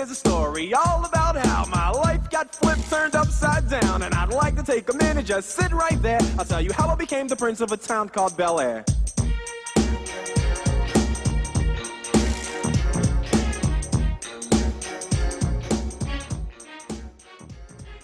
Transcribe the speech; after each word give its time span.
is 0.00 0.10
a 0.10 0.14
story 0.14 0.74
all 0.74 1.04
about 1.06 1.36
how 1.36 1.64
my 1.66 1.90
life 1.90 2.28
got 2.28 2.54
flipped, 2.54 2.88
turned 2.90 3.14
upside 3.14 3.68
down. 3.70 4.02
And 4.02 4.14
I'd 4.14 4.28
like 4.28 4.54
to 4.56 4.62
take 4.62 4.92
a 4.92 4.96
minute, 4.96 5.24
just 5.24 5.50
sit 5.50 5.72
right 5.72 6.00
there. 6.02 6.20
I'll 6.38 6.44
tell 6.44 6.60
you 6.60 6.72
how 6.72 6.88
I 6.88 6.94
became 6.94 7.28
the 7.28 7.36
prince 7.36 7.62
of 7.62 7.72
a 7.72 7.78
town 7.78 8.10
called 8.10 8.36
Bel 8.36 8.60
Air. 8.60 8.84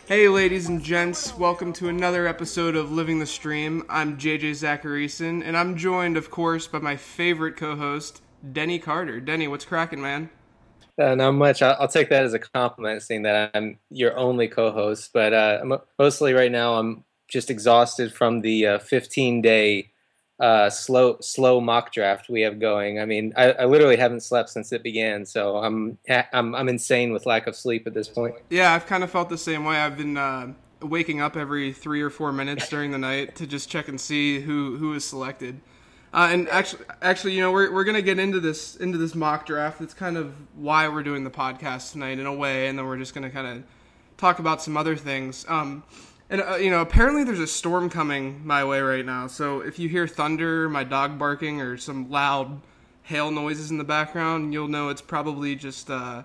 Hey, 0.06 0.29
ladies 0.29 0.68
and 0.68 0.82
gents, 0.82 1.36
welcome 1.36 1.72
to 1.74 1.88
another 1.88 2.27
episode 2.27 2.74
of 2.74 2.90
Living 2.90 3.18
the 3.18 3.27
Stream. 3.27 3.84
I'm 3.88 4.16
JJ 4.16 4.52
Zachariason, 4.52 5.43
and 5.45 5.56
I'm 5.56 5.77
joined, 5.77 6.16
of 6.16 6.30
course, 6.30 6.66
by 6.66 6.79
my 6.79 6.96
favorite 6.96 7.56
co 7.56 7.77
host, 7.77 8.22
Denny 8.52 8.79
Carter. 8.79 9.20
Denny, 9.20 9.46
what's 9.46 9.64
cracking, 9.64 10.00
man? 10.00 10.30
Uh, 10.98 11.14
not 11.14 11.32
much. 11.32 11.62
I'll, 11.62 11.77
I'll, 11.80 11.88
take 11.88 12.10
that 12.10 12.23
as 12.24 12.34
a 12.34 12.38
compliment, 12.38 13.02
seeing 13.02 13.23
that 13.23 13.51
I'm 13.55 13.78
your 13.91 14.16
only 14.16 14.46
co-host. 14.46 15.10
But 15.15 15.32
uh, 15.32 15.78
mostly 15.98 16.34
right 16.34 16.52
now, 16.52 16.74
I'm 16.74 17.05
just 17.28 17.51
exhausted 17.51 18.12
from 18.12 18.42
the 18.42 18.66
uh, 18.66 18.78
15 18.78 19.41
day 19.41 19.92
uh, 20.42 20.68
slow 20.68 21.16
slow 21.20 21.60
mock 21.60 21.92
draft 21.92 22.28
we 22.28 22.42
have 22.42 22.59
going. 22.59 22.98
I 22.98 23.05
mean, 23.05 23.32
I, 23.37 23.52
I, 23.52 23.65
literally 23.65 23.96
haven't 23.96 24.23
slept 24.23 24.51
since 24.51 24.73
it 24.73 24.82
began, 24.82 25.24
so 25.24 25.59
I'm 25.59 25.98
I'm 26.32 26.55
I'm 26.55 26.68
insane 26.68 27.12
with 27.12 27.27
lack 27.27 27.46
of 27.46 27.54
sleep 27.54 27.87
at 27.87 27.95
this 27.95 28.09
point. 28.09 28.34
Yeah, 28.51 28.73
I've 28.73 28.87
kind 28.87 29.04
of 29.04 29.10
felt 29.10 29.29
the 29.29 29.38
same 29.38 29.65
way. 29.65 29.77
I've 29.77 29.96
been 29.96 30.16
uh, 30.16 30.52
waking 30.80 31.20
up 31.20 31.37
every 31.37 31.73
three 31.73 32.02
or 32.02 32.10
four 32.10 32.32
minutes 32.32 32.68
during 32.68 32.90
the 32.90 32.98
night 32.98 33.37
to 33.37 33.46
just 33.46 33.70
check 33.70 33.87
and 33.87 34.01
see 34.01 34.40
who 34.40 34.77
who 34.79 34.95
is 34.95 35.04
selected. 35.04 35.60
Uh, 36.12 36.29
and 36.30 36.48
actually, 36.51 36.84
actually, 37.01 37.33
you 37.33 37.41
know, 37.41 37.51
we're, 37.51 37.73
we're 37.73 37.84
gonna 37.84 38.02
get 38.02 38.19
into 38.19 38.39
this 38.39 38.77
into 38.77 38.98
this 38.98 39.15
mock 39.15 39.47
draft. 39.47 39.79
That's 39.79 39.95
kind 39.95 40.19
of 40.19 40.35
why 40.55 40.88
we're 40.88 41.02
doing 41.02 41.25
the 41.25 41.30
podcast 41.30 41.93
tonight, 41.93 42.19
in 42.19 42.27
a 42.27 42.35
way, 42.35 42.69
and 42.69 42.79
then 42.79 42.87
we're 42.87 42.98
just 42.98 43.15
gonna 43.15 43.30
kind 43.30 43.47
of 43.47 43.65
talk 44.19 44.38
about 44.38 44.63
some 44.63 44.77
other 44.77 44.95
things. 44.95 45.46
Um, 45.49 45.85
and 46.29 46.43
uh, 46.43 46.57
you 46.57 46.71
know, 46.71 46.82
apparently 46.82 47.24
there's 47.24 47.41
a 47.41 47.46
storm 47.46 47.88
coming 47.88 48.46
my 48.46 48.63
way 48.65 48.80
right 48.80 49.07
now. 49.07 49.27
So 49.27 49.60
if 49.60 49.79
you 49.79 49.88
hear 49.88 50.07
thunder, 50.07 50.69
my 50.69 50.85
dog 50.85 51.19
barking, 51.19 51.63
or 51.63 51.79
some 51.79 52.10
loud 52.10 52.60
hail 53.02 53.30
noises 53.30 53.71
in 53.71 53.79
the 53.79 53.85
background, 53.85 54.52
you'll 54.52 54.69
know 54.69 54.91
it's 54.91 55.02
probably 55.02 55.57
just 55.57 55.91
uh, 55.91 56.24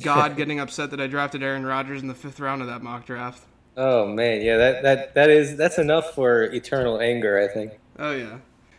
God 0.00 0.36
getting 0.38 0.60
upset 0.60 0.90
that 0.92 1.00
I 1.00 1.08
drafted 1.08 1.42
Aaron 1.42 1.66
Rodgers 1.66 2.00
in 2.00 2.08
the 2.08 2.14
fifth 2.14 2.40
round 2.40 2.62
of 2.62 2.68
that 2.68 2.82
mock 2.82 3.04
draft. 3.04 3.44
Oh 3.76 4.06
man, 4.06 4.40
yeah, 4.40 4.56
that 4.56 4.82
that 4.82 5.14
that 5.14 5.28
is 5.28 5.58
that's 5.58 5.76
enough 5.76 6.14
for 6.14 6.44
eternal 6.44 7.00
anger, 7.00 7.38
I 7.38 7.52
think. 7.52 7.72
Oh 7.98 8.12
yeah. 8.12 8.38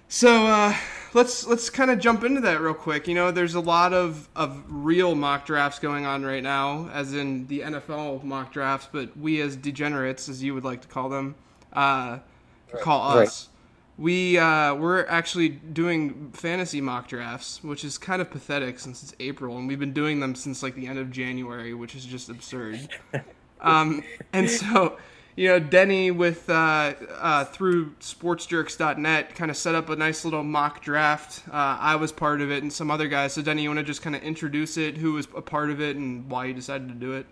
So 0.10 0.48
uh, 0.48 0.74
let's 1.14 1.46
let's 1.46 1.70
kind 1.70 1.92
of 1.92 2.00
jump 2.00 2.24
into 2.24 2.42
that 2.42 2.62
real 2.62 2.74
quick. 2.74 3.08
You 3.08 3.16
know, 3.16 3.32
there's 3.32 3.56
a 3.56 3.60
lot 3.60 3.94
of, 3.94 4.30
of 4.36 4.64
real 4.70 5.16
mock 5.16 5.46
drafts 5.46 5.80
going 5.80 6.06
on 6.06 6.24
right 6.24 6.44
now, 6.44 6.90
as 6.94 7.14
in 7.14 7.48
the 7.48 7.62
NFL 7.62 8.24
mock 8.24 8.54
drafts, 8.54 8.88
but 8.92 9.18
we 9.18 9.42
as 9.42 9.56
degenerates, 9.56 10.30
as 10.30 10.42
you 10.42 10.54
would 10.54 10.64
like 10.64 10.82
to 10.82 10.88
call 10.88 11.10
them, 11.10 11.36
uh, 11.74 12.20
right. 12.74 12.82
call 12.82 13.18
us. 13.18 13.48
Right. 13.48 13.54
We 13.98 14.38
uh, 14.38 14.76
we're 14.76 15.06
actually 15.08 15.50
doing 15.50 16.32
fantasy 16.32 16.80
mock 16.80 17.08
drafts, 17.08 17.64
which 17.64 17.84
is 17.84 17.98
kind 17.98 18.22
of 18.22 18.30
pathetic 18.30 18.80
since 18.80 19.04
it's 19.04 19.14
April, 19.20 19.58
and 19.58 19.68
we've 19.68 19.80
been 19.80 19.94
doing 19.94 20.20
them 20.20 20.36
since 20.36 20.64
like 20.64 20.76
the 20.76 20.88
end 20.88 21.00
of 21.00 21.12
January, 21.12 21.74
which 21.74 21.96
is 21.96 22.06
just 22.06 22.30
absurd. 22.30 22.88
um, 23.62 24.04
and 24.32 24.50
so 24.50 24.98
you 25.38 25.48
know, 25.48 25.60
Denny 25.60 26.10
with 26.10 26.50
uh, 26.50 26.96
uh, 27.20 27.46
through 27.46 27.92
sportsjerks.net 28.00 29.36
kind 29.36 29.52
of 29.52 29.56
set 29.56 29.76
up 29.76 29.88
a 29.88 29.96
nice 29.96 30.26
little 30.26 30.44
mock 30.44 30.82
draft. 30.82 31.48
Uh, 31.48 31.78
I 31.80 31.96
was 31.96 32.12
part 32.12 32.42
of 32.42 32.52
it, 32.52 32.64
and 32.64 32.74
some 32.74 32.90
other 32.90 33.08
guys. 33.08 33.34
So, 33.34 33.44
Denny, 33.44 33.62
you 33.62 33.70
want 33.70 33.80
to 33.80 33.86
just 33.86 34.02
kind 34.02 34.16
of 34.16 34.24
introduce 34.24 34.78
it, 34.78 34.98
who 34.98 35.14
was 35.14 35.28
a 35.36 35.42
part 35.44 35.70
of 35.70 35.80
it, 35.80 35.96
and 35.96 36.28
why 36.30 36.46
you 36.46 36.56
decided 36.56 36.88
to 36.88 36.96
do 36.96 37.14
it? 37.14 37.28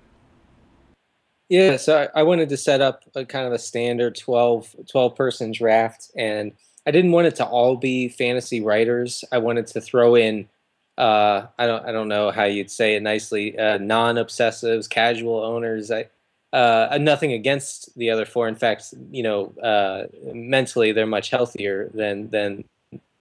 Yeah, 1.49 1.77
so 1.77 2.07
I 2.13 2.21
wanted 2.21 2.49
to 2.49 2.57
set 2.57 2.79
up 2.79 3.01
a 3.15 3.25
kind 3.25 3.47
of 3.47 3.53
a 3.53 3.59
standard 3.59 4.15
12, 4.15 4.75
12 4.87 5.15
person 5.15 5.51
draft, 5.51 6.11
and 6.15 6.51
I 6.85 6.91
didn't 6.91 7.11
want 7.11 7.25
it 7.25 7.35
to 7.37 7.45
all 7.45 7.75
be 7.75 8.07
fantasy 8.07 8.61
writers. 8.61 9.23
I 9.31 9.39
wanted 9.39 9.65
to 9.67 9.81
throw 9.81 10.15
in 10.15 10.47
uh, 10.97 11.47
I 11.57 11.67
don't 11.67 11.85
I 11.85 11.91
don't 11.91 12.07
know 12.07 12.31
how 12.31 12.45
you'd 12.45 12.71
say 12.71 12.95
it 12.95 13.03
nicely, 13.03 13.57
uh, 13.57 13.77
non 13.77 14.15
obsessives, 14.15 14.89
casual 14.89 15.43
owners. 15.43 15.91
I 15.91 16.05
uh, 16.55 16.97
nothing 17.01 17.33
against 17.33 17.93
the 17.97 18.09
other 18.09 18.25
four. 18.25 18.47
In 18.47 18.55
fact, 18.55 18.93
you 19.11 19.23
know, 19.23 19.53
uh, 19.61 20.05
mentally 20.33 20.93
they're 20.93 21.05
much 21.05 21.29
healthier 21.29 21.89
than 21.93 22.29
than 22.29 22.63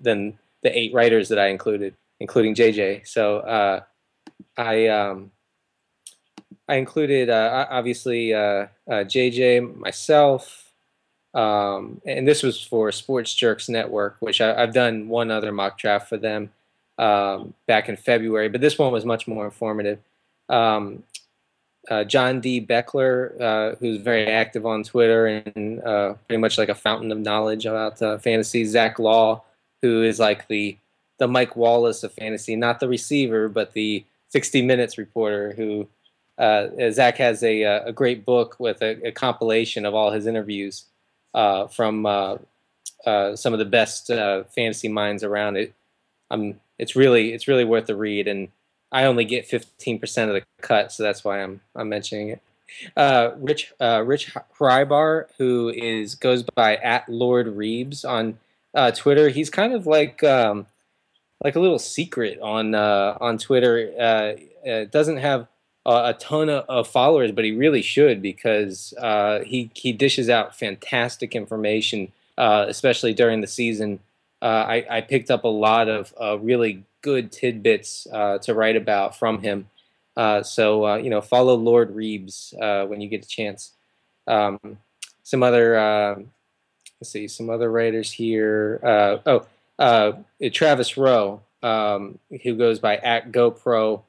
than 0.01 0.39
the 0.63 0.79
eight 0.79 0.95
writers 0.95 1.29
that 1.31 1.39
I 1.39 1.49
included, 1.49 1.95
including 2.21 2.55
JJ. 2.55 3.09
So 3.09 3.39
uh, 3.39 3.81
I 4.57 4.87
um, 4.87 5.33
I 6.69 6.77
included 6.77 7.29
uh, 7.29 7.67
obviously 7.69 8.29
JJ, 8.29 9.59
uh, 9.59 9.79
myself, 9.79 10.73
um, 11.35 12.01
and 12.07 12.29
this 12.29 12.45
was 12.45 12.63
for 12.63 12.93
Sports 12.93 13.35
Jerks 13.35 13.69
Network, 13.69 14.17
which 14.21 14.41
I, 14.41 14.61
have 14.61 14.73
done 14.73 15.09
one 15.09 15.33
other 15.33 15.51
mock 15.51 15.77
draft 15.77 16.09
for 16.09 16.19
them 16.19 16.51
um, 16.99 17.53
back 17.67 17.89
in 17.89 17.97
February, 17.97 18.49
but 18.49 18.61
this 18.61 18.79
one 18.79 18.93
was 18.93 19.05
much 19.05 19.27
more 19.27 19.45
informative. 19.45 19.99
Um, 20.49 21.03
uh, 21.91 22.05
John 22.05 22.41
D. 22.41 22.65
Beckler, 22.65 23.41
uh, 23.41 23.77
who's 23.77 24.01
very 24.01 24.27
active 24.27 24.65
on 24.65 24.83
Twitter 24.83 25.27
and 25.27 25.83
uh, 25.83 26.15
pretty 26.27 26.41
much 26.41 26.59
like 26.59 26.69
a 26.69 26.75
fountain 26.75 27.13
of 27.13 27.19
knowledge 27.19 27.67
about 27.67 28.01
uh, 28.01 28.19
fantasy. 28.19 28.65
Zach 28.65 28.99
Law, 28.99 29.43
who 29.83 30.03
is 30.03 30.19
like 30.19 30.49
the 30.49 30.77
the 31.19 31.29
Mike 31.29 31.57
Wallace 31.57 32.03
of 32.03 32.13
fantasy, 32.13 32.57
not 32.57 32.81
the 32.81 32.89
receiver, 32.89 33.49
but 33.49 33.73
the 33.73 34.05
60 34.31 34.63
Minutes 34.63 34.99
reporter. 34.99 35.53
Who 35.53 35.89
uh, 36.39 36.69
Zach 36.91 37.19
has 37.19 37.43
a 37.43 37.63
a 37.63 37.93
great 37.93 38.25
book 38.25 38.57
with 38.59 38.83
a, 38.83 39.09
a 39.09 39.13
compilation 39.13 39.85
of 39.85 39.95
all 39.95 40.11
his 40.11 40.27
interviews 40.27 40.87
from 41.33 42.05
some 43.05 43.53
of 43.53 43.59
the 43.59 43.65
best 43.65 44.07
fantasy 44.07 44.89
minds 44.89 45.23
around. 45.23 45.57
It, 45.57 45.75
um, 46.31 46.55
it's 46.79 46.97
really 46.97 47.33
it's 47.33 47.47
really 47.47 47.65
worth 47.65 47.87
the 47.87 47.97
read 47.97 48.27
and 48.27 48.49
I 48.95 49.07
only 49.07 49.25
get 49.25 49.51
15% 49.51 50.29
of 50.29 50.35
the 50.35 50.43
cut, 50.63 50.93
so 50.93 51.03
that's 51.03 51.25
why 51.25 51.43
I'm 51.43 51.61
I'm 51.75 51.89
mentioning 51.89 52.29
it. 52.29 52.41
Uh, 52.97 53.33
Rich 53.37 53.73
uh, 53.81 54.05
Rich 54.07 54.33
Hribar, 54.57 55.27
who 55.37 55.69
is 55.69 56.15
goes 56.15 56.45
by 56.45 56.77
at 56.77 57.09
Lord 57.09 57.49
Reebs 57.57 58.09
on 58.09 58.39
uh, 58.73 58.93
Twitter. 58.93 59.31
He's 59.31 59.51
kind 59.51 59.73
of 59.73 59.89
like 59.89 60.23
um, 60.23 60.67
like 61.43 61.57
a 61.57 61.61
little 61.61 61.81
secret 61.81 62.39
on 62.41 62.77
uh, 62.77 63.19
on 63.21 63.37
Twitter. 63.37 63.93
Uh, 63.99 64.85
doesn't 64.93 65.19
have 65.19 65.49
a, 65.85 66.15
ton 66.19 66.49
of, 66.49 66.65
of, 66.69 66.89
followers, 66.89 67.33
but 67.33 67.45
he 67.45 67.51
really 67.51 67.83
should 67.83 68.23
because 68.23 68.95
uh, 68.99 69.41
he 69.41 69.73
he 69.75 69.91
dishes 69.91 70.31
out 70.31 70.57
fantastic 70.57 71.35
information, 71.35 72.13
especially 72.39 73.13
during 73.13 73.41
the 73.41 73.49
season. 73.49 73.99
Uh, 74.45 74.67
I, 74.69 74.87
I, 74.99 75.01
picked 75.01 75.31
up 75.31 75.45
a 75.45 75.49
lot 75.49 75.89
of 75.89 76.13
uh, 76.21 76.39
really 76.39 76.85
good 77.01 77.33
tidbits 77.33 78.07
uh, 78.13 78.37
to 78.41 78.53
write 78.53 78.77
about 78.77 79.19
from 79.19 79.41
him. 79.41 79.71
Uh, 80.19 80.43
so 80.43 80.87
uh, 80.87 80.97
you 80.97 81.09
know, 81.09 81.23
follow 81.23 81.55
Lord 81.55 81.97
Reebs 81.97 82.53
uh, 82.61 82.87
when 82.87 83.01
you 83.01 83.09
get 83.09 83.25
a 83.25 83.29
chance. 83.29 83.73
Um, 84.27 84.59
some 85.23 85.43
other 85.43 85.79
let's 87.01 87.11
see, 87.11 87.27
some 87.27 87.51
other 87.51 87.71
writers 87.71 88.13
here. 88.13 88.81
Uh, 88.83 89.17
oh, 89.27 89.47
uh, 89.79 90.13
Travis 90.53 90.97
Rowe, 90.97 91.41
um, 91.63 92.19
who 92.43 92.55
goes 92.55 92.79
by 92.79 92.97
at 92.99 93.33
GoPro 93.33 94.03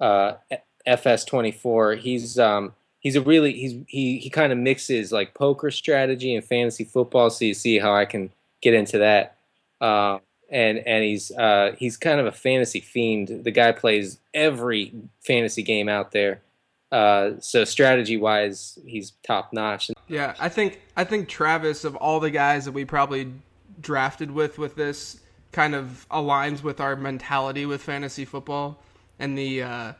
FS24. 0.00 1.98
He's 1.98 2.38
um, 2.38 2.74
he's 3.00 3.16
a 3.16 3.20
really 3.22 3.52
he's 3.54 3.74
he 3.86 4.18
he 4.18 4.30
kind 4.30 4.52
of 4.52 4.58
mixes 4.58 5.10
like 5.10 5.34
poker 5.34 5.70
strategy 5.70 6.34
and 6.34 6.44
fantasy 6.44 6.84
football. 6.84 7.30
So 7.30 7.46
you 7.46 7.54
see 7.54 7.78
how 7.78 7.94
I 7.94 8.04
can 8.04 8.30
get 8.60 8.74
into 8.74 8.98
that. 8.98 9.36
Uh, 9.80 10.18
and 10.50 10.78
and 10.78 11.04
he's 11.04 11.30
uh, 11.32 11.74
he's 11.78 11.96
kind 11.96 12.20
of 12.20 12.26
a 12.26 12.32
fantasy 12.32 12.80
fiend. 12.80 13.44
The 13.44 13.50
guy 13.50 13.72
plays 13.72 14.18
every 14.34 14.92
fantasy 15.20 15.62
game 15.62 15.88
out 15.88 16.10
there. 16.12 16.42
Uh, 16.90 17.32
so 17.38 17.64
strategy 17.64 18.16
wise, 18.16 18.78
he's 18.84 19.12
top 19.22 19.52
notch. 19.52 19.90
Yeah, 20.08 20.34
I 20.40 20.48
think 20.48 20.80
I 20.96 21.04
think 21.04 21.28
Travis 21.28 21.84
of 21.84 21.94
all 21.96 22.18
the 22.18 22.30
guys 22.30 22.64
that 22.64 22.72
we 22.72 22.84
probably 22.84 23.32
drafted 23.80 24.30
with 24.32 24.58
with 24.58 24.74
this 24.74 25.20
kind 25.52 25.74
of 25.74 26.06
aligns 26.10 26.62
with 26.62 26.80
our 26.80 26.96
mentality 26.96 27.66
with 27.66 27.82
fantasy 27.82 28.24
football 28.24 28.82
and 29.20 29.38
the 29.38 29.62
uh, 29.62 29.92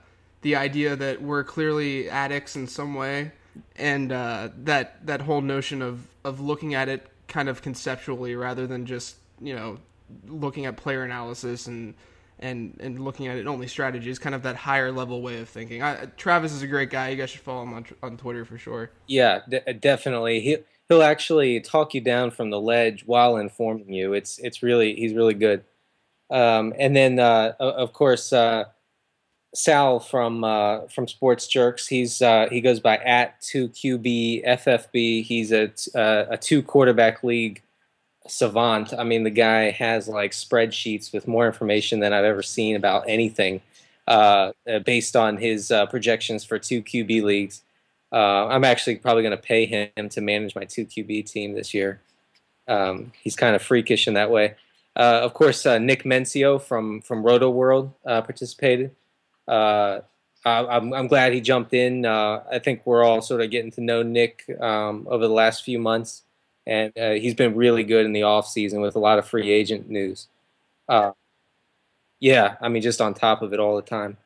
the 0.43 0.57
idea 0.57 0.97
that 0.97 1.23
we're 1.23 1.45
clearly 1.45 2.11
addicts 2.11 2.57
in 2.57 2.67
some 2.67 2.95
way, 2.95 3.31
and 3.77 4.11
uh, 4.11 4.49
that 4.65 5.07
that 5.07 5.21
whole 5.21 5.43
notion 5.43 5.83
of 5.83 6.07
of 6.25 6.41
looking 6.41 6.75
at 6.75 6.89
it 6.89 7.07
kind 7.29 7.49
of 7.49 7.63
conceptually 7.63 8.35
rather 8.35 8.67
than 8.67 8.85
just 8.85 9.17
you 9.41 9.55
know 9.55 9.79
looking 10.27 10.67
at 10.67 10.77
player 10.77 11.03
analysis 11.03 11.67
and 11.67 11.95
and 12.41 12.77
and 12.81 13.01
looking 13.01 13.29
at 13.29 13.37
it 13.37 13.47
only 13.47 13.67
strategy 13.67 14.11
is 14.11 14.19
kind 14.19 14.35
of 14.35 14.43
that 14.43 14.57
higher 14.57 14.91
level 14.91 15.23
way 15.23 15.41
of 15.41 15.49
thinking. 15.49 15.83
I, 15.83 16.07
Travis 16.17 16.53
is 16.53 16.63
a 16.63 16.67
great 16.67 16.91
guy. 16.91 17.11
You 17.11 17.17
guys 17.17 17.31
should 17.31 17.41
follow 17.41 17.63
him 17.63 17.75
on, 17.75 17.87
on 18.03 18.17
Twitter 18.17 18.45
for 18.45 18.59
sure. 18.59 18.91
Yeah, 19.07 19.41
d- 19.49 19.61
definitely. 19.79 20.41
He 20.41 20.57
he'll 20.89 21.03
actually 21.03 21.61
talk 21.61 21.95
you 21.95 22.01
down 22.01 22.31
from 22.31 22.51
the 22.51 22.61
ledge 22.61 23.05
while 23.07 23.37
informing 23.37 23.93
you. 23.93 24.15
It's 24.15 24.39
it's 24.39 24.63
really 24.63 24.95
he's 24.97 25.15
really 25.15 25.35
good. 25.35 25.65
Um, 26.31 26.73
and 26.79 26.95
then 26.97 27.19
uh, 27.19 27.53
of 27.59 27.93
course 27.93 28.33
uh, 28.33 28.65
Sal 29.55 30.01
from 30.01 30.45
uh, 30.45 30.87
from 30.89 31.09
Sports 31.09 31.47
Jerks. 31.47 31.87
He's 31.87 32.23
uh, 32.23 32.49
he 32.51 32.61
goes 32.61 32.81
by 32.81 32.97
at 32.99 33.41
two 33.41 33.69
QB 33.69 34.47
FFB. 34.47 35.25
He's 35.25 35.53
a 35.53 35.73
uh, 35.95 36.27
a 36.31 36.39
two 36.39 36.63
quarterback 36.63 37.23
league 37.23 37.63
savant. 38.31 38.93
I 38.97 39.05
mean, 39.05 39.25
the 39.25 39.31
guy 39.31 39.71
has 39.71 40.09
like 40.09 40.33
spreadsheets 40.33 41.13
with 41.13 41.29
more 41.29 41.47
information 41.47 42.01
than 42.01 42.13
I've 42.13 42.25
ever 42.25 42.43
seen 42.43 42.77
about 42.77 43.05
anything, 43.09 43.61
uh, 44.09 44.53
uh 44.69 44.79
based 44.81 45.17
on 45.17 45.37
his 45.37 45.71
uh, 45.71 45.87
projections 45.87 46.45
for 46.45 46.59
two 46.59 46.83
QB 46.83 47.23
leagues. 47.23 47.63
Uh, 48.13 48.47
I'm 48.49 48.65
actually 48.65 48.97
probably 48.97 49.23
going 49.23 49.37
to 49.37 49.43
pay 49.43 49.67
him 49.67 50.09
to 50.09 50.21
manage 50.21 50.55
my 50.55 50.65
two 50.65 50.85
QB 50.85 51.31
team 51.31 51.55
this 51.55 51.73
year. 51.73 52.01
Um, 52.67 53.13
he's 53.23 53.37
kind 53.37 53.55
of 53.55 53.63
freakish 53.63 54.09
in 54.09 54.15
that 54.15 54.31
way. 54.31 54.57
of 54.97 55.33
course, 55.35 55.65
Nick 55.65 56.05
Mensio 56.05 56.59
from 56.59 57.03
from 57.03 57.23
Rotoworld 57.23 57.93
participated 58.05 58.93
uh, 59.51 60.01
I'm, 60.45 60.95
I'm, 60.95 61.07
glad 61.09 61.33
he 61.33 61.41
jumped 61.41 61.75
in. 61.75 62.07
Uh, 62.07 62.43
I 62.51 62.61
think 62.61 62.83
we're 62.85 63.05
all 63.05 63.21
sort 63.21 63.41
of 63.41 63.51
getting 63.51 63.73
to 63.73 63.81
know 63.81 64.03
Nick 64.03 64.45
um, 64.61 65.07
over 65.11 65.27
the 65.27 65.35
last 65.35 65.65
few 65.65 65.79
months, 65.79 66.23
and 66.67 66.97
uh, 66.99 67.13
he's 67.13 67.35
been 67.35 67.55
really 67.55 67.85
good 67.85 68.07
in 68.07 68.13
the 68.13 68.23
off 68.23 68.47
season 68.47 68.81
with 68.81 68.97
a 68.97 68.99
lot 68.99 69.19
of 69.19 69.27
free 69.27 69.51
agent 69.51 69.89
news. 69.89 70.29
Uh, 70.89 71.13
yeah, 72.19 72.57
I 72.61 72.69
mean, 72.69 72.83
just 72.83 73.01
on 73.01 73.15
top 73.15 73.43
of 73.43 73.53
it 73.53 73.61
all 73.61 73.77
the 73.77 73.83
time. 73.83 74.17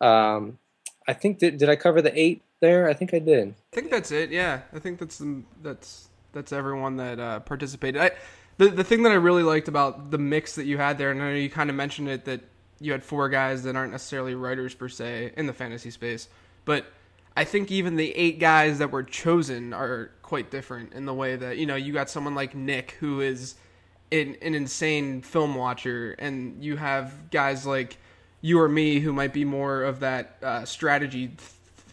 Um, 0.00 0.58
I 1.06 1.12
think 1.12 1.38
did 1.38 1.58
did 1.58 1.68
I 1.68 1.76
cover 1.76 2.00
the 2.00 2.18
eight 2.18 2.42
there? 2.60 2.88
I 2.88 2.94
think 2.94 3.12
I 3.12 3.18
did. 3.18 3.54
I 3.72 3.74
think 3.74 3.90
that's 3.90 4.10
it. 4.10 4.30
Yeah, 4.30 4.60
I 4.72 4.78
think 4.78 4.98
that's 4.98 5.22
that's 5.62 6.08
that's 6.32 6.52
everyone 6.52 6.96
that 6.96 7.18
uh, 7.18 7.40
participated. 7.40 8.00
I, 8.00 8.10
the 8.56 8.68
the 8.68 8.84
thing 8.84 9.02
that 9.02 9.12
I 9.12 9.16
really 9.16 9.42
liked 9.42 9.68
about 9.68 10.10
the 10.10 10.18
mix 10.18 10.54
that 10.54 10.64
you 10.64 10.78
had 10.78 10.98
there, 10.98 11.10
and 11.10 11.20
I 11.22 11.30
know 11.30 11.36
you 11.36 11.50
kind 11.50 11.70
of 11.70 11.76
mentioned 11.76 12.08
it 12.08 12.24
that 12.26 12.40
you 12.80 12.92
had 12.92 13.02
four 13.02 13.28
guys 13.28 13.62
that 13.64 13.76
aren't 13.76 13.92
necessarily 13.92 14.34
writers 14.34 14.74
per 14.74 14.88
se 14.88 15.32
in 15.36 15.46
the 15.46 15.52
fantasy 15.52 15.90
space, 15.90 16.28
but 16.64 16.86
I 17.36 17.44
think 17.44 17.70
even 17.70 17.96
the 17.96 18.12
eight 18.12 18.38
guys 18.38 18.78
that 18.78 18.90
were 18.92 19.02
chosen 19.02 19.72
are 19.72 20.10
quite 20.34 20.50
different 20.50 20.92
in 20.94 21.06
the 21.06 21.14
way 21.14 21.36
that 21.36 21.58
you 21.58 21.64
know 21.64 21.76
you 21.76 21.92
got 21.92 22.10
someone 22.10 22.34
like 22.34 22.56
Nick 22.56 22.96
who 22.98 23.20
is 23.20 23.54
an, 24.10 24.36
an 24.42 24.54
insane 24.54 25.22
film 25.22 25.54
watcher, 25.54 26.16
and 26.18 26.60
you 26.60 26.76
have 26.76 27.30
guys 27.30 27.64
like 27.64 27.98
you 28.40 28.60
or 28.60 28.68
me 28.68 28.98
who 28.98 29.12
might 29.12 29.32
be 29.32 29.44
more 29.44 29.84
of 29.84 30.00
that 30.00 30.36
uh, 30.42 30.64
strategy, 30.64 31.36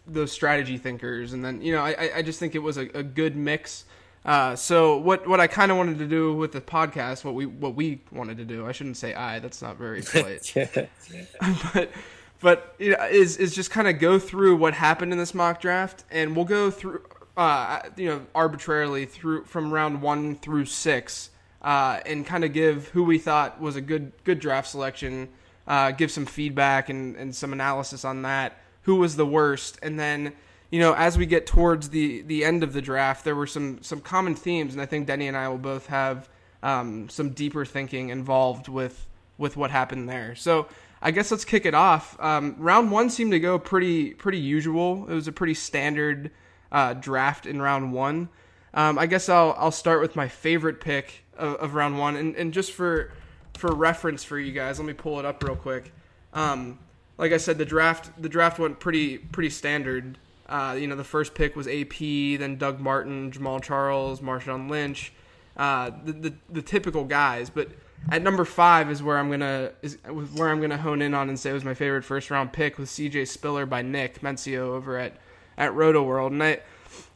those 0.08 0.32
strategy 0.32 0.78
thinkers, 0.80 1.34
and 1.34 1.46
then 1.46 1.62
you 1.62 1.72
know 1.72 1.84
I, 1.84 2.10
I 2.16 2.22
just 2.24 2.40
think 2.40 2.56
it 2.56 2.64
was 2.64 2.78
a, 2.78 2.90
a 2.96 3.04
good 3.04 3.36
mix 3.36 3.86
uh, 4.24 4.56
so 4.56 4.98
what 4.98 5.28
what 5.28 5.40
I 5.40 5.46
kind 5.46 5.72
of 5.72 5.78
wanted 5.78 6.00
to 6.00 6.08
do 6.08 6.34
with 6.34 6.52
the 6.52 6.62
podcast, 6.62 7.24
what 7.24 7.36
we 7.36 7.46
what 7.46 7.76
we 7.76 8.02
wanted 8.12 8.38
to 8.38 8.46
do, 8.46 8.68
I 8.68 8.72
shouldn't 8.72 8.98
say 8.98 9.14
I. 9.14 9.38
That's 9.38 9.62
not 9.62 9.78
very 9.78 10.02
polite. 10.12 10.52
but 11.74 11.92
but 12.40 12.76
you 12.78 12.92
know, 12.92 13.04
is 13.06 13.38
is 13.38 13.56
just 13.56 13.72
kind 13.72 13.88
of 13.88 14.00
go 14.00 14.20
through 14.20 14.56
what 14.58 14.74
happened 14.74 15.12
in 15.12 15.18
this 15.18 15.34
mock 15.34 15.60
draft, 15.60 16.06
and 16.12 16.36
we'll 16.36 16.46
go 16.46 16.70
through 16.70 17.04
uh, 17.38 17.80
you 17.96 18.08
know 18.08 18.26
arbitrarily 18.36 19.06
through 19.06 19.46
from 19.46 19.72
round 19.72 20.02
one 20.02 20.36
through 20.36 20.66
six, 20.66 21.30
uh, 21.62 22.00
and 22.06 22.26
kind 22.26 22.44
of 22.44 22.54
give 22.54 22.90
who 22.90 23.04
we 23.04 23.18
thought 23.18 23.60
was 23.62 23.76
a 23.76 23.82
good 23.82 24.12
good 24.24 24.40
draft 24.40 24.68
selection, 24.68 25.30
uh, 25.68 25.92
give 25.92 26.12
some 26.12 26.26
feedback 26.26 26.90
and 26.90 27.16
and 27.16 27.36
some 27.36 27.54
analysis 27.54 28.06
on 28.06 28.22
that. 28.24 28.58
Who 28.84 28.96
was 28.96 29.16
the 29.16 29.26
worst, 29.26 29.78
and 29.84 30.00
then 30.00 30.34
you 30.72 30.80
know, 30.80 30.94
as 30.94 31.18
we 31.18 31.26
get 31.26 31.46
towards 31.46 31.90
the 31.90 32.22
the 32.24 32.44
end 32.44 32.64
of 32.64 32.74
the 32.74 32.82
draft, 32.82 33.26
there 33.26 33.36
were 33.36 33.48
some 33.48 33.82
some 33.82 34.02
common 34.02 34.36
themes, 34.36 34.74
and 34.74 34.82
I 34.82 34.86
think 34.86 35.08
Denny 35.08 35.28
and 35.28 35.38
I 35.38 35.48
will 35.50 35.58
both 35.58 35.88
have 35.88 36.30
um, 36.64 37.10
some 37.10 37.32
deeper 37.32 37.66
thinking 37.66 38.10
involved 38.10 38.68
with 38.68 39.08
with 39.38 39.58
what 39.58 39.72
happened 39.72 40.08
there. 40.08 40.36
So 40.36 40.68
I 41.02 41.12
guess 41.12 41.32
let's 41.32 41.46
kick 41.46 41.66
it 41.66 41.74
off. 41.74 42.16
Um, 42.20 42.56
round 42.58 42.92
one 42.92 43.10
seemed 43.10 43.32
to 43.32 43.40
go 43.40 43.60
pretty 43.60 44.14
pretty 44.14 44.40
usual. 44.40 45.08
It 45.10 45.14
was 45.14 45.28
a 45.28 45.32
pretty 45.32 45.56
standard 45.56 46.32
uh, 46.72 46.94
draft 46.94 47.46
in 47.46 47.62
round 47.62 47.94
one. 47.94 48.30
Um, 48.74 48.98
I 48.98 49.06
guess 49.06 49.28
I'll 49.28 49.56
I'll 49.58 49.72
start 49.72 50.02
with 50.02 50.16
my 50.16 50.28
favorite 50.28 50.80
pick 50.80 51.26
of, 51.38 51.56
of, 51.56 51.74
round 51.74 52.00
one, 52.00 52.16
and, 52.16 52.36
and 52.36 52.54
just 52.54 52.72
for 52.72 53.12
for 53.54 53.74
reference 53.74 54.24
for 54.24 54.40
you 54.40 54.54
guys, 54.54 54.80
let 54.80 54.86
me 54.86 54.94
pull 54.94 55.20
it 55.20 55.26
up 55.26 55.44
real 55.44 55.56
quick. 55.56 55.92
Um, 56.34 56.80
like 57.18 57.34
I 57.34 57.38
said, 57.38 57.58
the 57.58 57.66
draft 57.66 58.22
the 58.22 58.30
draft 58.30 58.60
went 58.60 58.80
pretty 58.80 59.18
pretty 59.18 59.50
standard. 59.50 60.18
Uh, 60.48 60.76
you 60.78 60.88
know, 60.88 60.96
the 60.96 61.04
first 61.04 61.34
pick 61.34 61.56
was 61.56 61.68
AP, 61.68 61.98
then 62.00 62.58
Doug 62.58 62.80
Martin, 62.80 63.32
Jamaal 63.32 63.62
Charles, 63.62 64.20
Marshawn 64.20 64.70
Lynch, 64.70 65.14
uh, 65.56 65.92
the, 66.04 66.12
the, 66.12 66.34
the 66.50 66.62
typical 66.62 67.06
guys. 67.06 67.50
But 67.50 67.70
at 68.10 68.22
number 68.22 68.44
five 68.44 68.92
is 68.92 69.04
where 69.04 69.18
I'm 69.18 69.30
gonna 69.30 69.72
is 69.82 69.98
where 70.36 70.50
I'm 70.50 70.60
gonna 70.60 70.78
hone 70.78 71.02
in 71.02 71.14
on 71.14 71.30
and 71.30 71.40
say 71.40 71.52
it 71.52 71.54
was 71.54 71.64
my 71.64 71.74
favorite 71.74 72.04
first 72.04 72.32
round 72.32 72.52
pick 72.54 72.78
with 72.78 72.90
C.J. 72.90 73.26
Spiller 73.26 73.66
by 73.66 73.82
Nick 73.82 74.22
Mensio 74.22 74.74
over 74.74 74.98
at 74.98 75.18
at 75.62 75.74
Rotoworld, 75.74 76.28
and 76.28 76.44
I, 76.44 76.60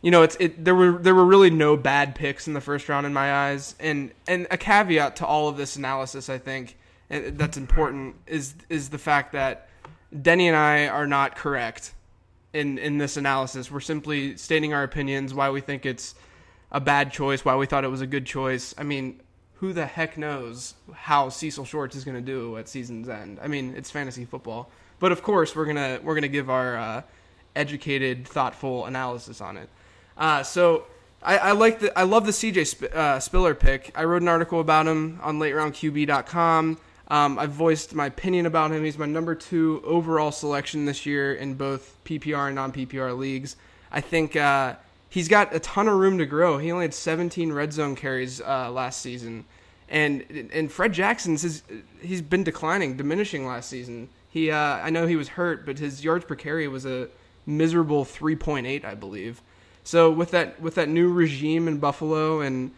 you 0.03 0.11
know, 0.11 0.21
it's 0.21 0.37
it 0.39 0.63
there 0.63 0.75
were 0.75 0.93
there 0.99 1.15
were 1.15 1.25
really 1.25 1.49
no 1.49 1.75
bad 1.75 2.13
picks 2.13 2.47
in 2.47 2.53
the 2.53 2.61
first 2.61 2.87
round 2.87 3.05
in 3.05 3.13
my 3.13 3.49
eyes, 3.49 3.75
and 3.79 4.11
and 4.27 4.45
a 4.51 4.57
caveat 4.57 5.15
to 5.17 5.25
all 5.25 5.49
of 5.49 5.57
this 5.57 5.75
analysis, 5.75 6.29
I 6.29 6.37
think 6.37 6.77
that's 7.09 7.57
important 7.57 8.15
is 8.27 8.53
is 8.69 8.89
the 8.89 8.97
fact 8.97 9.33
that 9.33 9.67
Denny 10.21 10.47
and 10.47 10.55
I 10.55 10.87
are 10.87 11.07
not 11.07 11.35
correct 11.35 11.93
in 12.53 12.77
in 12.77 12.99
this 12.99 13.17
analysis. 13.17 13.71
We're 13.71 13.79
simply 13.79 14.37
stating 14.37 14.73
our 14.73 14.83
opinions, 14.83 15.33
why 15.33 15.49
we 15.49 15.59
think 15.59 15.85
it's 15.85 16.13
a 16.71 16.79
bad 16.79 17.11
choice, 17.11 17.43
why 17.43 17.55
we 17.55 17.65
thought 17.65 17.83
it 17.83 17.89
was 17.89 18.01
a 18.01 18.07
good 18.07 18.27
choice. 18.27 18.75
I 18.77 18.83
mean, 18.83 19.21
who 19.55 19.73
the 19.73 19.87
heck 19.87 20.17
knows 20.17 20.75
how 20.93 21.29
Cecil 21.29 21.65
Shorts 21.65 21.95
is 21.95 22.03
going 22.03 22.17
to 22.17 22.21
do 22.21 22.57
at 22.57 22.67
season's 22.67 23.09
end? 23.09 23.39
I 23.41 23.47
mean, 23.47 23.73
it's 23.75 23.89
fantasy 23.89 24.25
football, 24.25 24.69
but 24.99 25.11
of 25.11 25.23
course 25.23 25.55
we're 25.55 25.65
gonna 25.65 25.99
we're 26.03 26.15
gonna 26.15 26.27
give 26.27 26.49
our 26.49 26.77
uh, 26.77 27.01
educated, 27.55 28.27
thoughtful 28.27 28.85
analysis 28.85 29.41
on 29.41 29.57
it. 29.57 29.69
Uh, 30.17 30.43
so. 30.43 30.85
I, 31.23 31.37
I, 31.37 31.51
like 31.53 31.79
the 31.79 31.97
I 31.97 32.03
love 32.03 32.27
the 32.27 32.31
CJ 32.31 32.67
Sp- 32.69 32.93
uh, 32.93 33.19
Spiller 33.19 33.55
pick. 33.55 33.91
I 33.95 34.03
wrote 34.03 34.21
an 34.21 34.27
article 34.27 34.59
about 34.59 34.85
him 34.85 35.19
on 35.23 35.39
LateRoundQB.com. 35.39 36.77
Um, 37.07 37.37
I've 37.37 37.51
voiced 37.51 37.93
my 37.93 38.07
opinion 38.07 38.45
about 38.45 38.71
him. 38.71 38.83
He's 38.83 38.97
my 38.97 39.05
number 39.05 39.35
two 39.35 39.81
overall 39.85 40.31
selection 40.31 40.85
this 40.85 41.05
year 41.05 41.35
in 41.35 41.53
both 41.53 41.95
PPR 42.03 42.47
and 42.47 42.55
non 42.55 42.71
PPR 42.71 43.17
leagues. 43.17 43.55
I 43.91 44.01
think 44.01 44.35
uh, 44.35 44.75
he's 45.09 45.27
got 45.27 45.53
a 45.53 45.59
ton 45.59 45.87
of 45.87 45.95
room 45.95 46.17
to 46.17 46.25
grow. 46.25 46.57
He 46.57 46.71
only 46.71 46.85
had 46.85 46.93
17 46.93 47.53
red 47.53 47.73
zone 47.73 47.95
carries 47.95 48.41
uh, 48.41 48.71
last 48.71 49.01
season, 49.01 49.45
and 49.87 50.49
and 50.51 50.71
Fred 50.71 50.93
Jackson's 50.93 51.43
his, 51.43 51.63
he's 52.01 52.21
been 52.21 52.43
declining, 52.43 52.97
diminishing 52.97 53.45
last 53.45 53.69
season. 53.69 54.09
He 54.29 54.49
uh, 54.49 54.57
I 54.57 54.89
know 54.89 55.05
he 55.05 55.15
was 55.15 55.29
hurt, 55.29 55.65
but 55.65 55.77
his 55.77 56.03
yards 56.03 56.25
per 56.25 56.35
carry 56.35 56.67
was 56.67 56.85
a 56.85 57.09
miserable 57.45 58.05
3.8, 58.05 58.83
I 58.85 58.95
believe. 58.95 59.41
So 59.83 60.09
with 60.09 60.31
that 60.31 60.59
with 60.59 60.75
that 60.75 60.89
new 60.89 61.11
regime 61.11 61.67
in 61.67 61.77
Buffalo, 61.77 62.41
and 62.41 62.71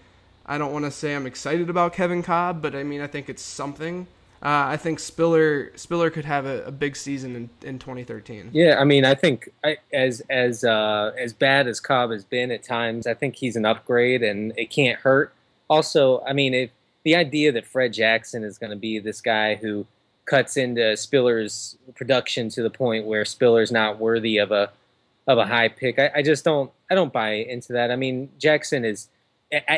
I 0.46 0.58
don't 0.58 0.74
want 0.74 0.86
to 0.86 0.92
say 0.92 1.16
I'm 1.16 1.26
excited 1.26 1.70
about 1.70 1.94
Kevin 1.94 2.22
Kolb, 2.22 2.62
but 2.62 2.76
I 2.76 2.84
mean 2.84 3.02
I 3.02 3.08
think 3.08 3.30
it's 3.30 3.42
something. 3.42 4.08
Uh, 4.40 4.70
I 4.70 4.78
think 4.78 5.00
Spiller 5.00 5.72
Spiller 5.76 6.12
could 6.12 6.26
have 6.26 6.46
a, 6.46 6.64
a, 6.66 6.72
big 6.72 6.96
season 6.96 7.36
in, 7.36 7.50
in 7.68 7.80
2013. 7.80 8.52
Yeah, 8.54 8.78
I 8.80 8.84
mean, 8.84 9.04
I 9.04 9.16
think 9.16 9.50
I, 9.64 9.78
as 9.92 10.22
as 10.30 10.64
uh, 10.64 11.12
as 11.18 11.34
bad 11.34 11.68
as 11.68 11.80
Kolb 11.80 12.12
has 12.12 12.24
been 12.24 12.52
at 12.52 12.62
times, 12.62 13.08
I 13.08 13.16
think 13.16 13.36
he's 13.36 13.56
an 13.56 13.66
upgrade, 13.66 14.22
and 14.22 14.54
it 14.56 14.70
can't 14.70 15.00
hurt. 15.00 15.34
Also, 15.70 16.22
I 16.22 16.34
mean, 16.34 16.54
if 16.54 16.70
the 17.04 17.16
idea 17.16 17.52
that 17.54 17.66
Fred 17.66 17.94
Jackson 17.94 18.44
is 18.44 18.60
going 18.60 18.70
to 18.70 18.78
be 18.78 19.00
this 19.00 19.22
guy 19.22 19.56
who 19.56 19.88
cuts 20.28 20.58
into 20.58 20.96
Spiller's 20.96 21.78
production 21.96 22.50
to 22.50 22.62
the 22.62 22.70
point 22.70 23.08
where 23.08 23.26
Spiller's 23.26 23.72
not 23.72 24.00
worthy 24.00 24.38
of 24.38 24.52
a 24.52 24.70
of 25.26 25.38
a 25.38 25.46
high 25.46 25.68
pick, 25.68 25.98
I, 26.00 26.12
I 26.16 26.22
just 26.22 26.46
don't 26.46 26.72
I 26.92 26.96
don't 26.96 27.12
buy 27.12 27.32
into 27.32 27.74
that. 27.74 27.90
I 27.92 27.96
mean, 27.96 28.30
Jackson 28.38 28.86
is 28.86 29.10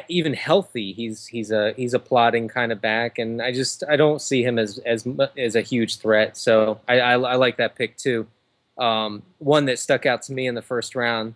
even 0.08 0.34
healthy, 0.34 0.94
he's 0.94 1.28
he's 1.28 1.52
a 1.52 1.74
he's 1.78 1.94
a 1.94 2.00
plotting 2.00 2.48
kind 2.48 2.72
of 2.72 2.82
back, 2.82 3.20
and 3.20 3.42
I 3.42 3.52
just 3.52 3.84
I 3.88 3.96
don't 3.96 4.22
see 4.22 4.44
him 4.44 4.60
as 4.60 4.80
as 4.80 5.08
as 5.38 5.56
a 5.56 5.62
huge 5.62 5.98
threat. 5.98 6.38
So 6.38 6.80
I 6.88 7.00
I, 7.00 7.14
I 7.14 7.36
like 7.36 7.58
that 7.58 7.76
pick 7.76 7.96
too. 7.96 8.28
Um, 8.78 9.24
one 9.38 9.66
that 9.66 9.78
stuck 9.78 10.06
out 10.06 10.24
to 10.24 10.34
me 10.34 10.48
in 10.48 10.56
the 10.56 10.62
first 10.62 10.96
round, 10.96 11.36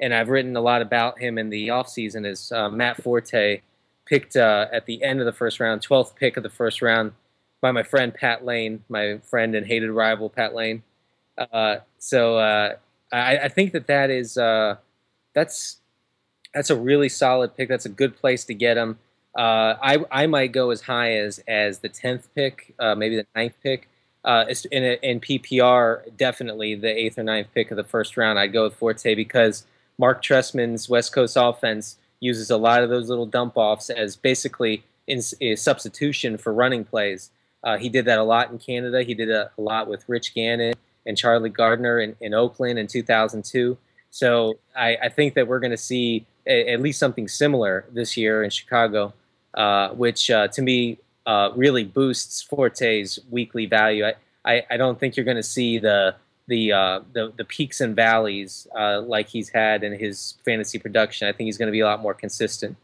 and 0.00 0.12
I've 0.12 0.28
written 0.28 0.56
a 0.56 0.60
lot 0.60 0.82
about 0.82 1.20
him 1.20 1.38
in 1.38 1.50
the 1.50 1.68
offseason, 1.68 2.26
is 2.26 2.50
uh, 2.50 2.68
Matt 2.68 3.02
Forte, 3.02 3.60
picked 4.06 4.36
uh, 4.36 4.66
at 4.72 4.86
the 4.86 5.02
end 5.04 5.20
of 5.20 5.26
the 5.26 5.32
first 5.32 5.60
round, 5.60 5.82
twelfth 5.82 6.16
pick 6.16 6.36
of 6.36 6.42
the 6.42 6.50
first 6.50 6.82
round, 6.82 7.12
by 7.60 7.72
my 7.72 7.82
friend 7.82 8.14
Pat 8.14 8.44
Lane, 8.44 8.84
my 8.88 9.18
friend 9.18 9.54
and 9.54 9.66
hated 9.66 9.90
rival 9.90 10.28
Pat 10.28 10.54
Lane. 10.54 10.82
Uh, 11.36 11.78
so 11.98 12.38
uh, 12.38 12.74
I, 13.12 13.38
I, 13.38 13.48
think 13.48 13.72
that 13.72 13.86
that 13.86 14.10
is 14.10 14.36
uh, 14.36 14.76
that's 15.34 15.78
that's 16.54 16.70
a 16.70 16.76
really 16.76 17.08
solid 17.08 17.56
pick. 17.56 17.68
That's 17.68 17.86
a 17.86 17.90
good 17.90 18.16
place 18.16 18.44
to 18.46 18.54
get 18.54 18.76
him. 18.76 18.98
Uh, 19.36 19.76
I 19.80 19.98
I 20.10 20.26
might 20.26 20.52
go 20.52 20.70
as 20.70 20.82
high 20.82 21.14
as 21.14 21.40
as 21.46 21.78
the 21.78 21.88
tenth 21.88 22.28
pick, 22.34 22.74
uh, 22.78 22.94
maybe 22.94 23.16
the 23.16 23.26
ninth 23.34 23.54
pick. 23.62 23.88
Uh, 24.24 24.46
in 24.72 24.82
in 24.82 25.20
PPR, 25.20 26.16
definitely 26.16 26.74
the 26.74 26.88
eighth 26.88 27.18
or 27.18 27.22
ninth 27.22 27.48
pick 27.54 27.70
of 27.70 27.76
the 27.76 27.84
first 27.84 28.16
round. 28.16 28.38
I'd 28.38 28.52
go 28.52 28.64
with 28.64 28.74
Forte 28.74 29.14
because 29.14 29.64
Mark 29.96 30.22
Trestman's 30.22 30.88
West 30.88 31.12
Coast 31.12 31.36
offense 31.38 31.98
uses 32.20 32.50
a 32.50 32.56
lot 32.56 32.82
of 32.82 32.90
those 32.90 33.08
little 33.08 33.26
dump 33.26 33.56
offs 33.56 33.90
as 33.90 34.16
basically 34.16 34.82
in 35.06 35.20
a 35.40 35.54
substitution 35.56 36.36
for 36.36 36.52
running 36.52 36.84
plays. 36.84 37.30
Uh, 37.64 37.76
he 37.76 37.88
did 37.88 38.04
that 38.04 38.18
a 38.18 38.22
lot 38.22 38.50
in 38.50 38.58
Canada. 38.58 39.02
He 39.02 39.14
did 39.14 39.30
a, 39.30 39.50
a 39.58 39.60
lot 39.60 39.88
with 39.88 40.04
Rich 40.08 40.34
Gannon 40.34 40.74
and 41.06 41.16
Charlie 41.16 41.50
Garner 41.50 42.00
in, 42.00 42.16
in 42.20 42.34
Oakland 42.34 42.78
in 42.78 42.86
2002. 42.86 43.76
So 44.10 44.58
I, 44.76 44.96
I 45.02 45.08
think 45.08 45.34
that 45.34 45.48
we're 45.48 45.60
going 45.60 45.72
to 45.72 45.76
see 45.76 46.26
a, 46.46 46.72
at 46.72 46.80
least 46.80 46.98
something 46.98 47.28
similar 47.28 47.84
this 47.92 48.16
year 48.16 48.42
in 48.42 48.50
Chicago, 48.50 49.12
uh, 49.54 49.90
which 49.90 50.30
uh, 50.30 50.48
to 50.48 50.62
me 50.62 50.98
uh, 51.26 51.50
really 51.54 51.84
boosts 51.84 52.42
Forte's 52.42 53.18
weekly 53.30 53.66
value. 53.66 54.06
I, 54.06 54.14
I, 54.44 54.66
I 54.70 54.76
don't 54.76 54.98
think 54.98 55.16
you're 55.16 55.24
going 55.24 55.36
to 55.36 55.42
see 55.42 55.78
the 55.78 56.14
the, 56.46 56.72
uh, 56.72 57.00
the 57.12 57.30
the 57.36 57.44
peaks 57.44 57.82
and 57.82 57.94
valleys 57.94 58.66
uh, 58.74 59.02
like 59.02 59.28
he's 59.28 59.50
had 59.50 59.84
in 59.84 59.92
his 59.98 60.34
fantasy 60.46 60.78
production. 60.78 61.28
I 61.28 61.32
think 61.32 61.46
he's 61.46 61.58
going 61.58 61.66
to 61.66 61.72
be 61.72 61.80
a 61.80 61.84
lot 61.84 62.00
more 62.00 62.14
consistent. 62.14 62.78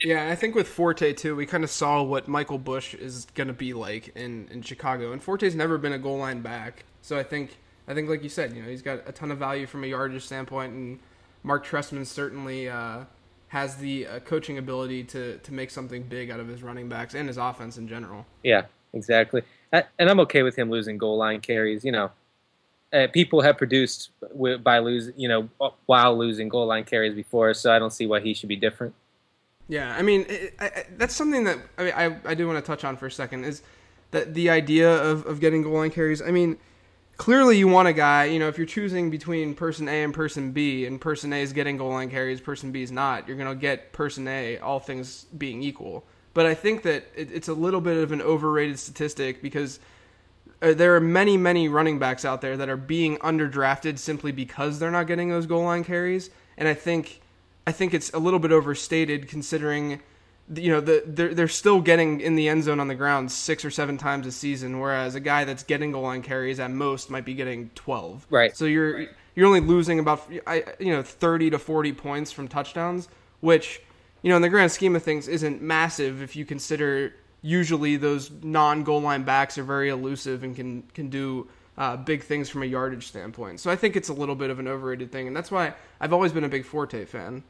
Yeah, 0.00 0.28
I 0.28 0.36
think 0.36 0.54
with 0.54 0.68
Forte 0.68 1.12
too, 1.14 1.34
we 1.34 1.46
kind 1.46 1.64
of 1.64 1.70
saw 1.70 2.02
what 2.02 2.28
Michael 2.28 2.58
Bush 2.58 2.94
is 2.94 3.26
going 3.34 3.48
to 3.48 3.52
be 3.52 3.72
like 3.72 4.14
in, 4.16 4.48
in 4.50 4.62
Chicago, 4.62 5.12
and 5.12 5.22
Forte's 5.22 5.54
never 5.54 5.78
been 5.78 5.92
a 5.92 5.98
goal 5.98 6.18
line 6.18 6.40
back. 6.40 6.84
So 7.02 7.18
I 7.18 7.22
think 7.22 7.58
I 7.88 7.94
think 7.94 8.08
like 8.08 8.22
you 8.22 8.28
said, 8.28 8.54
you 8.54 8.62
know, 8.62 8.68
he's 8.68 8.82
got 8.82 9.00
a 9.06 9.12
ton 9.12 9.30
of 9.30 9.38
value 9.38 9.66
from 9.66 9.82
a 9.82 9.86
yardage 9.86 10.24
standpoint, 10.24 10.72
and 10.72 10.98
Mark 11.42 11.66
Trestman 11.66 12.06
certainly 12.06 12.68
uh, 12.68 13.04
has 13.48 13.76
the 13.76 14.06
uh, 14.06 14.18
coaching 14.20 14.58
ability 14.58 15.04
to 15.04 15.38
to 15.38 15.52
make 15.52 15.70
something 15.70 16.02
big 16.04 16.30
out 16.30 16.38
of 16.38 16.48
his 16.48 16.62
running 16.62 16.88
backs 16.88 17.14
and 17.14 17.26
his 17.26 17.36
offense 17.36 17.76
in 17.76 17.88
general. 17.88 18.26
Yeah, 18.44 18.66
exactly. 18.92 19.42
And 19.72 19.84
I'm 19.98 20.20
okay 20.20 20.42
with 20.42 20.56
him 20.56 20.70
losing 20.70 20.96
goal 20.96 21.18
line 21.18 21.40
carries. 21.40 21.84
You 21.84 21.92
know, 21.92 22.10
uh, 22.92 23.08
people 23.12 23.40
have 23.42 23.58
produced 23.58 24.10
by 24.62 24.78
losing, 24.78 25.14
you 25.16 25.28
know, 25.28 25.48
while 25.86 26.16
losing 26.16 26.48
goal 26.48 26.66
line 26.66 26.84
carries 26.84 27.14
before, 27.14 27.52
so 27.54 27.72
I 27.72 27.78
don't 27.78 27.92
see 27.92 28.06
why 28.06 28.20
he 28.20 28.32
should 28.32 28.48
be 28.48 28.56
different. 28.56 28.94
Yeah, 29.68 29.94
I 29.94 30.02
mean, 30.02 30.24
it, 30.28 30.54
I, 30.58 30.84
that's 30.96 31.14
something 31.14 31.44
that 31.44 31.58
I, 31.76 31.84
mean, 31.84 31.92
I 31.94 32.16
I 32.30 32.34
do 32.34 32.46
want 32.46 32.58
to 32.58 32.66
touch 32.66 32.84
on 32.84 32.96
for 32.96 33.06
a 33.06 33.10
second 33.10 33.44
is 33.44 33.62
that 34.10 34.34
the 34.34 34.48
idea 34.48 34.90
of, 34.90 35.26
of 35.26 35.40
getting 35.40 35.62
goal 35.62 35.74
line 35.74 35.90
carries. 35.90 36.22
I 36.22 36.30
mean, 36.30 36.56
clearly 37.18 37.58
you 37.58 37.68
want 37.68 37.88
a 37.88 37.92
guy, 37.92 38.24
you 38.24 38.38
know, 38.38 38.48
if 38.48 38.56
you're 38.56 38.66
choosing 38.66 39.10
between 39.10 39.54
person 39.54 39.88
A 39.88 40.02
and 40.02 40.14
person 40.14 40.52
B, 40.52 40.86
and 40.86 40.98
person 41.00 41.32
A 41.32 41.42
is 41.42 41.52
getting 41.52 41.76
goal 41.76 41.90
line 41.90 42.10
carries, 42.10 42.40
person 42.40 42.72
B 42.72 42.82
is 42.82 42.90
not, 42.90 43.28
you're 43.28 43.36
going 43.36 43.54
to 43.54 43.60
get 43.60 43.92
person 43.92 44.26
A, 44.26 44.58
all 44.58 44.80
things 44.80 45.26
being 45.36 45.62
equal. 45.62 46.04
But 46.32 46.46
I 46.46 46.54
think 46.54 46.82
that 46.84 47.04
it, 47.14 47.30
it's 47.32 47.48
a 47.48 47.54
little 47.54 47.80
bit 47.80 47.96
of 47.98 48.12
an 48.12 48.22
overrated 48.22 48.78
statistic 48.78 49.42
because 49.42 49.80
uh, 50.62 50.72
there 50.72 50.94
are 50.96 51.00
many, 51.00 51.36
many 51.36 51.68
running 51.68 51.98
backs 51.98 52.24
out 52.24 52.40
there 52.40 52.56
that 52.56 52.68
are 52.68 52.76
being 52.76 53.18
underdrafted 53.18 53.98
simply 53.98 54.32
because 54.32 54.78
they're 54.78 54.90
not 54.90 55.06
getting 55.06 55.28
those 55.28 55.46
goal 55.46 55.64
line 55.64 55.84
carries. 55.84 56.30
And 56.56 56.66
I 56.68 56.74
think, 56.74 57.20
I 57.68 57.72
think 57.72 57.92
it's 57.92 58.08
a 58.14 58.18
little 58.18 58.38
bit 58.38 58.50
overstated 58.50 59.28
considering 59.28 60.00
you 60.54 60.72
know 60.72 60.80
the, 60.80 61.02
they're 61.04 61.34
they're 61.34 61.48
still 61.48 61.82
getting 61.82 62.22
in 62.22 62.34
the 62.34 62.48
end 62.48 62.64
zone 62.64 62.80
on 62.80 62.88
the 62.88 62.94
ground 62.94 63.30
six 63.30 63.62
or 63.62 63.70
seven 63.70 63.98
times 63.98 64.26
a 64.26 64.32
season, 64.32 64.80
whereas 64.80 65.14
a 65.14 65.20
guy 65.20 65.44
that's 65.44 65.64
getting 65.64 65.92
goal 65.92 66.04
line 66.04 66.22
carries 66.22 66.58
at 66.60 66.70
most 66.70 67.10
might 67.10 67.26
be 67.26 67.34
getting 67.34 67.68
twelve. 67.74 68.26
Right. 68.30 68.56
So 68.56 68.64
you're 68.64 68.96
right. 68.96 69.08
you're 69.34 69.46
only 69.46 69.60
losing 69.60 69.98
about 69.98 70.26
you 70.80 70.92
know 70.94 71.02
thirty 71.02 71.50
to 71.50 71.58
forty 71.58 71.92
points 71.92 72.32
from 72.32 72.48
touchdowns, 72.48 73.10
which 73.40 73.82
you 74.22 74.30
know 74.30 74.36
in 74.36 74.42
the 74.42 74.48
grand 74.48 74.72
scheme 74.72 74.96
of 74.96 75.02
things 75.02 75.28
isn't 75.28 75.60
massive 75.60 76.22
if 76.22 76.36
you 76.36 76.46
consider 76.46 77.12
usually 77.42 77.98
those 77.98 78.30
non 78.42 78.82
goal 78.82 79.02
line 79.02 79.24
backs 79.24 79.58
are 79.58 79.62
very 79.62 79.90
elusive 79.90 80.42
and 80.42 80.56
can 80.56 80.84
can 80.94 81.10
do 81.10 81.46
uh, 81.76 81.98
big 81.98 82.22
things 82.22 82.48
from 82.48 82.62
a 82.62 82.66
yardage 82.66 83.08
standpoint. 83.08 83.60
So 83.60 83.70
I 83.70 83.76
think 83.76 83.94
it's 83.94 84.08
a 84.08 84.14
little 84.14 84.34
bit 84.34 84.48
of 84.48 84.58
an 84.58 84.66
overrated 84.66 85.12
thing, 85.12 85.26
and 85.26 85.36
that's 85.36 85.50
why 85.50 85.74
I've 86.00 86.14
always 86.14 86.32
been 86.32 86.44
a 86.44 86.48
big 86.48 86.64
Forte 86.64 87.04
fan. 87.04 87.44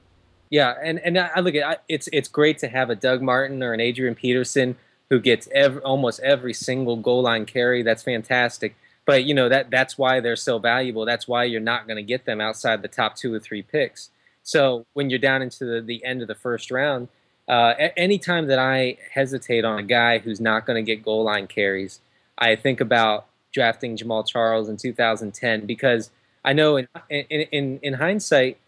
Yeah, 0.50 0.74
and 0.82 0.98
and 1.00 1.18
I 1.18 1.40
look 1.40 1.54
at 1.54 1.82
it's 1.88 2.08
it's 2.12 2.28
great 2.28 2.58
to 2.58 2.68
have 2.68 2.90
a 2.90 2.94
Doug 2.94 3.22
Martin 3.22 3.62
or 3.62 3.72
an 3.72 3.80
Adrian 3.80 4.14
Peterson 4.14 4.76
who 5.10 5.20
gets 5.20 5.48
every, 5.52 5.80
almost 5.82 6.20
every 6.20 6.52
single 6.52 6.96
goal 6.96 7.22
line 7.22 7.46
carry. 7.46 7.82
That's 7.82 8.02
fantastic. 8.02 8.74
But 9.04 9.24
you 9.24 9.34
know 9.34 9.48
that 9.48 9.70
that's 9.70 9.98
why 9.98 10.20
they're 10.20 10.36
so 10.36 10.58
valuable. 10.58 11.04
That's 11.04 11.28
why 11.28 11.44
you're 11.44 11.60
not 11.60 11.86
going 11.86 11.96
to 11.96 12.02
get 12.02 12.24
them 12.24 12.40
outside 12.40 12.82
the 12.82 12.88
top 12.88 13.16
two 13.16 13.32
or 13.32 13.40
three 13.40 13.62
picks. 13.62 14.10
So 14.42 14.86
when 14.94 15.10
you're 15.10 15.18
down 15.18 15.42
into 15.42 15.64
the, 15.66 15.80
the 15.80 16.04
end 16.04 16.22
of 16.22 16.28
the 16.28 16.34
first 16.34 16.70
round, 16.70 17.08
uh, 17.48 17.74
anytime 17.96 18.46
that 18.46 18.58
I 18.58 18.96
hesitate 19.12 19.64
on 19.64 19.78
a 19.78 19.82
guy 19.82 20.18
who's 20.18 20.40
not 20.40 20.66
going 20.66 20.82
to 20.82 20.86
get 20.94 21.02
goal 21.02 21.24
line 21.24 21.46
carries, 21.46 22.00
I 22.38 22.56
think 22.56 22.80
about 22.80 23.26
drafting 23.52 23.96
Jamaal 23.96 24.26
Charles 24.26 24.68
in 24.68 24.76
2010 24.76 25.66
because 25.66 26.10
I 26.44 26.52
know 26.52 26.76
in 26.76 26.88
in, 27.10 27.24
in, 27.26 27.78
in 27.82 27.94
hindsight 27.94 28.58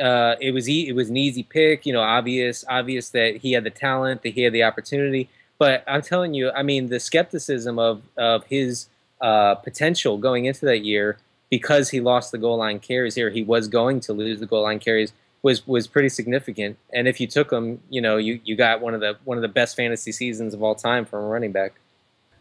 uh, 0.00 0.36
it 0.40 0.52
was 0.52 0.68
e- 0.68 0.88
it 0.88 0.94
was 0.94 1.10
an 1.10 1.16
easy 1.16 1.42
pick. 1.42 1.86
You 1.86 1.92
know, 1.92 2.00
obvious 2.00 2.64
obvious 2.68 3.10
that 3.10 3.36
he 3.36 3.52
had 3.52 3.64
the 3.64 3.70
talent, 3.70 4.22
that 4.22 4.30
he 4.30 4.42
had 4.42 4.52
the 4.52 4.62
opportunity. 4.62 5.28
But 5.58 5.84
I'm 5.86 6.02
telling 6.02 6.34
you, 6.34 6.50
I 6.50 6.62
mean, 6.62 6.88
the 6.88 7.00
skepticism 7.00 7.78
of 7.78 8.02
of 8.16 8.44
his 8.44 8.88
uh, 9.20 9.54
potential 9.56 10.18
going 10.18 10.46
into 10.46 10.64
that 10.66 10.84
year 10.84 11.18
because 11.50 11.90
he 11.90 12.00
lost 12.00 12.32
the 12.32 12.38
goal 12.38 12.56
line 12.56 12.80
carries 12.80 13.14
here, 13.14 13.28
he 13.28 13.42
was 13.42 13.68
going 13.68 14.00
to 14.00 14.14
lose 14.14 14.40
the 14.40 14.46
goal 14.46 14.62
line 14.62 14.78
carries 14.78 15.12
was 15.42 15.66
was 15.66 15.86
pretty 15.86 16.08
significant. 16.08 16.78
And 16.92 17.06
if 17.06 17.20
you 17.20 17.26
took 17.26 17.52
him, 17.52 17.80
you 17.90 18.00
know, 18.00 18.16
you, 18.16 18.40
you 18.44 18.56
got 18.56 18.80
one 18.80 18.94
of 18.94 19.00
the 19.00 19.18
one 19.24 19.36
of 19.36 19.42
the 19.42 19.48
best 19.48 19.76
fantasy 19.76 20.12
seasons 20.12 20.54
of 20.54 20.62
all 20.62 20.74
time 20.74 21.04
from 21.04 21.24
a 21.24 21.26
running 21.26 21.52
back. 21.52 21.74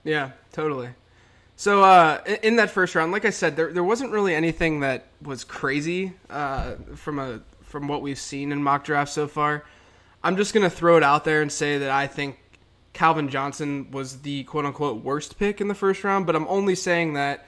Yeah, 0.03 0.31
totally. 0.51 0.89
So 1.61 1.83
uh, 1.83 2.23
in 2.41 2.55
that 2.55 2.71
first 2.71 2.95
round, 2.95 3.11
like 3.11 3.23
I 3.23 3.29
said, 3.29 3.55
there 3.55 3.71
there 3.71 3.83
wasn't 3.83 4.11
really 4.11 4.33
anything 4.33 4.79
that 4.79 5.05
was 5.21 5.43
crazy 5.43 6.11
uh, 6.27 6.73
from 6.95 7.19
a 7.19 7.41
from 7.61 7.87
what 7.87 8.01
we've 8.01 8.17
seen 8.17 8.51
in 8.51 8.63
mock 8.63 8.83
drafts 8.83 9.13
so 9.13 9.27
far. 9.27 9.63
I'm 10.23 10.37
just 10.37 10.55
gonna 10.55 10.71
throw 10.71 10.97
it 10.97 11.03
out 11.03 11.23
there 11.23 11.39
and 11.39 11.51
say 11.51 11.77
that 11.77 11.91
I 11.91 12.07
think 12.07 12.39
Calvin 12.93 13.29
Johnson 13.29 13.91
was 13.91 14.21
the 14.21 14.43
quote 14.45 14.65
unquote 14.65 15.03
worst 15.03 15.37
pick 15.37 15.61
in 15.61 15.67
the 15.67 15.75
first 15.75 16.03
round, 16.03 16.25
but 16.25 16.35
I'm 16.35 16.47
only 16.47 16.73
saying 16.73 17.13
that 17.13 17.45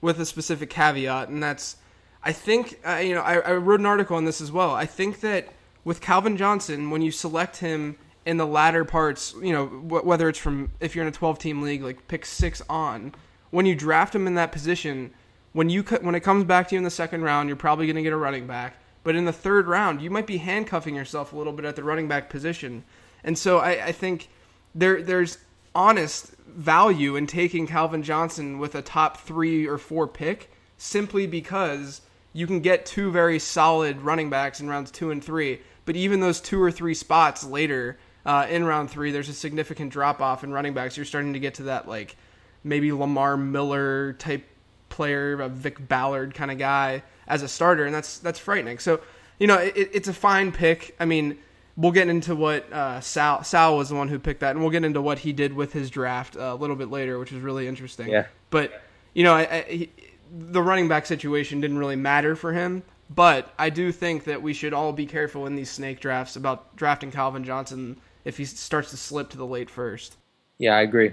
with 0.00 0.18
a 0.18 0.26
specific 0.26 0.68
caveat, 0.68 1.28
and 1.28 1.40
that's 1.40 1.76
I 2.24 2.32
think 2.32 2.80
uh, 2.84 2.96
you 2.96 3.14
know 3.14 3.20
I, 3.20 3.34
I 3.38 3.52
wrote 3.52 3.78
an 3.78 3.86
article 3.86 4.16
on 4.16 4.24
this 4.24 4.40
as 4.40 4.50
well. 4.50 4.72
I 4.72 4.86
think 4.86 5.20
that 5.20 5.46
with 5.84 6.00
Calvin 6.00 6.36
Johnson, 6.36 6.90
when 6.90 7.00
you 7.00 7.12
select 7.12 7.58
him 7.58 7.96
in 8.26 8.38
the 8.38 8.46
latter 8.46 8.84
parts, 8.84 9.36
you 9.40 9.52
know 9.52 9.66
whether 9.66 10.28
it's 10.28 10.40
from 10.40 10.72
if 10.80 10.96
you're 10.96 11.04
in 11.04 11.08
a 11.08 11.16
12 11.16 11.38
team 11.38 11.62
league, 11.62 11.84
like 11.84 12.08
pick 12.08 12.26
six 12.26 12.60
on 12.68 13.14
when 13.52 13.66
you 13.66 13.76
draft 13.76 14.14
him 14.14 14.26
in 14.26 14.34
that 14.34 14.50
position, 14.50 15.12
when 15.52 15.70
you 15.70 15.82
when 16.00 16.16
it 16.16 16.20
comes 16.20 16.44
back 16.44 16.68
to 16.68 16.74
you 16.74 16.78
in 16.78 16.84
the 16.84 16.90
second 16.90 17.22
round, 17.22 17.48
you're 17.48 17.56
probably 17.56 17.86
going 17.86 17.96
to 17.96 18.02
get 18.02 18.12
a 18.12 18.16
running 18.16 18.48
back. 18.48 18.76
But 19.04 19.14
in 19.14 19.26
the 19.26 19.32
third 19.32 19.68
round, 19.68 20.00
you 20.00 20.10
might 20.10 20.26
be 20.26 20.38
handcuffing 20.38 20.96
yourself 20.96 21.32
a 21.32 21.36
little 21.36 21.52
bit 21.52 21.64
at 21.64 21.76
the 21.76 21.84
running 21.84 22.08
back 22.08 22.30
position. 22.30 22.82
And 23.22 23.38
so 23.38 23.58
I, 23.58 23.86
I 23.86 23.92
think 23.92 24.28
there 24.74 25.02
there's 25.02 25.38
honest 25.74 26.34
value 26.46 27.14
in 27.14 27.26
taking 27.26 27.66
Calvin 27.66 28.02
Johnson 28.02 28.58
with 28.58 28.74
a 28.74 28.82
top 28.82 29.18
three 29.18 29.66
or 29.66 29.78
four 29.78 30.08
pick 30.08 30.50
simply 30.76 31.26
because 31.26 32.00
you 32.32 32.46
can 32.46 32.60
get 32.60 32.86
two 32.86 33.10
very 33.10 33.38
solid 33.38 34.00
running 34.00 34.30
backs 34.30 34.60
in 34.60 34.68
rounds 34.68 34.90
two 34.90 35.10
and 35.10 35.22
three. 35.22 35.60
But 35.84 35.96
even 35.96 36.20
those 36.20 36.40
two 36.40 36.60
or 36.62 36.70
three 36.70 36.94
spots 36.94 37.44
later 37.44 37.98
uh, 38.24 38.46
in 38.48 38.64
round 38.64 38.90
three, 38.90 39.10
there's 39.10 39.28
a 39.28 39.34
significant 39.34 39.92
drop 39.92 40.22
off 40.22 40.42
in 40.42 40.52
running 40.52 40.72
backs. 40.72 40.96
You're 40.96 41.04
starting 41.04 41.34
to 41.34 41.40
get 41.40 41.54
to 41.54 41.64
that 41.64 41.86
like 41.86 42.16
maybe 42.64 42.92
Lamar 42.92 43.36
Miller 43.36 44.14
type 44.14 44.44
player, 44.88 45.40
a 45.40 45.48
Vic 45.48 45.88
Ballard 45.88 46.34
kind 46.34 46.50
of 46.50 46.58
guy 46.58 47.02
as 47.26 47.42
a 47.42 47.48
starter, 47.48 47.84
and 47.84 47.94
that's 47.94 48.18
that's 48.18 48.38
frightening. 48.38 48.78
So, 48.78 49.00
you 49.38 49.46
know, 49.46 49.56
it, 49.56 49.90
it's 49.92 50.08
a 50.08 50.12
fine 50.12 50.52
pick. 50.52 50.94
I 51.00 51.04
mean, 51.04 51.38
we'll 51.76 51.92
get 51.92 52.08
into 52.08 52.34
what 52.34 52.70
uh, 52.72 53.00
Sal 53.00 53.42
Sal 53.44 53.76
was 53.76 53.88
the 53.88 53.94
one 53.94 54.08
who 54.08 54.18
picked 54.18 54.40
that, 54.40 54.52
and 54.52 54.60
we'll 54.60 54.70
get 54.70 54.84
into 54.84 55.00
what 55.00 55.20
he 55.20 55.32
did 55.32 55.52
with 55.52 55.72
his 55.72 55.90
draft 55.90 56.36
uh, 56.36 56.40
a 56.40 56.54
little 56.54 56.76
bit 56.76 56.90
later, 56.90 57.18
which 57.18 57.32
is 57.32 57.40
really 57.40 57.66
interesting. 57.66 58.08
Yeah. 58.08 58.26
But 58.50 58.82
you 59.14 59.24
know, 59.24 59.34
I, 59.34 59.42
I, 59.42 59.62
he, 59.62 59.90
the 60.30 60.62
running 60.62 60.88
back 60.88 61.06
situation 61.06 61.60
didn't 61.60 61.78
really 61.78 61.96
matter 61.96 62.36
for 62.36 62.52
him. 62.52 62.82
But 63.14 63.52
I 63.58 63.68
do 63.68 63.92
think 63.92 64.24
that 64.24 64.40
we 64.40 64.54
should 64.54 64.72
all 64.72 64.92
be 64.92 65.04
careful 65.04 65.46
in 65.46 65.54
these 65.54 65.70
snake 65.70 66.00
drafts 66.00 66.36
about 66.36 66.74
drafting 66.76 67.10
Calvin 67.10 67.44
Johnson 67.44 67.98
if 68.24 68.38
he 68.38 68.44
starts 68.44 68.90
to 68.90 68.96
slip 68.96 69.28
to 69.30 69.36
the 69.36 69.46
late 69.46 69.68
first. 69.68 70.16
Yeah, 70.58 70.76
I 70.76 70.80
agree. 70.80 71.12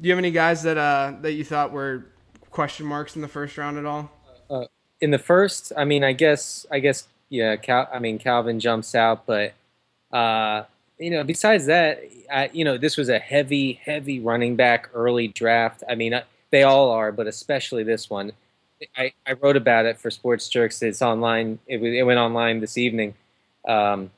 Do 0.00 0.08
you 0.08 0.12
have 0.12 0.18
any 0.18 0.30
guys 0.30 0.62
that 0.64 0.76
uh, 0.76 1.14
that 1.22 1.32
you 1.32 1.44
thought 1.44 1.72
were 1.72 2.06
question 2.50 2.86
marks 2.86 3.16
in 3.16 3.22
the 3.22 3.28
first 3.28 3.56
round 3.56 3.78
at 3.78 3.86
all? 3.86 4.10
Uh, 4.50 4.66
in 5.00 5.10
the 5.10 5.18
first, 5.18 5.72
I 5.76 5.84
mean, 5.84 6.04
I 6.04 6.12
guess, 6.12 6.66
I 6.70 6.80
guess, 6.80 7.08
yeah. 7.28 7.56
Cal, 7.56 7.88
I 7.92 7.98
mean, 7.98 8.18
Calvin 8.18 8.60
jumps 8.60 8.94
out, 8.94 9.26
but 9.26 9.54
uh, 10.12 10.64
you 10.98 11.10
know, 11.10 11.24
besides 11.24 11.66
that, 11.66 12.02
I, 12.32 12.50
you 12.52 12.64
know, 12.64 12.78
this 12.78 12.96
was 12.96 13.08
a 13.08 13.18
heavy, 13.18 13.74
heavy 13.74 14.20
running 14.20 14.56
back 14.56 14.90
early 14.94 15.28
draft. 15.28 15.82
I 15.88 15.94
mean, 15.94 16.20
they 16.50 16.62
all 16.62 16.90
are, 16.90 17.12
but 17.12 17.26
especially 17.26 17.82
this 17.82 18.08
one. 18.08 18.32
I, 18.96 19.12
I 19.26 19.32
wrote 19.32 19.56
about 19.56 19.86
it 19.86 19.98
for 19.98 20.10
Sports 20.10 20.48
Jerks. 20.48 20.82
It's 20.82 21.00
online. 21.00 21.58
It, 21.66 21.82
it 21.82 22.02
went 22.02 22.18
online 22.18 22.60
this 22.60 22.76
evening. 22.76 23.14
Um, 23.66 24.10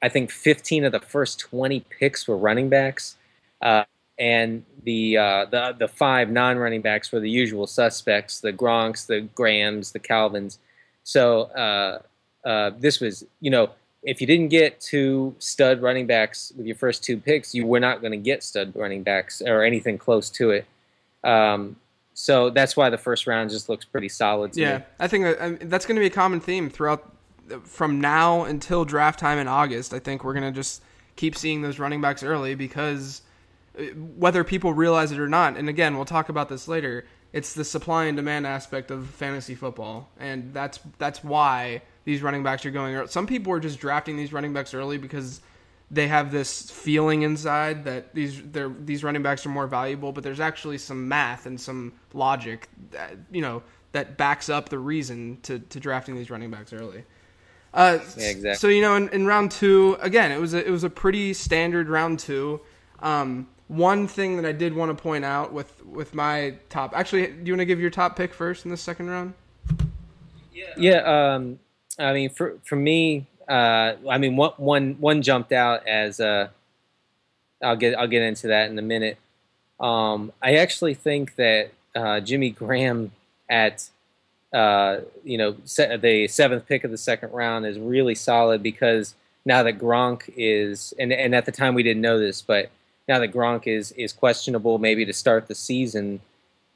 I 0.00 0.08
think 0.08 0.30
15 0.30 0.84
of 0.84 0.92
the 0.92 1.00
first 1.00 1.40
20 1.40 1.80
picks 1.98 2.28
were 2.28 2.36
running 2.36 2.68
backs. 2.68 3.16
Uh, 3.60 3.84
and 4.18 4.64
the 4.84 5.16
uh, 5.16 5.44
the 5.46 5.76
the 5.78 5.88
five 5.88 6.30
non-running 6.30 6.82
backs 6.82 7.12
were 7.12 7.20
the 7.20 7.30
usual 7.30 7.66
suspects: 7.66 8.40
the 8.40 8.52
Gronks, 8.52 9.06
the 9.06 9.22
Grahams, 9.34 9.92
the 9.92 9.98
Calvins. 9.98 10.58
So 11.04 11.42
uh, 11.42 12.00
uh, 12.44 12.70
this 12.78 13.00
was, 13.00 13.24
you 13.40 13.50
know, 13.50 13.70
if 14.02 14.20
you 14.20 14.26
didn't 14.26 14.48
get 14.48 14.80
two 14.80 15.34
stud 15.38 15.80
running 15.80 16.06
backs 16.06 16.52
with 16.56 16.66
your 16.66 16.76
first 16.76 17.02
two 17.02 17.16
picks, 17.16 17.54
you 17.54 17.66
were 17.66 17.80
not 17.80 18.00
going 18.00 18.12
to 18.12 18.18
get 18.18 18.42
stud 18.42 18.72
running 18.74 19.02
backs 19.02 19.40
or 19.40 19.62
anything 19.62 19.98
close 19.98 20.30
to 20.30 20.50
it. 20.50 20.66
Um, 21.24 21.76
so 22.14 22.50
that's 22.50 22.76
why 22.76 22.90
the 22.90 22.98
first 22.98 23.26
round 23.26 23.50
just 23.50 23.68
looks 23.68 23.84
pretty 23.84 24.08
solid. 24.08 24.56
yeah, 24.56 24.78
me. 24.78 24.84
I 25.00 25.08
think 25.08 25.60
that's 25.62 25.86
going 25.86 25.96
to 25.96 26.00
be 26.00 26.06
a 26.06 26.10
common 26.10 26.40
theme 26.40 26.68
throughout 26.68 27.10
from 27.64 28.00
now 28.00 28.44
until 28.44 28.84
draft 28.84 29.18
time 29.18 29.38
in 29.38 29.48
August. 29.48 29.94
I 29.94 29.98
think 29.98 30.24
we're 30.24 30.34
going 30.34 30.44
to 30.44 30.52
just 30.52 30.82
keep 31.16 31.36
seeing 31.36 31.62
those 31.62 31.78
running 31.78 32.00
backs 32.00 32.22
early 32.22 32.54
because 32.54 33.22
whether 34.16 34.44
people 34.44 34.72
realize 34.72 35.12
it 35.12 35.18
or 35.18 35.28
not, 35.28 35.56
and 35.56 35.68
again, 35.68 35.96
we'll 35.96 36.04
talk 36.04 36.28
about 36.28 36.48
this 36.48 36.68
later. 36.68 37.06
It's 37.32 37.52
the 37.52 37.64
supply 37.64 38.04
and 38.04 38.16
demand 38.16 38.46
aspect 38.46 38.90
of 38.90 39.06
fantasy 39.08 39.54
football, 39.54 40.08
and 40.18 40.52
that's 40.54 40.80
that's 40.98 41.22
why 41.22 41.82
these 42.04 42.22
running 42.22 42.42
backs 42.42 42.64
are 42.64 42.70
going. 42.70 43.06
Some 43.08 43.26
people 43.26 43.52
are 43.52 43.60
just 43.60 43.78
drafting 43.78 44.16
these 44.16 44.32
running 44.32 44.52
backs 44.52 44.72
early 44.72 44.96
because 44.96 45.40
they 45.90 46.08
have 46.08 46.30
this 46.32 46.70
feeling 46.70 47.22
inside 47.22 47.84
that 47.84 48.14
these 48.14 48.42
these 48.80 49.04
running 49.04 49.22
backs 49.22 49.44
are 49.46 49.50
more 49.50 49.66
valuable, 49.66 50.12
but 50.12 50.24
there's 50.24 50.40
actually 50.40 50.78
some 50.78 51.08
math 51.08 51.46
and 51.46 51.60
some 51.60 51.92
logic, 52.12 52.68
that, 52.90 53.16
you 53.30 53.42
know, 53.42 53.62
that 53.92 54.16
backs 54.16 54.48
up 54.48 54.68
the 54.68 54.78
reason 54.78 55.38
to, 55.42 55.58
to 55.58 55.80
drafting 55.80 56.14
these 56.16 56.30
running 56.30 56.50
backs 56.50 56.72
early. 56.72 57.04
Uh, 57.72 57.98
yeah, 58.16 58.28
exactly. 58.28 58.54
So 58.54 58.68
you 58.68 58.82
know, 58.82 58.96
in, 58.96 59.08
in 59.10 59.26
round 59.26 59.50
two, 59.50 59.96
again, 60.00 60.32
it 60.32 60.40
was 60.40 60.54
a, 60.54 60.66
it 60.66 60.70
was 60.70 60.84
a 60.84 60.90
pretty 60.90 61.32
standard 61.34 61.88
round 61.88 62.18
two. 62.18 62.60
Um, 63.00 63.48
one 63.68 64.08
thing 64.08 64.36
that 64.36 64.46
I 64.46 64.52
did 64.52 64.74
want 64.74 64.96
to 64.96 65.00
point 65.00 65.24
out 65.24 65.52
with 65.52 65.84
with 65.84 66.14
my 66.14 66.54
top, 66.70 66.96
actually, 66.96 67.26
do 67.26 67.42
you 67.44 67.52
want 67.52 67.60
to 67.60 67.66
give 67.66 67.80
your 67.80 67.90
top 67.90 68.16
pick 68.16 68.34
first 68.34 68.64
in 68.64 68.70
the 68.70 68.76
second 68.76 69.08
round? 69.08 69.34
Yeah, 70.76 71.34
um, 71.34 71.58
I 71.98 72.12
mean, 72.12 72.30
for 72.30 72.58
for 72.64 72.76
me, 72.76 73.26
uh, 73.48 73.94
I 74.08 74.18
mean, 74.18 74.36
one 74.36 74.52
one 74.56 74.96
one 74.98 75.22
jumped 75.22 75.52
out 75.52 75.86
as 75.86 76.18
uh, 76.18 76.48
I'll 77.62 77.76
get 77.76 77.98
I'll 77.98 78.08
get 78.08 78.22
into 78.22 78.48
that 78.48 78.70
in 78.70 78.78
a 78.78 78.82
minute. 78.82 79.18
Um, 79.78 80.32
I 80.42 80.56
actually 80.56 80.94
think 80.94 81.36
that 81.36 81.70
uh, 81.94 82.20
Jimmy 82.20 82.50
Graham 82.50 83.12
at 83.48 83.88
uh, 84.52 85.00
you 85.24 85.38
know 85.38 85.52
the 85.52 86.26
seventh 86.28 86.66
pick 86.66 86.84
of 86.84 86.90
the 86.90 86.98
second 86.98 87.32
round 87.32 87.66
is 87.66 87.78
really 87.78 88.14
solid 88.14 88.62
because 88.62 89.14
now 89.44 89.62
that 89.62 89.78
Gronk 89.78 90.32
is 90.36 90.94
and 90.98 91.12
and 91.12 91.34
at 91.34 91.44
the 91.44 91.52
time 91.52 91.74
we 91.74 91.82
didn't 91.82 92.02
know 92.02 92.18
this, 92.18 92.42
but 92.42 92.70
now 93.08 93.18
that 93.18 93.32
Gronk 93.32 93.66
is 93.66 93.92
is 93.92 94.12
questionable, 94.12 94.78
maybe 94.78 95.04
to 95.06 95.12
start 95.12 95.48
the 95.48 95.54
season, 95.54 96.20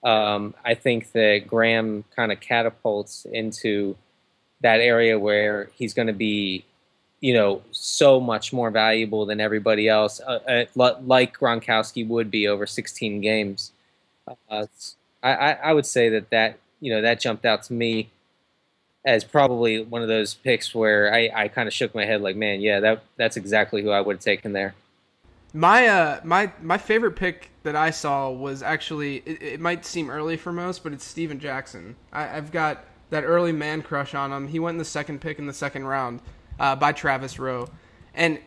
um, 0.03 0.55
I 0.65 0.75
think 0.75 1.12
that 1.12 1.45
Graham 1.47 2.05
kind 2.17 2.33
of 2.33 2.41
catapults 2.41 3.27
into 3.31 3.97
that 4.62 4.81
area 4.81 5.19
where 5.19 5.71
he's 5.75 5.93
going 5.93 6.07
to 6.07 6.12
be, 6.12 6.65
you 7.21 7.35
know, 7.35 7.62
so 7.71 8.21
much 8.21 8.53
more 8.53 8.71
valuable 8.71 9.27
than 9.27 9.41
everybody 9.41 9.89
else, 9.89 10.21
uh, 10.21 10.65
uh, 10.79 10.95
like 11.05 11.39
Gronkowski 11.39 12.07
would 12.07 12.31
be 12.31 12.49
over 12.49 12.67
16 12.67 13.21
games. 13.21 13.73
Uh, 14.51 14.67
I, 15.23 15.53
I 15.53 15.73
would 15.73 15.87
say 15.87 16.09
that 16.09 16.31
that 16.31 16.59
you 16.81 16.93
know 16.93 17.03
that 17.03 17.21
jumped 17.21 17.45
out 17.45 17.62
to 17.65 17.73
me 17.73 18.11
as 19.05 19.25
probably 19.25 19.83
one 19.83 20.03
of 20.03 20.09
those 20.09 20.35
picks 20.35 20.75
where 20.75 21.12
I, 21.12 21.31
I 21.35 21.49
kind 21.49 21.67
of 21.67 21.75
shook 21.75 21.95
my 21.95 22.05
head 22.05 22.21
like, 22.21 22.37
man, 22.37 22.61
yeah, 22.61 22.81
that 22.81 23.03
that's 23.17 23.37
exactly 23.37 23.83
who 23.83 23.91
I 23.91 24.01
would 24.01 24.17
have 24.17 24.25
taken 24.25 24.53
there. 24.53 24.75
My 25.55 25.87
uh 25.87 26.21
my 26.25 26.51
my 26.63 26.79
favorite 26.79 27.13
pick 27.13 27.51
that 27.63 27.77
I 27.77 27.91
saw 27.91 28.31
was 28.31 28.63
actually 28.63 29.17
it, 29.27 29.43
it 29.43 29.61
might 29.61 29.85
seem 29.85 30.11
early 30.11 30.37
for 30.37 30.53
most, 30.53 30.83
but 30.83 30.93
it's 30.93 31.05
Steven 31.05 31.39
Jackson. 31.39 31.97
I, 32.13 32.37
I've 32.37 32.51
got 32.51 32.85
that 33.11 33.25
early 33.25 33.53
man 33.53 33.83
crush 33.83 34.15
on 34.15 34.33
him. 34.33 34.49
He 34.49 34.59
went 34.59 34.77
in 34.77 34.79
the 34.79 34.85
second 34.85 35.21
pick 35.21 35.39
in 35.39 35.47
the 35.47 35.53
second 35.53 35.85
round 35.85 36.21
uh, 36.59 36.77
by 36.77 36.93
Travis 36.93 37.39
Rowe, 37.39 37.69
and 38.15 38.39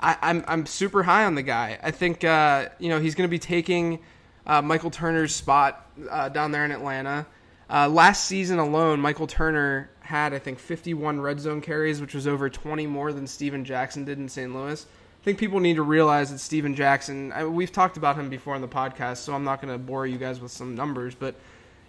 I, 0.00 0.12
am 0.12 0.18
I'm, 0.22 0.44
I'm 0.48 0.66
super 0.66 1.02
high 1.02 1.24
on 1.24 1.34
the 1.34 1.42
guy. 1.42 1.78
I 1.82 1.90
think 1.90 2.24
uh, 2.24 2.70
you 2.78 2.88
know 2.88 2.98
he's 2.98 3.14
going 3.14 3.28
to 3.28 3.30
be 3.30 3.38
taking 3.38 4.00
uh, 4.46 4.62
Michael 4.62 4.90
Turner's 4.90 5.34
spot 5.34 5.86
uh, 6.10 6.30
down 6.30 6.50
there 6.50 6.64
in 6.64 6.72
Atlanta. 6.72 7.26
Uh, 7.68 7.88
last 7.88 8.24
season 8.24 8.58
alone, 8.58 9.00
Michael 9.00 9.26
Turner 9.26 9.90
had 10.00 10.32
I 10.32 10.38
think 10.38 10.58
51 10.58 11.20
red 11.20 11.40
zone 11.40 11.60
carries, 11.60 12.00
which 12.00 12.14
was 12.14 12.26
over 12.26 12.48
20 12.48 12.86
more 12.86 13.12
than 13.12 13.26
Steven 13.26 13.64
Jackson 13.64 14.04
did 14.04 14.18
in 14.18 14.28
St. 14.28 14.54
Louis. 14.54 14.86
I 15.22 15.24
think 15.24 15.38
people 15.38 15.60
need 15.60 15.76
to 15.76 15.82
realize 15.82 16.32
that 16.32 16.38
Steven 16.38 16.74
Jackson. 16.74 17.30
I, 17.30 17.44
we've 17.44 17.70
talked 17.70 17.96
about 17.96 18.16
him 18.16 18.28
before 18.28 18.56
on 18.56 18.60
the 18.60 18.66
podcast, 18.66 19.18
so 19.18 19.32
I'm 19.34 19.44
not 19.44 19.62
going 19.62 19.72
to 19.72 19.78
bore 19.78 20.04
you 20.04 20.18
guys 20.18 20.40
with 20.40 20.50
some 20.50 20.74
numbers, 20.74 21.14
but 21.14 21.36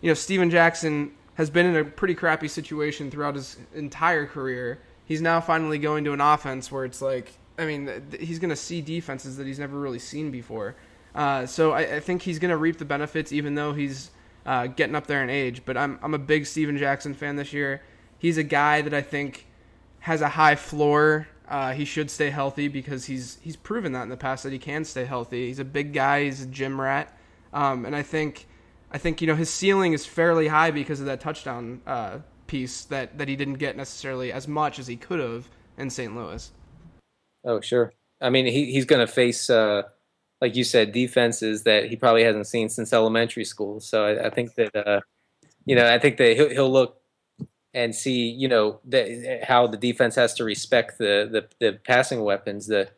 you 0.02 0.10
know, 0.12 0.14
Steven 0.14 0.52
Jackson 0.52 1.14
has 1.34 1.50
been 1.50 1.66
in 1.66 1.76
a 1.76 1.84
pretty 1.84 2.14
crappy 2.14 2.48
situation 2.48 3.10
throughout 3.10 3.34
his 3.34 3.58
entire 3.74 4.28
career. 4.28 4.82
He's 5.06 5.20
now 5.20 5.42
finally 5.42 5.80
going 5.80 6.04
to 6.04 6.14
an 6.14 6.22
offense 6.22 6.72
where 6.72 6.86
it's 6.86 7.02
like, 7.02 7.32
I 7.58 7.66
mean, 7.66 7.90
he's 8.20 8.38
going 8.38 8.52
to 8.52 8.56
see 8.56 8.82
defenses 8.82 9.38
that 9.38 9.48
he's 9.48 9.58
never 9.58 9.80
really 9.80 9.98
seen 9.98 10.30
before. 10.30 10.76
Uh, 11.16 11.48
so 11.48 11.72
I, 11.72 11.96
I, 11.96 12.00
think 12.00 12.22
he's 12.22 12.38
going 12.38 12.52
to 12.52 12.58
reap 12.58 12.78
the 12.78 12.86
benefits, 12.86 13.32
even 13.32 13.56
though 13.56 13.74
he's 13.74 14.12
uh, 14.46 14.68
getting 14.68 14.96
up 14.96 15.08
there 15.08 15.24
in 15.24 15.32
age. 15.32 15.64
But 15.66 15.76
I'm 15.76 15.98
I'm 16.04 16.14
a 16.14 16.20
big 16.20 16.46
Steven 16.46 16.78
Jackson 16.78 17.16
fan 17.16 17.36
this 17.36 17.52
year. 17.52 17.82
He's 18.20 18.38
a 18.38 18.44
guy 18.44 18.82
that 18.82 18.94
I 18.94 19.02
think 19.02 19.48
has 20.02 20.22
a 20.22 20.30
high 20.30 20.56
floor 20.56 21.28
uh, 21.54 21.72
he 21.72 21.86
should 21.86 22.10
stay 22.10 22.32
healthy 22.32 22.68
because 22.68 23.06
he's 23.06 23.38
he's 23.42 23.56
proven 23.56 23.92
that 23.92 24.02
in 24.02 24.10
the 24.10 24.18
past 24.18 24.44
that 24.44 24.52
he 24.52 24.58
can 24.58 24.84
stay 24.84 25.06
healthy. 25.06 25.46
He's 25.50 25.60
a 25.60 25.64
big 25.64 25.94
guy. 25.94 26.24
He's 26.24 26.42
a 26.42 26.48
gym 26.48 26.82
rat, 26.82 27.16
um, 27.54 27.86
and 27.86 27.96
I 27.96 28.02
think 28.02 28.48
I 28.92 28.98
think 28.98 29.22
you 29.22 29.28
know 29.28 29.36
his 29.36 29.52
ceiling 29.52 29.94
is 29.94 30.04
fairly 30.04 30.48
high 30.48 30.72
because 30.72 31.00
of 31.00 31.06
that 31.06 31.20
touchdown 31.20 31.82
uh, 31.86 32.18
piece 32.48 32.86
that 32.86 33.20
that 33.20 33.28
he 33.28 33.36
didn't 33.36 33.60
get 33.60 33.78
necessarily 33.78 34.32
as 34.32 34.48
much 34.48 34.80
as 34.80 34.88
he 34.88 34.96
could 34.96 35.20
have 35.20 35.48
in 35.78 35.92
St. 35.92 36.16
Louis. 36.16 36.52
Oh 37.46 37.62
sure. 37.62 37.94
I 38.20 38.32
mean 38.32 38.48
he 38.48 38.72
he's 38.72 38.86
going 38.86 39.06
to 39.06 39.14
face 39.14 39.48
uh, 39.48 39.84
like 40.42 40.56
you 40.56 40.64
said 40.64 40.92
defenses 40.92 41.62
that 41.66 41.86
he 41.86 41.96
probably 41.96 42.24
hasn't 42.24 42.48
seen 42.48 42.68
since 42.68 42.92
elementary 42.92 43.46
school. 43.46 43.80
So 43.80 44.04
I, 44.04 44.26
I 44.26 44.30
think 44.32 44.56
that 44.56 44.76
uh, 44.76 45.02
you 45.66 45.76
know 45.76 45.86
I 45.86 46.00
think 46.00 46.18
that 46.18 46.36
he'll, 46.36 46.50
he'll 46.50 46.72
look 46.72 47.00
and 47.74 47.96
see 47.96 48.30
you 48.30 48.48
know 48.48 48.80
the, 48.86 49.40
how 49.48 49.68
the 49.68 49.78
defense 49.78 50.16
has 50.16 50.34
to 50.36 50.44
respect 50.44 50.98
the 50.98 51.28
the, 51.32 51.48
the 51.60 51.80
passing 51.86 52.22
weapons 52.22 52.68
the 52.68 52.90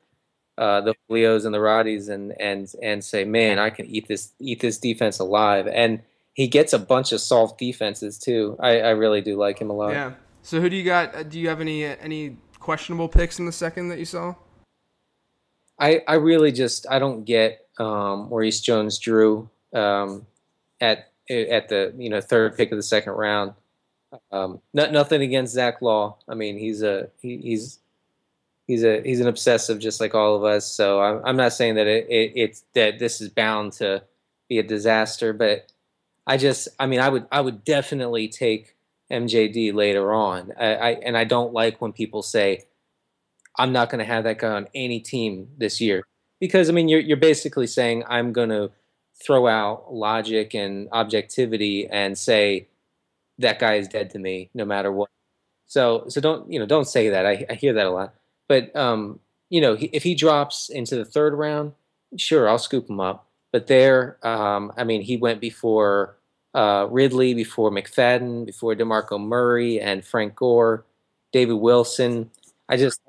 uh, 0.57 0.81
the 0.81 0.95
Leos 1.09 1.45
and 1.45 1.53
the 1.53 1.59
Roddies 1.59 2.09
and 2.09 2.33
and 2.39 2.71
and 2.81 3.03
say 3.03 3.25
man 3.25 3.59
I 3.59 3.69
can 3.69 3.85
eat 3.87 4.07
this 4.07 4.31
eat 4.39 4.61
this 4.61 4.77
defense 4.77 5.19
alive. 5.19 5.67
And 5.67 6.01
he 6.33 6.47
gets 6.47 6.73
a 6.73 6.79
bunch 6.79 7.11
of 7.11 7.21
soft 7.21 7.57
defenses 7.57 8.17
too. 8.17 8.57
I, 8.59 8.79
I 8.79 8.89
really 8.91 9.21
do 9.21 9.37
like 9.37 9.59
him 9.59 9.69
a 9.69 9.73
lot. 9.73 9.91
Yeah. 9.91 10.13
So 10.43 10.61
who 10.61 10.69
do 10.69 10.75
you 10.75 10.83
got 10.83 11.15
uh, 11.15 11.23
do 11.23 11.39
you 11.39 11.49
have 11.49 11.61
any 11.61 11.85
uh, 11.85 11.95
any 12.01 12.37
questionable 12.59 13.09
picks 13.09 13.39
in 13.39 13.45
the 13.45 13.51
second 13.51 13.89
that 13.89 13.99
you 13.99 14.05
saw? 14.05 14.35
I 15.79 16.03
I 16.07 16.15
really 16.15 16.51
just 16.51 16.85
I 16.89 16.99
don't 16.99 17.25
get 17.25 17.67
um, 17.77 18.29
Maurice 18.29 18.61
Jones 18.61 18.97
Drew 18.97 19.49
um, 19.73 20.25
at 20.79 21.11
at 21.29 21.67
the 21.67 21.93
you 21.97 22.09
know 22.09 22.21
third 22.21 22.55
pick 22.55 22.71
of 22.71 22.77
the 22.77 22.83
second 22.83 23.13
round 23.13 23.53
um, 24.31 24.61
not, 24.73 24.91
nothing 24.91 25.21
against 25.21 25.53
Zach 25.53 25.81
Law. 25.81 26.17
I 26.27 26.35
mean, 26.35 26.57
he's 26.57 26.81
a 26.83 27.09
he, 27.21 27.37
he's 27.37 27.79
he's 28.67 28.83
a 28.83 29.01
he's 29.01 29.19
an 29.19 29.27
obsessive 29.27 29.79
just 29.79 29.99
like 29.99 30.15
all 30.15 30.35
of 30.35 30.43
us. 30.43 30.65
So 30.65 31.01
I'm, 31.01 31.21
I'm 31.25 31.37
not 31.37 31.53
saying 31.53 31.75
that 31.75 31.87
it, 31.87 32.07
it, 32.09 32.31
it's 32.35 32.63
that 32.73 32.99
this 32.99 33.21
is 33.21 33.29
bound 33.29 33.73
to 33.73 34.03
be 34.49 34.59
a 34.59 34.63
disaster, 34.63 35.33
but 35.33 35.71
I 36.27 36.37
just 36.37 36.67
I 36.79 36.85
mean 36.85 36.99
I 36.99 37.09
would 37.09 37.27
I 37.31 37.41
would 37.41 37.63
definitely 37.63 38.27
take 38.27 38.75
MJD 39.11 39.73
later 39.73 40.13
on. 40.13 40.51
I, 40.59 40.75
I 40.75 40.89
and 40.91 41.17
I 41.17 41.23
don't 41.23 41.53
like 41.53 41.81
when 41.81 41.93
people 41.93 42.21
say 42.21 42.65
I'm 43.57 43.71
not 43.71 43.89
going 43.89 43.99
to 43.99 44.05
have 44.05 44.23
that 44.25 44.39
guy 44.39 44.49
on 44.49 44.67
any 44.73 44.99
team 44.99 45.49
this 45.57 45.79
year 45.79 46.03
because 46.39 46.69
I 46.69 46.73
mean 46.73 46.89
you're 46.89 46.99
you're 46.99 47.17
basically 47.17 47.67
saying 47.67 48.03
I'm 48.07 48.33
going 48.33 48.49
to 48.49 48.71
throw 49.23 49.47
out 49.47 49.93
logic 49.93 50.53
and 50.53 50.89
objectivity 50.91 51.87
and 51.87 52.17
say 52.17 52.67
that 53.39 53.59
guy 53.59 53.75
is 53.75 53.87
dead 53.87 54.09
to 54.11 54.19
me 54.19 54.49
no 54.53 54.65
matter 54.65 54.91
what. 54.91 55.09
So 55.65 56.05
so 56.07 56.21
don't 56.21 56.51
you 56.51 56.59
know 56.59 56.65
don't 56.65 56.87
say 56.87 57.09
that. 57.09 57.25
I, 57.25 57.45
I 57.49 57.53
hear 57.55 57.73
that 57.73 57.87
a 57.87 57.91
lot. 57.91 58.13
But 58.47 58.75
um, 58.75 59.19
you 59.49 59.61
know 59.61 59.77
if 59.79 60.03
he 60.03 60.15
drops 60.15 60.69
into 60.69 60.95
the 60.95 61.05
third 61.05 61.33
round, 61.33 61.73
sure 62.17 62.47
I'll 62.47 62.59
scoop 62.59 62.89
him 62.89 62.99
up. 62.99 63.27
But 63.51 63.67
there, 63.67 64.17
um, 64.21 64.73
I 64.75 64.83
mean, 64.83 65.01
he 65.01 65.15
went 65.15 65.39
before 65.39 66.17
uh, 66.53 66.87
Ridley, 66.89 67.33
before 67.33 67.71
McFadden, 67.71 68.45
before 68.45 68.75
Demarco 68.75 69.19
Murray 69.19 69.79
and 69.79 70.03
Frank 70.03 70.35
Gore, 70.35 70.85
David 71.31 71.55
Wilson. 71.55 72.29
I 72.67 72.77
just 72.77 72.99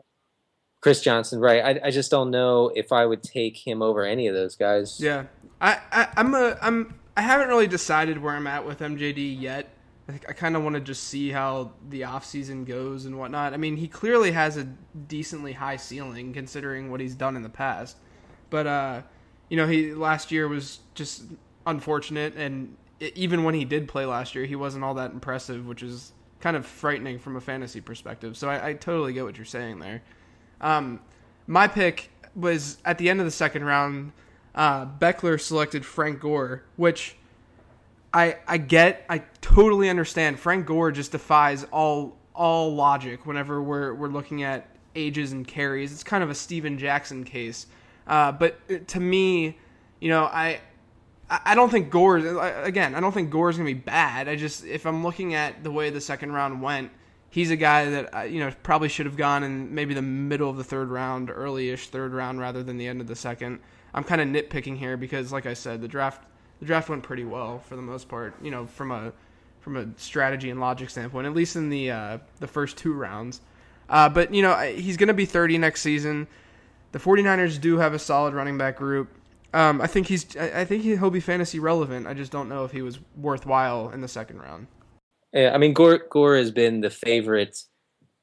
Chris 0.80 1.00
Johnson, 1.00 1.40
right? 1.40 1.64
I, 1.64 1.88
I 1.88 1.90
just 1.90 2.10
don't 2.10 2.30
know 2.30 2.70
if 2.76 2.92
I 2.92 3.06
would 3.06 3.22
take 3.22 3.56
him 3.56 3.82
over 3.82 4.04
any 4.04 4.28
of 4.28 4.34
those 4.34 4.54
guys. 4.54 5.00
Yeah, 5.00 5.24
I, 5.60 5.80
I 5.90 6.08
I'm 6.16 6.34
a 6.34 6.56
I'm 6.62 6.94
I 7.16 7.22
haven't 7.22 7.48
really 7.48 7.66
decided 7.66 8.22
where 8.22 8.34
I'm 8.34 8.46
at 8.46 8.64
with 8.66 8.80
MJD 8.80 9.40
yet. 9.40 9.68
I, 10.08 10.32
kind 10.32 10.54
of 10.54 10.62
want 10.62 10.74
to 10.74 10.80
just 10.80 11.04
see 11.04 11.30
how 11.30 11.72
the 11.88 12.02
offseason 12.02 12.64
goes 12.64 13.06
and 13.06 13.18
whatnot. 13.18 13.54
I 13.54 13.56
mean, 13.56 13.76
he 13.76 13.88
clearly 13.88 14.30
has 14.32 14.56
a 14.56 14.64
decently 15.08 15.52
high 15.52 15.76
ceiling 15.76 16.32
considering 16.32 16.92
what 16.92 17.00
he's 17.00 17.16
done 17.16 17.34
in 17.34 17.42
the 17.42 17.48
past. 17.48 17.96
But 18.48 18.66
uh, 18.68 19.02
you 19.48 19.56
know, 19.56 19.66
he 19.66 19.94
last 19.94 20.30
year 20.30 20.46
was 20.46 20.78
just 20.94 21.24
unfortunate, 21.66 22.36
and 22.36 22.76
it, 23.00 23.16
even 23.16 23.42
when 23.42 23.54
he 23.54 23.64
did 23.64 23.88
play 23.88 24.06
last 24.06 24.34
year, 24.34 24.44
he 24.44 24.54
wasn't 24.54 24.84
all 24.84 24.94
that 24.94 25.10
impressive, 25.10 25.66
which 25.66 25.82
is 25.82 26.12
kind 26.40 26.56
of 26.56 26.64
frightening 26.64 27.18
from 27.18 27.34
a 27.34 27.40
fantasy 27.40 27.80
perspective. 27.80 28.36
So 28.36 28.48
I, 28.48 28.68
I 28.68 28.72
totally 28.74 29.12
get 29.12 29.24
what 29.24 29.36
you're 29.36 29.44
saying 29.44 29.80
there. 29.80 30.02
Um, 30.60 31.00
my 31.48 31.66
pick 31.66 32.10
was 32.36 32.78
at 32.84 32.98
the 32.98 33.10
end 33.10 33.18
of 33.20 33.26
the 33.26 33.32
second 33.32 33.64
round. 33.64 34.12
Uh, 34.54 34.86
Beckler 34.86 35.40
selected 35.40 35.84
Frank 35.84 36.20
Gore, 36.20 36.62
which 36.76 37.16
I 38.12 38.36
I 38.46 38.58
get, 38.58 39.04
I 39.08 39.18
totally 39.40 39.90
understand. 39.90 40.38
Frank 40.38 40.66
Gore 40.66 40.92
just 40.92 41.12
defies 41.12 41.64
all 41.64 42.16
all 42.34 42.74
logic 42.74 43.26
whenever 43.26 43.62
we're 43.62 43.94
we're 43.94 44.08
looking 44.08 44.42
at 44.42 44.68
ages 44.94 45.32
and 45.32 45.46
carries. 45.46 45.92
It's 45.92 46.04
kind 46.04 46.22
of 46.22 46.30
a 46.30 46.34
Steven 46.34 46.78
Jackson 46.78 47.24
case. 47.24 47.66
Uh, 48.06 48.32
but 48.32 48.88
to 48.88 49.00
me, 49.00 49.58
you 50.00 50.08
know, 50.08 50.24
I 50.24 50.60
I 51.28 51.54
don't 51.54 51.70
think 51.70 51.90
Gore 51.90 52.18
again. 52.18 52.94
I 52.94 53.00
don't 53.00 53.12
think 53.12 53.30
Gore's 53.30 53.56
gonna 53.56 53.66
be 53.66 53.74
bad. 53.74 54.28
I 54.28 54.36
just 54.36 54.64
if 54.64 54.86
I'm 54.86 55.02
looking 55.02 55.34
at 55.34 55.64
the 55.64 55.70
way 55.70 55.90
the 55.90 56.00
second 56.00 56.32
round 56.32 56.62
went, 56.62 56.90
he's 57.30 57.50
a 57.50 57.56
guy 57.56 57.90
that 57.90 58.14
uh, 58.14 58.20
you 58.22 58.40
know 58.40 58.52
probably 58.62 58.88
should 58.88 59.06
have 59.06 59.16
gone 59.16 59.42
in 59.42 59.74
maybe 59.74 59.94
the 59.94 60.02
middle 60.02 60.48
of 60.48 60.56
the 60.56 60.64
third 60.64 60.88
round, 60.88 61.30
early-ish 61.30 61.88
third 61.88 62.12
round, 62.12 62.38
rather 62.38 62.62
than 62.62 62.78
the 62.78 62.86
end 62.86 63.00
of 63.00 63.08
the 63.08 63.16
second. 63.16 63.58
I'm 63.92 64.04
kind 64.04 64.20
of 64.20 64.28
nitpicking 64.28 64.76
here 64.76 64.96
because, 64.96 65.32
like 65.32 65.46
I 65.46 65.54
said, 65.54 65.80
the 65.80 65.88
draft 65.88 66.22
the 66.60 66.66
draft 66.66 66.88
went 66.88 67.02
pretty 67.02 67.24
well 67.24 67.60
for 67.60 67.76
the 67.76 67.82
most 67.82 68.08
part. 68.08 68.34
You 68.42 68.50
know, 68.50 68.66
from 68.66 68.90
a 68.90 69.12
from 69.60 69.76
a 69.76 69.88
strategy 69.96 70.48
and 70.50 70.60
logic 70.60 70.90
standpoint, 70.90 71.26
at 71.26 71.34
least 71.34 71.56
in 71.56 71.70
the 71.70 71.90
uh, 71.90 72.18
the 72.38 72.46
first 72.46 72.76
two 72.76 72.92
rounds. 72.92 73.40
Uh, 73.88 74.08
but 74.08 74.32
you 74.32 74.42
know, 74.42 74.56
he's 74.58 74.96
going 74.96 75.08
to 75.08 75.14
be 75.14 75.26
30 75.26 75.58
next 75.58 75.82
season. 75.82 76.26
The 76.92 76.98
49ers 76.98 77.60
do 77.60 77.78
have 77.78 77.92
a 77.92 77.98
solid 77.98 78.34
running 78.34 78.58
back 78.58 78.76
group. 78.76 79.08
Um, 79.52 79.80
I 79.80 79.86
think 79.86 80.06
he's. 80.08 80.36
I 80.36 80.64
think 80.64 80.82
he'll 80.82 81.10
be 81.10 81.20
fantasy 81.20 81.58
relevant. 81.58 82.06
I 82.06 82.14
just 82.14 82.32
don't 82.32 82.48
know 82.48 82.64
if 82.64 82.72
he 82.72 82.82
was 82.82 82.98
worthwhile 83.16 83.90
in 83.90 84.00
the 84.00 84.08
second 84.08 84.40
round. 84.40 84.66
Yeah, 85.32 85.52
I 85.54 85.58
mean 85.58 85.72
Gore. 85.72 86.02
Gore 86.10 86.36
has 86.36 86.50
been 86.50 86.80
the 86.80 86.90
favorite, 86.90 87.58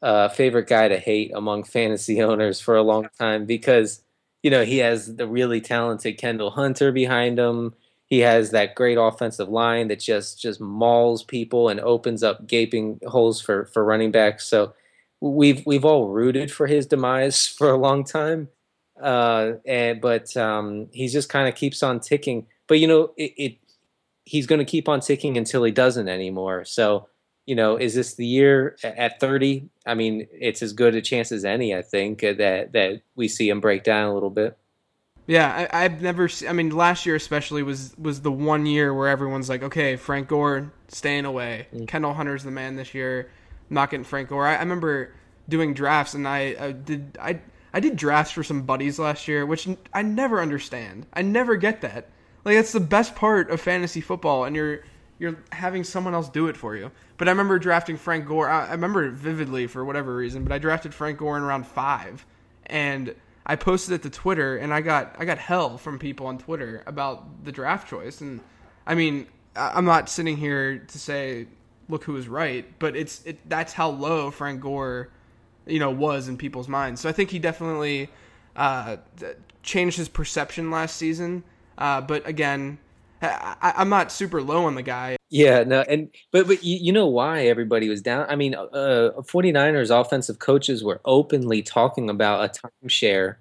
uh, 0.01 0.29
favorite 0.29 0.67
guy 0.67 0.87
to 0.87 0.97
hate 0.97 1.31
among 1.33 1.63
fantasy 1.63 2.21
owners 2.21 2.59
for 2.59 2.75
a 2.75 2.83
long 2.83 3.07
time 3.19 3.45
because 3.45 4.03
you 4.43 4.51
know 4.51 4.63
he 4.63 4.77
has 4.79 5.15
the 5.15 5.27
really 5.27 5.59
talented 5.59 6.17
Kendall 6.17 6.51
Hunter 6.51 6.91
behind 6.91 7.39
him. 7.39 7.73
He 8.13 8.19
has 8.19 8.51
that 8.51 8.75
great 8.75 8.99
offensive 8.99 9.49
line 9.49 9.87
that 9.87 9.99
just 9.99 10.39
just 10.39 10.61
mauls 10.61 11.23
people 11.23 11.69
and 11.69 11.79
opens 11.79 12.21
up 12.21 12.45
gaping 12.45 12.99
holes 13.07 13.41
for 13.41 13.65
for 13.65 13.83
running 13.83 14.11
backs. 14.11 14.45
So 14.45 14.75
we've 15.19 15.65
we've 15.65 15.83
all 15.83 16.09
rooted 16.09 16.51
for 16.51 16.67
his 16.67 16.85
demise 16.85 17.47
for 17.57 17.71
a 17.71 17.75
long 17.75 18.03
time, 18.03 18.49
uh, 19.01 19.53
and 19.65 19.99
but 19.99 20.37
um, 20.37 20.89
he 20.93 21.07
just 21.07 21.27
kind 21.27 21.47
of 21.47 21.55
keeps 21.55 21.81
on 21.81 21.99
ticking. 21.99 22.45
But 22.67 22.77
you 22.77 22.85
know, 22.87 23.13
it, 23.17 23.33
it 23.35 23.57
he's 24.25 24.45
going 24.45 24.59
to 24.59 24.65
keep 24.65 24.87
on 24.87 24.99
ticking 24.99 25.35
until 25.35 25.63
he 25.63 25.71
doesn't 25.71 26.07
anymore. 26.07 26.65
So 26.65 27.09
you 27.47 27.55
know, 27.55 27.77
is 27.77 27.95
this 27.95 28.13
the 28.13 28.27
year 28.27 28.77
at 28.83 29.19
30? 29.19 29.67
I 29.87 29.95
mean, 29.95 30.27
it's 30.31 30.61
as 30.61 30.71
good 30.71 30.93
a 30.93 31.01
chance 31.01 31.31
as 31.31 31.45
any, 31.45 31.75
I 31.75 31.81
think, 31.81 32.19
that 32.21 32.73
that 32.73 33.01
we 33.15 33.27
see 33.27 33.49
him 33.49 33.59
break 33.59 33.83
down 33.83 34.11
a 34.11 34.13
little 34.13 34.29
bit. 34.29 34.55
Yeah, 35.25 35.67
I, 35.71 35.83
have 35.83 36.01
never. 36.01 36.29
I 36.47 36.53
mean, 36.53 36.71
last 36.71 37.05
year 37.05 37.15
especially 37.15 37.63
was 37.63 37.95
was 37.97 38.21
the 38.21 38.31
one 38.31 38.65
year 38.65 38.93
where 38.93 39.07
everyone's 39.07 39.47
like, 39.47 39.63
okay, 39.63 39.95
Frank 39.95 40.27
Gore 40.27 40.71
staying 40.89 41.25
away. 41.25 41.67
Mm. 41.73 41.87
Kendall 41.87 42.13
Hunter's 42.13 42.43
the 42.43 42.51
man 42.51 42.75
this 42.75 42.93
year. 42.93 43.29
I'm 43.69 43.75
not 43.75 43.89
getting 43.89 44.03
Frank 44.03 44.29
Gore. 44.29 44.45
I, 44.45 44.55
I 44.55 44.59
remember 44.59 45.13
doing 45.47 45.73
drafts, 45.73 46.13
and 46.13 46.27
I, 46.27 46.55
I 46.59 46.71
did 46.73 47.17
I 47.21 47.39
I 47.73 47.79
did 47.79 47.95
drafts 47.95 48.33
for 48.33 48.43
some 48.43 48.63
buddies 48.63 48.99
last 48.99 49.27
year, 49.27 49.45
which 49.45 49.67
I 49.93 50.01
never 50.01 50.41
understand. 50.41 51.05
I 51.13 51.21
never 51.21 51.55
get 51.55 51.81
that. 51.81 52.09
Like 52.43 52.55
that's 52.55 52.73
the 52.73 52.81
best 52.81 53.15
part 53.15 53.49
of 53.49 53.61
fantasy 53.61 54.01
football, 54.01 54.43
and 54.43 54.55
you're 54.55 54.81
you're 55.19 55.37
having 55.53 55.85
someone 55.85 56.13
else 56.13 56.27
do 56.27 56.47
it 56.47 56.57
for 56.57 56.75
you. 56.75 56.91
But 57.17 57.29
I 57.29 57.31
remember 57.31 57.57
drafting 57.59 57.95
Frank 57.95 58.27
Gore. 58.27 58.49
I, 58.49 58.67
I 58.67 58.71
remember 58.71 59.05
it 59.05 59.13
vividly 59.13 59.67
for 59.67 59.85
whatever 59.85 60.15
reason. 60.15 60.43
But 60.43 60.51
I 60.51 60.57
drafted 60.57 60.93
Frank 60.93 61.17
Gore 61.17 61.37
in 61.37 61.43
round 61.43 61.65
five, 61.65 62.25
and 62.65 63.15
I 63.45 63.55
posted 63.55 63.95
it 63.95 64.03
to 64.03 64.09
Twitter, 64.09 64.57
and 64.57 64.73
I 64.73 64.81
got 64.81 65.15
I 65.19 65.25
got 65.25 65.37
hell 65.37 65.77
from 65.77 65.99
people 65.99 66.27
on 66.27 66.37
Twitter 66.37 66.83
about 66.85 67.43
the 67.43 67.51
draft 67.51 67.89
choice. 67.89 68.21
And 68.21 68.39
I 68.87 68.95
mean, 68.95 69.27
I'm 69.55 69.85
not 69.85 70.09
sitting 70.09 70.37
here 70.37 70.79
to 70.79 70.99
say 70.99 71.47
look 71.89 72.03
who 72.03 72.13
was 72.13 72.27
right, 72.27 72.65
but 72.79 72.95
it's 72.95 73.23
it 73.25 73.47
that's 73.49 73.73
how 73.73 73.89
low 73.89 74.31
Frank 74.31 74.61
Gore, 74.61 75.09
you 75.65 75.79
know, 75.79 75.91
was 75.91 76.27
in 76.27 76.37
people's 76.37 76.67
minds. 76.67 77.01
So 77.01 77.09
I 77.09 77.11
think 77.11 77.31
he 77.31 77.39
definitely 77.39 78.09
uh, 78.55 78.97
changed 79.61 79.97
his 79.97 80.09
perception 80.09 80.71
last 80.71 80.95
season. 80.95 81.43
Uh, 81.77 82.01
but 82.01 82.27
again, 82.27 82.77
I, 83.21 83.73
am 83.77 83.89
not 83.89 84.11
super 84.11 84.41
low 84.41 84.65
on 84.65 84.75
the 84.75 84.83
guy. 84.83 85.17
Yeah, 85.33 85.63
no, 85.63 85.81
and 85.81 86.09
but 86.31 86.45
but 86.45 86.63
you, 86.63 86.77
you 86.79 86.91
know 86.91 87.07
why 87.07 87.47
everybody 87.47 87.89
was 87.89 88.03
down? 88.03 88.27
I 88.29 88.35
mean, 88.35 88.53
uh, 88.53 89.11
49ers 89.17 89.89
offensive 89.89 90.37
coaches 90.37 90.83
were 90.83 91.01
openly 91.05 91.63
talking 91.63 92.07
about 92.11 92.45
a 92.45 92.69
timeshare, 92.85 93.37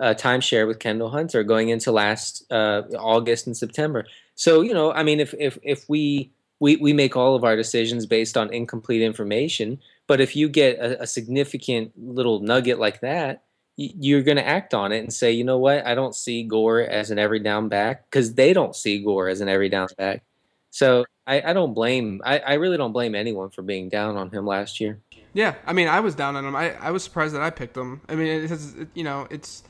a 0.00 0.16
timeshare 0.16 0.66
with 0.66 0.80
Kendall 0.80 1.10
Hunter 1.10 1.44
going 1.44 1.68
into 1.68 1.92
last 1.92 2.44
uh, 2.50 2.82
August 2.98 3.46
and 3.46 3.56
September. 3.56 4.04
So 4.34 4.62
you 4.62 4.74
know, 4.74 4.92
I 4.92 5.04
mean, 5.04 5.20
if 5.20 5.32
if 5.38 5.58
if 5.62 5.88
we 5.88 6.32
we 6.58 6.74
we 6.76 6.92
make 6.92 7.16
all 7.16 7.36
of 7.36 7.44
our 7.44 7.54
decisions 7.54 8.04
based 8.04 8.36
on 8.36 8.52
incomplete 8.52 9.02
information, 9.02 9.78
but 10.08 10.20
if 10.20 10.34
you 10.34 10.48
get 10.48 10.78
a, 10.80 11.02
a 11.02 11.06
significant 11.06 11.92
little 11.96 12.40
nugget 12.40 12.80
like 12.80 13.00
that, 13.02 13.44
you're 13.76 14.22
going 14.22 14.38
to 14.38 14.46
act 14.46 14.74
on 14.74 14.90
it 14.90 14.98
and 14.98 15.12
say, 15.12 15.30
you 15.30 15.44
know 15.44 15.58
what, 15.58 15.86
I 15.86 15.94
don't 15.94 16.16
see 16.16 16.42
Gore 16.42 16.80
as 16.80 17.12
an 17.12 17.18
every 17.20 17.38
down 17.38 17.68
back 17.68 18.10
because 18.10 18.34
they 18.34 18.52
don't 18.52 18.74
see 18.74 18.98
Gore 19.04 19.28
as 19.28 19.40
an 19.40 19.48
every 19.48 19.68
down 19.68 19.86
back. 19.96 20.24
So 20.70 21.04
I, 21.26 21.42
I 21.42 21.52
don't 21.52 21.74
blame, 21.74 22.20
I, 22.24 22.38
I, 22.38 22.54
really 22.54 22.76
don't 22.76 22.92
blame 22.92 23.14
anyone 23.14 23.50
for 23.50 23.62
being 23.62 23.88
down 23.88 24.16
on 24.16 24.30
him 24.30 24.46
last 24.46 24.80
year. 24.80 25.00
Yeah, 25.32 25.54
I 25.66 25.72
mean, 25.72 25.88
I 25.88 26.00
was 26.00 26.14
down 26.14 26.36
on 26.36 26.44
him. 26.44 26.54
I, 26.54 26.74
I 26.78 26.90
was 26.90 27.02
surprised 27.02 27.34
that 27.34 27.42
I 27.42 27.50
picked 27.50 27.76
him. 27.76 28.00
I 28.08 28.14
mean, 28.14 28.26
it 28.26 28.48
has, 28.48 28.74
you 28.94 29.04
know, 29.04 29.26
it's 29.30 29.62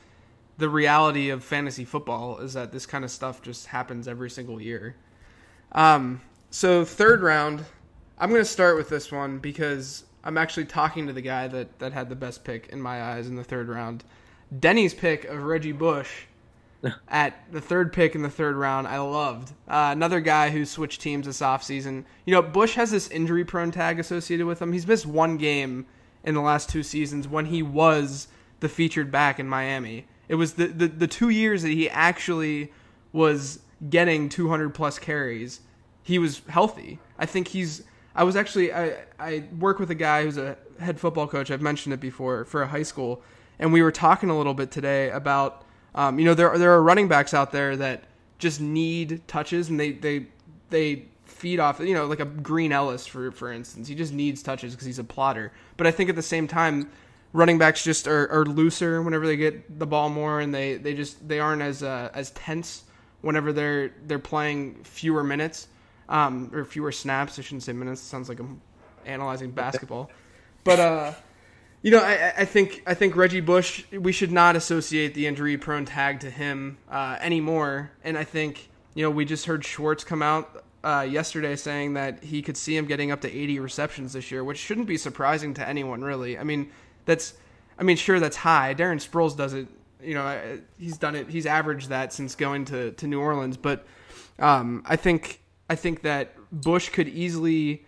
the 0.57 0.69
reality 0.69 1.29
of 1.29 1.43
fantasy 1.43 1.85
football 1.85 2.39
is 2.39 2.53
that 2.53 2.71
this 2.71 2.85
kind 2.85 3.05
of 3.05 3.11
stuff 3.11 3.41
just 3.41 3.67
happens 3.67 4.07
every 4.07 4.29
single 4.29 4.61
year. 4.61 4.95
Um, 5.71 6.21
so 6.49 6.83
third 6.83 7.21
round, 7.21 7.63
I'm 8.17 8.29
going 8.29 8.41
to 8.41 8.45
start 8.45 8.75
with 8.75 8.89
this 8.89 9.11
one 9.11 9.39
because 9.39 10.03
I'm 10.23 10.37
actually 10.37 10.65
talking 10.65 11.07
to 11.07 11.13
the 11.13 11.21
guy 11.21 11.47
that, 11.47 11.79
that 11.79 11.93
had 11.93 12.09
the 12.09 12.15
best 12.15 12.43
pick 12.43 12.67
in 12.69 12.81
my 12.81 13.01
eyes 13.01 13.27
in 13.27 13.35
the 13.35 13.43
third 13.43 13.69
round. 13.69 14.03
Denny's 14.59 14.93
pick 14.93 15.25
of 15.25 15.43
Reggie 15.43 15.71
Bush 15.71 16.25
at 17.07 17.51
the 17.51 17.61
third 17.61 17.93
pick 17.93 18.15
in 18.15 18.21
the 18.21 18.29
third 18.29 18.55
round, 18.55 18.87
I 18.87 18.99
loved. 18.99 19.51
Uh, 19.67 19.89
another 19.91 20.19
guy 20.19 20.49
who 20.49 20.65
switched 20.65 21.01
teams 21.01 21.25
this 21.25 21.41
offseason. 21.41 22.05
You 22.25 22.33
know, 22.33 22.41
Bush 22.41 22.75
has 22.75 22.91
this 22.91 23.09
injury 23.09 23.45
prone 23.45 23.71
tag 23.71 23.99
associated 23.99 24.45
with 24.45 24.61
him. 24.61 24.71
He's 24.71 24.87
missed 24.87 25.05
one 25.05 25.37
game 25.37 25.85
in 26.23 26.35
the 26.35 26.41
last 26.41 26.69
two 26.69 26.83
seasons 26.83 27.27
when 27.27 27.45
he 27.45 27.61
was 27.61 28.27
the 28.59 28.69
featured 28.69 29.11
back 29.11 29.39
in 29.39 29.47
Miami. 29.47 30.05
It 30.27 30.35
was 30.35 30.53
the, 30.53 30.67
the, 30.67 30.87
the 30.87 31.07
two 31.07 31.29
years 31.29 31.63
that 31.63 31.69
he 31.69 31.89
actually 31.89 32.71
was 33.11 33.59
getting 33.89 34.29
200 34.29 34.73
plus 34.73 34.99
carries. 34.99 35.61
He 36.03 36.19
was 36.19 36.41
healthy. 36.47 36.99
I 37.17 37.25
think 37.25 37.49
he's 37.49 37.83
I 38.15 38.23
was 38.23 38.35
actually 38.35 38.73
I 38.73 38.97
I 39.19 39.43
work 39.59 39.79
with 39.79 39.91
a 39.91 39.95
guy 39.95 40.23
who's 40.23 40.37
a 40.37 40.57
head 40.79 40.99
football 40.99 41.27
coach. 41.27 41.51
I've 41.51 41.61
mentioned 41.61 41.93
it 41.93 41.99
before 41.99 42.45
for 42.45 42.61
a 42.61 42.67
high 42.67 42.83
school, 42.83 43.21
and 43.59 43.71
we 43.71 43.81
were 43.81 43.91
talking 43.91 44.29
a 44.29 44.37
little 44.37 44.53
bit 44.53 44.71
today 44.71 45.09
about 45.11 45.63
um, 45.95 46.19
you 46.19 46.25
know 46.25 46.33
there 46.33 46.49
are, 46.49 46.57
there 46.57 46.71
are 46.73 46.81
running 46.81 47.07
backs 47.07 47.33
out 47.33 47.51
there 47.51 47.75
that 47.77 48.03
just 48.37 48.61
need 48.61 49.21
touches 49.27 49.69
and 49.69 49.79
they 49.79 49.91
they 49.91 50.27
they 50.69 51.05
feed 51.25 51.59
off 51.59 51.79
you 51.79 51.93
know 51.93 52.05
like 52.05 52.19
a 52.19 52.25
Green 52.25 52.71
Ellis 52.71 53.05
for 53.05 53.31
for 53.31 53.51
instance. 53.51 53.87
He 53.87 53.95
just 53.95 54.13
needs 54.13 54.43
touches 54.43 54.73
because 54.73 54.85
he's 54.85 54.99
a 54.99 55.03
plotter. 55.03 55.51
But 55.77 55.87
I 55.87 55.91
think 55.91 56.09
at 56.09 56.15
the 56.15 56.21
same 56.21 56.47
time. 56.47 56.89
Running 57.31 57.59
backs 57.59 57.83
just 57.83 58.07
are, 58.07 58.27
are 58.31 58.43
looser 58.43 59.03
whenever 59.03 59.27
they 59.27 59.37
get 59.37 59.77
the 59.77 59.85
ball 59.85 60.09
more, 60.09 60.39
and 60.39 60.51
they, 60.51 60.77
they 60.77 60.95
just 60.95 61.27
they 61.27 61.39
aren't 61.39 61.61
as 61.61 61.83
uh, 61.83 62.09
as 62.15 62.31
tense 62.31 62.85
whenever 63.21 63.53
they're 63.53 63.91
they're 64.07 64.19
playing 64.19 64.83
fewer 64.83 65.23
minutes 65.23 65.67
um, 66.07 66.49
or 66.53 66.65
fewer 66.65 66.91
snaps. 66.91 67.37
I 67.37 67.41
shouldn't 67.41 67.63
say 67.63 67.73
minutes. 67.73 68.01
It 68.01 68.05
sounds 68.05 68.29
like 68.29 68.39
I'm 68.39 68.61
analyzing 69.05 69.51
basketball, 69.51 70.09
but 70.63 70.79
uh, 70.79 71.13
you 71.81 71.91
know, 71.91 71.99
I, 71.99 72.33
I, 72.39 72.45
think 72.45 72.83
I 72.85 72.93
think 72.93 73.15
Reggie 73.15 73.39
Bush. 73.39 73.85
We 73.91 74.11
should 74.11 74.31
not 74.31 74.55
associate 74.55 75.13
the 75.13 75.27
injury-prone 75.27 75.85
tag 75.85 76.19
to 76.21 76.29
him 76.29 76.77
uh, 76.89 77.17
anymore. 77.21 77.91
And 78.03 78.17
I 78.17 78.23
think 78.23 78.69
you 78.95 79.03
know 79.03 79.09
we 79.09 79.25
just 79.25 79.45
heard 79.45 79.63
Schwartz 79.63 80.03
come 80.03 80.21
out 80.21 80.63
uh, 80.83 81.05
yesterday 81.09 81.55
saying 81.55 81.93
that 81.93 82.23
he 82.23 82.41
could 82.41 82.57
see 82.57 82.75
him 82.75 82.85
getting 82.85 83.11
up 83.11 83.21
to 83.21 83.31
80 83.31 83.59
receptions 83.59 84.13
this 84.13 84.31
year, 84.31 84.43
which 84.43 84.57
shouldn't 84.57 84.87
be 84.87 84.97
surprising 84.97 85.53
to 85.55 85.67
anyone, 85.67 86.01
really. 86.01 86.37
I 86.37 86.43
mean, 86.43 86.71
that's, 87.05 87.33
I 87.77 87.83
mean, 87.83 87.97
sure, 87.97 88.19
that's 88.19 88.37
high. 88.37 88.75
Darren 88.75 88.95
Sproles 88.97 89.35
does 89.35 89.53
it. 89.53 89.67
You 90.01 90.13
know, 90.13 90.59
he's 90.77 90.97
done 90.97 91.15
it. 91.15 91.27
He's 91.27 91.45
averaged 91.45 91.89
that 91.89 92.13
since 92.13 92.35
going 92.35 92.65
to 92.65 92.91
to 92.91 93.07
New 93.07 93.19
Orleans, 93.19 93.57
but 93.57 93.85
um, 94.37 94.83
I 94.85 94.95
think 94.95 95.41
I 95.69 95.75
think 95.75 96.03
that 96.03 96.35
Bush 96.51 96.89
could 96.89 97.09
easily 97.09 97.85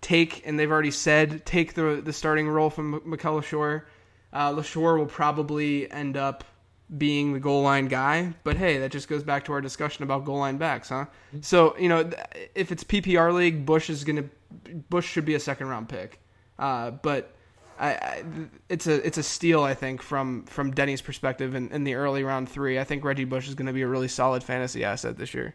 take, 0.00 0.46
and 0.46 0.58
they've 0.58 0.70
already 0.70 0.90
said, 0.90 1.44
take 1.44 1.74
the 1.74 2.00
the 2.04 2.12
starting 2.12 2.48
role 2.48 2.70
from 2.70 3.02
Mikel 3.04 3.40
Leshoure. 3.40 3.82
Uh, 4.32 4.52
Leshoure 4.52 4.98
will 4.98 5.06
probably 5.06 5.90
end 5.90 6.16
up 6.16 6.44
being 6.96 7.32
the 7.32 7.40
goal 7.40 7.62
line 7.62 7.86
guy, 7.86 8.32
but 8.42 8.56
hey, 8.56 8.78
that 8.78 8.90
just 8.90 9.08
goes 9.08 9.22
back 9.22 9.44
to 9.44 9.52
our 9.52 9.60
discussion 9.60 10.02
about 10.02 10.24
goal 10.24 10.38
line 10.38 10.56
backs, 10.56 10.88
huh? 10.88 11.06
So 11.40 11.76
you 11.78 11.88
know, 11.88 12.10
if 12.54 12.72
it's 12.72 12.84
PPR 12.84 13.32
league, 13.32 13.64
Bush 13.64 13.90
is 13.90 14.04
gonna 14.04 14.24
Bush 14.88 15.06
should 15.08 15.24
be 15.24 15.34
a 15.34 15.40
second 15.40 15.68
round 15.68 15.88
pick, 15.88 16.20
uh, 16.58 16.90
but. 16.90 17.34
I, 17.78 17.92
I, 17.92 18.24
it's 18.68 18.86
a 18.86 19.06
it's 19.06 19.16
a 19.16 19.22
steal 19.22 19.62
I 19.62 19.72
think 19.72 20.02
from 20.02 20.44
from 20.44 20.72
Denny's 20.72 21.00
perspective 21.00 21.54
in, 21.54 21.72
in 21.72 21.84
the 21.84 21.94
early 21.94 22.22
round 22.22 22.46
three. 22.46 22.78
I 22.78 22.84
think 22.84 23.02
Reggie 23.04 23.24
Bush 23.24 23.48
is 23.48 23.54
going 23.54 23.68
to 23.68 23.72
be 23.72 23.80
a 23.80 23.88
really 23.88 24.06
solid 24.06 24.44
fantasy 24.44 24.84
asset 24.84 25.16
this 25.16 25.32
year. 25.32 25.54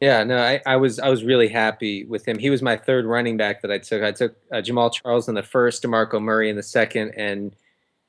Yeah, 0.00 0.22
no, 0.22 0.38
I, 0.38 0.62
I 0.64 0.76
was 0.76 1.00
I 1.00 1.08
was 1.08 1.24
really 1.24 1.48
happy 1.48 2.04
with 2.04 2.26
him. 2.26 2.38
He 2.38 2.50
was 2.50 2.62
my 2.62 2.76
third 2.76 3.04
running 3.04 3.36
back 3.36 3.62
that 3.62 3.72
I 3.72 3.78
took. 3.78 4.02
I 4.02 4.12
took 4.12 4.36
uh, 4.52 4.56
Jamaal 4.56 4.92
Charles 4.92 5.28
in 5.28 5.34
the 5.34 5.42
first, 5.42 5.82
Demarco 5.82 6.22
Murray 6.22 6.50
in 6.50 6.56
the 6.56 6.62
second, 6.62 7.14
and 7.16 7.54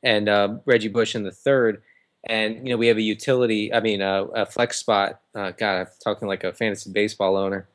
and 0.03 0.29
uh, 0.29 0.57
Reggie 0.65 0.87
Bush 0.87 1.15
in 1.15 1.23
the 1.23 1.31
third. 1.31 1.81
And 2.25 2.67
you 2.67 2.73
know 2.73 2.77
we 2.77 2.87
have 2.87 2.97
a 2.97 3.01
utility, 3.01 3.73
I 3.73 3.79
mean 3.79 4.03
uh, 4.03 4.25
a 4.25 4.45
flex 4.45 4.77
spot. 4.77 5.21
Uh, 5.33 5.51
God, 5.51 5.79
I'm 5.79 5.87
talking 6.03 6.27
like 6.27 6.43
a 6.43 6.53
fantasy 6.53 6.91
baseball 6.91 7.35
owner. 7.35 7.67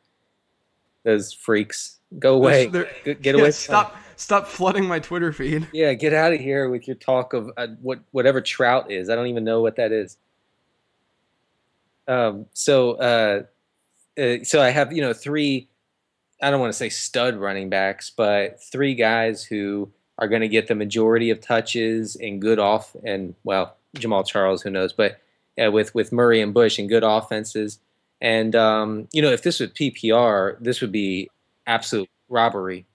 Those 1.03 1.33
freaks, 1.33 1.99
go 2.19 2.37
away, 2.37 2.69
get, 2.69 3.05
get 3.05 3.25
yeah, 3.35 3.41
away. 3.41 3.51
Stop, 3.51 3.97
stop 4.15 4.47
flooding 4.47 4.87
my 4.87 5.01
Twitter 5.01 5.33
feed. 5.33 5.67
Yeah, 5.73 5.93
get 5.95 6.15
out 6.15 6.33
of 6.33 6.41
here 6.41 6.69
with 6.69 6.87
your 6.87 6.97
talk 6.97 7.33
of 7.33 7.51
uh, 7.57 7.67
what 7.83 7.99
whatever 8.13 8.41
trout 8.41 8.93
is. 8.93 9.11
I 9.11 9.17
don't 9.17 9.27
even 9.27 9.43
know 9.45 9.61
what 9.61 9.75
that 9.77 9.91
is. 9.91 10.19
Um, 12.07 12.47
so 12.53 13.47
uh, 14.19 14.45
so 14.45 14.61
I 14.63 14.71
have 14.71 14.93
you 14.93 15.03
know 15.03 15.13
three. 15.13 15.69
I 16.43 16.51
don't 16.51 16.61
want 16.61 16.73
to 16.73 16.79
say 16.79 16.89
stud 16.89 17.37
running 17.37 17.71
backs, 17.71 18.11
but 18.11 18.63
three 18.63 18.95
guys 18.95 19.45
who 19.45 19.91
are 20.19 20.29
going 20.29 20.43
to 20.43 20.49
get 20.49 20.69
the 20.69 20.75
majority 20.75 21.31
of 21.31 21.41
touches 21.41 22.17
and 22.17 22.41
good 22.41 22.59
off 22.59 22.95
and 23.05 23.35
well 23.45 23.77
Jamaal 23.97 24.27
Charles, 24.27 24.63
who 24.63 24.71
knows, 24.71 24.93
but 24.93 25.21
uh, 25.63 25.71
with 25.71 25.95
with 25.95 26.13
Murray 26.13 26.41
and 26.41 26.53
Bush 26.53 26.79
and 26.79 26.89
good 26.89 27.05
offenses. 27.05 27.79
And 28.21 28.55
um, 28.55 29.09
you 29.13 29.23
know, 29.23 29.31
if 29.31 29.43
this 29.43 29.61
was 29.61 29.71
PPR, 29.71 30.57
this 30.61 30.81
would 30.81 30.93
be 30.93 31.31
absolute 31.67 32.09
robbery. 32.29 32.87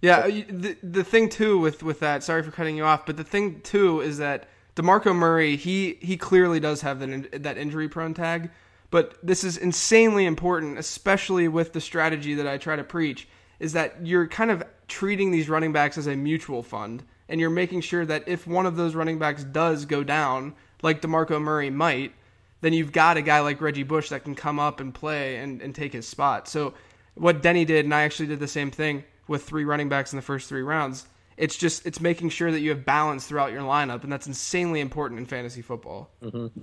Yeah, 0.00 0.26
the 0.26 0.76
the 0.82 1.04
thing 1.04 1.28
too 1.28 1.58
with 1.58 1.82
with 1.82 2.00
that. 2.00 2.22
Sorry 2.22 2.42
for 2.42 2.50
cutting 2.50 2.76
you 2.76 2.84
off, 2.84 3.06
but 3.06 3.16
the 3.16 3.24
thing 3.24 3.60
too 3.60 4.00
is 4.00 4.18
that 4.18 4.48
Demarco 4.74 5.14
Murray, 5.14 5.56
he 5.56 5.98
he 6.00 6.16
clearly 6.16 6.60
does 6.60 6.82
have 6.82 7.00
that 7.00 7.42
that 7.42 7.58
injury 7.58 7.88
prone 7.88 8.14
tag. 8.14 8.50
But 8.92 9.16
this 9.22 9.42
is 9.42 9.56
insanely 9.56 10.26
important, 10.26 10.78
especially 10.78 11.48
with 11.48 11.72
the 11.72 11.80
strategy 11.80 12.34
that 12.34 12.46
I 12.46 12.58
try 12.58 12.76
to 12.76 12.84
preach, 12.84 13.26
is 13.58 13.72
that 13.72 14.06
you're 14.06 14.28
kind 14.28 14.50
of 14.50 14.62
treating 14.86 15.30
these 15.30 15.48
running 15.48 15.72
backs 15.72 15.96
as 15.96 16.06
a 16.06 16.14
mutual 16.14 16.62
fund, 16.62 17.02
and 17.26 17.40
you're 17.40 17.48
making 17.48 17.80
sure 17.80 18.04
that 18.04 18.28
if 18.28 18.46
one 18.46 18.66
of 18.66 18.76
those 18.76 18.94
running 18.94 19.18
backs 19.18 19.44
does 19.44 19.86
go 19.86 20.04
down, 20.04 20.54
like 20.82 21.00
DeMarco 21.00 21.40
Murray 21.40 21.70
might, 21.70 22.12
then 22.60 22.74
you've 22.74 22.92
got 22.92 23.16
a 23.16 23.22
guy 23.22 23.40
like 23.40 23.62
Reggie 23.62 23.82
Bush 23.82 24.10
that 24.10 24.24
can 24.24 24.34
come 24.34 24.60
up 24.60 24.78
and 24.78 24.92
play 24.92 25.38
and, 25.38 25.62
and 25.62 25.74
take 25.74 25.94
his 25.94 26.06
spot. 26.06 26.46
So 26.46 26.74
what 27.14 27.40
Denny 27.40 27.64
did, 27.64 27.86
and 27.86 27.94
I 27.94 28.02
actually 28.02 28.26
did 28.26 28.40
the 28.40 28.46
same 28.46 28.70
thing 28.70 29.04
with 29.26 29.44
three 29.44 29.64
running 29.64 29.88
backs 29.88 30.12
in 30.12 30.18
the 30.18 30.22
first 30.22 30.50
three 30.50 30.60
rounds. 30.60 31.06
It's 31.38 31.56
just 31.56 31.86
it's 31.86 32.00
making 32.02 32.28
sure 32.28 32.52
that 32.52 32.60
you 32.60 32.68
have 32.68 32.84
balance 32.84 33.26
throughout 33.26 33.52
your 33.52 33.62
lineup, 33.62 34.02
and 34.02 34.12
that's 34.12 34.26
insanely 34.26 34.80
important 34.80 35.18
in 35.18 35.24
fantasy 35.24 35.62
football. 35.62 36.10
Mm-hmm. 36.22 36.60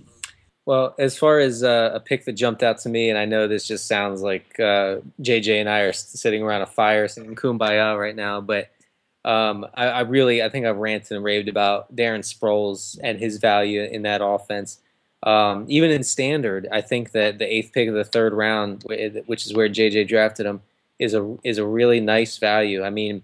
Well, 0.70 0.94
as 1.00 1.18
far 1.18 1.40
as 1.40 1.64
uh, 1.64 1.90
a 1.96 2.00
pick 2.00 2.26
that 2.26 2.34
jumped 2.34 2.62
out 2.62 2.78
to 2.82 2.90
me, 2.90 3.10
and 3.10 3.18
I 3.18 3.26
know 3.26 3.48
this 3.48 3.66
just 3.66 3.88
sounds 3.88 4.22
like 4.22 4.60
uh, 4.60 4.98
JJ 5.20 5.60
and 5.60 5.68
I 5.68 5.80
are 5.80 5.94
sitting 5.94 6.44
around 6.44 6.62
a 6.62 6.68
fire 6.68 7.08
singing 7.08 7.36
"Kumbaya" 7.36 7.98
right 8.00 8.16
now, 8.16 8.40
but 8.40 8.70
um, 9.26 9.66
I, 9.74 9.88
I, 9.88 10.00
really, 10.02 10.44
I 10.44 10.50
think 10.50 10.68
I've 10.68 10.78
ranted 10.78 11.14
and 11.14 11.26
raved 11.26 11.50
about 11.50 11.96
Darren 11.96 12.20
Sproles 12.20 13.00
and 13.02 13.18
his 13.18 13.38
value 13.38 13.82
in 13.82 14.04
that 14.04 14.22
offense. 14.24 14.78
Um, 15.24 15.66
even 15.70 15.90
in 15.90 16.04
standard, 16.04 16.68
I 16.72 16.82
think 16.82 17.14
that 17.14 17.40
the 17.40 17.52
eighth 17.52 17.74
pick 17.74 17.90
of 17.90 17.96
the 17.96 18.04
third 18.04 18.34
round, 18.34 18.84
which 19.26 19.48
is 19.48 19.56
where 19.56 19.70
JJ 19.70 20.08
drafted 20.08 20.46
him, 20.46 20.62
is 21.00 21.16
a 21.16 21.36
is 21.44 21.58
a 21.58 21.66
really 21.66 22.00
nice 22.00 22.38
value. 22.38 22.84
I 22.84 22.92
mean, 22.92 23.24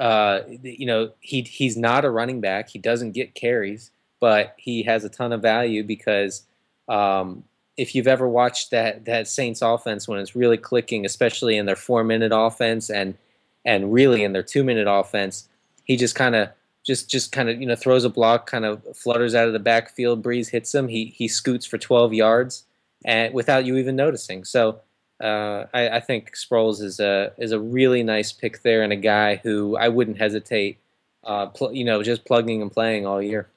uh, 0.00 0.40
you 0.64 0.86
know, 0.86 1.12
he 1.20 1.42
he's 1.42 1.76
not 1.76 2.04
a 2.04 2.10
running 2.10 2.40
back. 2.40 2.70
He 2.70 2.80
doesn't 2.80 3.12
get 3.12 3.36
carries, 3.36 3.92
but 4.18 4.56
he 4.58 4.82
has 4.82 5.04
a 5.04 5.08
ton 5.08 5.32
of 5.32 5.40
value 5.40 5.84
because 5.84 6.42
um, 6.88 7.44
if 7.76 7.94
you've 7.94 8.06
ever 8.06 8.28
watched 8.28 8.70
that 8.70 9.04
that 9.04 9.28
Saints 9.28 9.62
offense 9.62 10.08
when 10.08 10.18
it's 10.18 10.36
really 10.36 10.56
clicking, 10.56 11.04
especially 11.04 11.56
in 11.56 11.66
their 11.66 11.76
four 11.76 12.04
minute 12.04 12.32
offense 12.34 12.90
and 12.90 13.16
and 13.64 13.92
really 13.92 14.22
in 14.22 14.32
their 14.32 14.42
two 14.42 14.64
minute 14.64 14.88
offense, 14.88 15.48
he 15.84 15.96
just 15.96 16.14
kind 16.14 16.34
of 16.34 16.48
just 16.84 17.10
just 17.10 17.32
kind 17.32 17.48
of 17.48 17.60
you 17.60 17.66
know 17.66 17.76
throws 17.76 18.04
a 18.04 18.10
block, 18.10 18.46
kind 18.46 18.64
of 18.64 18.82
flutters 18.96 19.34
out 19.34 19.46
of 19.46 19.52
the 19.52 19.58
backfield. 19.58 20.22
Brees 20.22 20.50
hits 20.50 20.74
him. 20.74 20.88
He 20.88 21.06
he 21.16 21.28
scoots 21.28 21.66
for 21.66 21.78
12 21.78 22.14
yards 22.14 22.64
and 23.04 23.34
without 23.34 23.64
you 23.64 23.76
even 23.76 23.96
noticing. 23.96 24.44
So 24.44 24.80
uh, 25.22 25.64
I, 25.72 25.88
I, 25.88 26.00
think 26.00 26.32
Sproles 26.36 26.82
is 26.82 27.00
a 27.00 27.32
is 27.38 27.52
a 27.52 27.60
really 27.60 28.02
nice 28.02 28.32
pick 28.32 28.62
there 28.62 28.82
and 28.82 28.92
a 28.92 28.96
guy 28.96 29.36
who 29.36 29.76
I 29.76 29.88
wouldn't 29.88 30.18
hesitate, 30.18 30.78
uh, 31.24 31.46
pl- 31.46 31.72
you 31.72 31.84
know, 31.84 32.02
just 32.02 32.26
plugging 32.26 32.60
and 32.60 32.70
playing 32.70 33.06
all 33.06 33.22
year. 33.22 33.48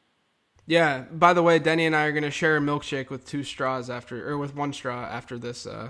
Yeah. 0.69 1.05
By 1.12 1.34
the 1.34 1.41
way, 1.41 1.58
Denny 1.58 1.88
and 1.88 1.95
I 1.95 2.05
are 2.05 2.12
going 2.12 2.23
to 2.23 2.32
share 2.32 2.55
a 2.55 2.60
milkshake 2.62 3.10
with 3.10 3.25
two 3.25 3.43
straws 3.43 3.89
after, 3.89 4.29
or 4.29 4.38
with 4.38 4.55
one 4.55 4.71
straw 4.71 5.03
after 5.03 5.39
this. 5.39 5.65
Uh... 5.65 5.89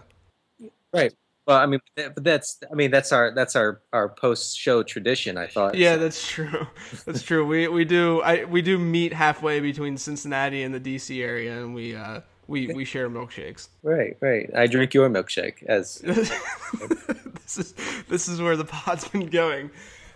Right. 0.94 1.13
Well, 1.46 1.58
I 1.58 1.65
mean, 1.65 1.80
but 1.96 2.24
that's, 2.24 2.60
I 2.72 2.76
mean, 2.76 2.89
that's 2.89 3.12
our, 3.12 3.34
that's 3.36 3.56
our, 3.56 3.82
our 3.92 4.08
post 4.08 4.58
show 4.58 4.82
tradition. 4.82 5.38
I 5.38 5.48
thought. 5.48 5.76
Yeah, 5.76 5.98
that's 5.98 6.28
true. 6.28 6.68
That's 7.06 7.24
true. 7.24 7.46
we, 7.46 7.68
we 7.68 7.86
do, 7.86 8.22
I, 8.22 8.46
we 8.46 8.62
do 8.62 8.78
meet 8.78 9.13
halfway 9.13 9.60
between 9.60 9.98
Cincinnati 9.98 10.63
and 10.63 10.74
the 10.74 10.80
DC 10.80 11.24
area, 11.24 11.62
and 11.62 11.74
we, 11.74 11.96
uh, 11.96 12.22
we, 12.48 12.68
we 12.74 12.86
share 12.86 13.10
milkshakes. 13.10 13.68
Right, 13.84 14.15
right. 14.22 14.50
I 14.56 14.68
drink 14.68 14.94
your 14.94 15.10
milkshake 15.10 15.63
as. 15.63 15.96
this 17.50 17.58
is 17.58 17.74
this 18.08 18.28
is 18.28 18.42
where 18.42 18.56
the 18.56 18.65
pod's 18.65 19.08
been 19.08 19.28
going. 19.28 19.72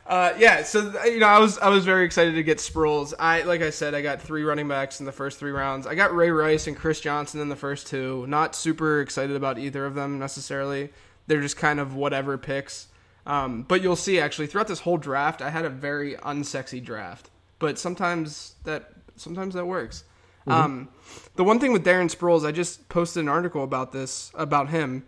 Uh, 0.05 0.33
yeah, 0.37 0.63
so 0.63 1.01
you 1.05 1.19
know, 1.19 1.27
I 1.27 1.39
was 1.39 1.57
I 1.59 1.69
was 1.69 1.85
very 1.85 2.05
excited 2.05 2.35
to 2.35 2.43
get 2.43 2.57
Sproles. 2.57 3.13
I 3.17 3.43
like 3.43 3.61
I 3.61 3.69
said, 3.69 3.93
I 3.93 4.01
got 4.01 4.21
three 4.21 4.43
running 4.43 4.67
backs 4.67 4.99
in 4.99 5.05
the 5.05 5.13
first 5.13 5.39
three 5.39 5.51
rounds. 5.51 5.87
I 5.87 5.95
got 5.95 6.13
Ray 6.13 6.29
Rice 6.29 6.67
and 6.67 6.75
Chris 6.75 6.99
Johnson 6.99 7.39
in 7.39 7.47
the 7.47 7.55
first 7.55 7.87
two. 7.87 8.27
Not 8.27 8.53
super 8.53 8.99
excited 8.99 9.35
about 9.35 9.57
either 9.57 9.85
of 9.85 9.95
them 9.95 10.19
necessarily. 10.19 10.89
They're 11.27 11.41
just 11.41 11.55
kind 11.55 11.79
of 11.79 11.95
whatever 11.95 12.37
picks. 12.37 12.87
Um, 13.25 13.63
but 13.63 13.81
you'll 13.81 13.95
see 13.95 14.19
actually 14.19 14.47
throughout 14.47 14.67
this 14.67 14.81
whole 14.81 14.97
draft, 14.97 15.41
I 15.41 15.49
had 15.49 15.63
a 15.63 15.69
very 15.69 16.15
unsexy 16.15 16.83
draft. 16.83 17.29
But 17.59 17.79
sometimes 17.79 18.55
that 18.65 18.91
sometimes 19.15 19.53
that 19.53 19.65
works. 19.65 20.03
Mm-hmm. 20.45 20.51
Um, 20.51 20.89
the 21.35 21.45
one 21.45 21.61
thing 21.61 21.71
with 21.71 21.85
Darren 21.85 22.13
Sproles, 22.13 22.45
I 22.45 22.51
just 22.51 22.89
posted 22.89 23.21
an 23.21 23.29
article 23.29 23.63
about 23.63 23.93
this 23.93 24.31
about 24.35 24.69
him 24.69 25.05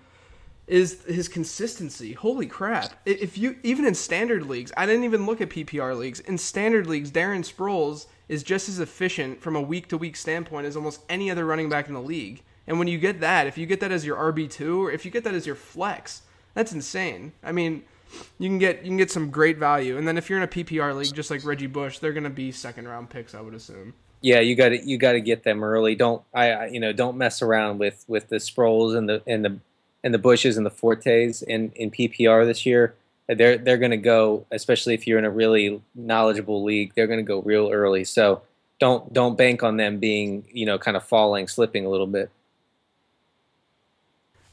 is 0.67 1.03
his 1.05 1.27
consistency. 1.27 2.13
Holy 2.13 2.47
crap! 2.47 2.93
If 3.05 3.37
you 3.37 3.57
even 3.63 3.85
in 3.85 3.95
standard 3.95 4.45
leagues, 4.47 4.71
I 4.75 4.85
didn't 4.85 5.03
even 5.03 5.25
look 5.25 5.41
at 5.41 5.49
PPR 5.49 5.97
leagues. 5.97 6.19
In 6.19 6.37
standard 6.37 6.87
leagues, 6.87 7.11
Darren 7.11 7.45
Sproles 7.45 8.07
is 8.27 8.43
just 8.43 8.67
as 8.67 8.79
efficient 8.79 9.41
from 9.41 9.55
a 9.55 9.61
week 9.61 9.87
to 9.89 9.97
week 9.97 10.15
standpoint 10.15 10.65
as 10.65 10.75
almost 10.75 11.01
any 11.09 11.29
other 11.29 11.45
running 11.45 11.69
back 11.69 11.87
in 11.87 11.93
the 11.93 12.01
league. 12.01 12.41
And 12.67 12.79
when 12.79 12.87
you 12.87 12.97
get 12.97 13.19
that, 13.19 13.45
if 13.45 13.57
you 13.57 13.65
get 13.65 13.79
that 13.81 13.91
as 13.91 14.05
your 14.05 14.17
RB 14.17 14.49
two, 14.49 14.85
or 14.85 14.91
if 14.91 15.05
you 15.05 15.11
get 15.11 15.23
that 15.23 15.35
as 15.35 15.45
your 15.45 15.55
flex, 15.55 16.23
that's 16.55 16.73
insane. 16.73 17.33
I 17.43 17.51
mean, 17.51 17.83
you 18.39 18.49
can 18.49 18.57
get 18.57 18.83
you 18.83 18.89
can 18.89 18.97
get 18.97 19.11
some 19.11 19.29
great 19.29 19.57
value. 19.57 19.97
And 19.97 20.07
then 20.07 20.17
if 20.17 20.29
you're 20.29 20.39
in 20.39 20.43
a 20.43 20.47
PPR 20.47 20.95
league, 20.95 21.13
just 21.13 21.29
like 21.29 21.45
Reggie 21.45 21.67
Bush, 21.67 21.99
they're 21.99 22.13
going 22.13 22.23
to 22.23 22.29
be 22.29 22.51
second 22.51 22.87
round 22.87 23.09
picks, 23.09 23.35
I 23.35 23.41
would 23.41 23.53
assume. 23.53 23.93
Yeah, 24.21 24.39
you 24.39 24.55
got 24.55 24.69
to 24.69 24.83
you 24.83 24.97
got 24.97 25.11
to 25.11 25.21
get 25.21 25.43
them 25.43 25.63
early. 25.63 25.93
Don't 25.93 26.23
I 26.33 26.67
you 26.67 26.79
know 26.79 26.91
don't 26.91 27.17
mess 27.17 27.43
around 27.43 27.77
with 27.77 28.03
with 28.07 28.29
the 28.29 28.37
Sproles 28.37 28.97
and 28.97 29.07
the 29.07 29.21
and 29.27 29.45
the 29.45 29.59
and 30.05 30.13
the 30.13 30.19
Bushes 30.19 30.55
and 30.55 30.65
the 30.65 30.71
Fortes 30.71 31.41
in, 31.41 31.71
in 31.75 31.89
PPR 31.89 32.45
this 32.45 32.65
year, 32.65 32.95
they're 33.27 33.57
they're 33.57 33.79
going 33.79 33.91
to 33.91 33.97
go, 33.97 34.45
especially 34.51 34.93
if 34.93 35.07
you're 35.07 35.17
in 35.17 35.25
a 35.25 35.31
really 35.31 35.81
knowledgeable 35.95 36.63
league, 36.63 36.93
they're 36.95 37.07
going 37.07 37.19
to 37.19 37.23
go 37.23 37.41
real 37.41 37.71
early. 37.71 38.03
So 38.03 38.43
don't 38.79 39.11
don't 39.11 39.35
bank 39.35 39.63
on 39.63 39.77
them 39.77 39.97
being 39.97 40.45
you 40.51 40.67
know 40.67 40.77
kind 40.77 40.95
of 40.95 41.03
falling, 41.03 41.47
slipping 41.47 41.87
a 41.87 41.89
little 41.89 42.05
bit. 42.07 42.29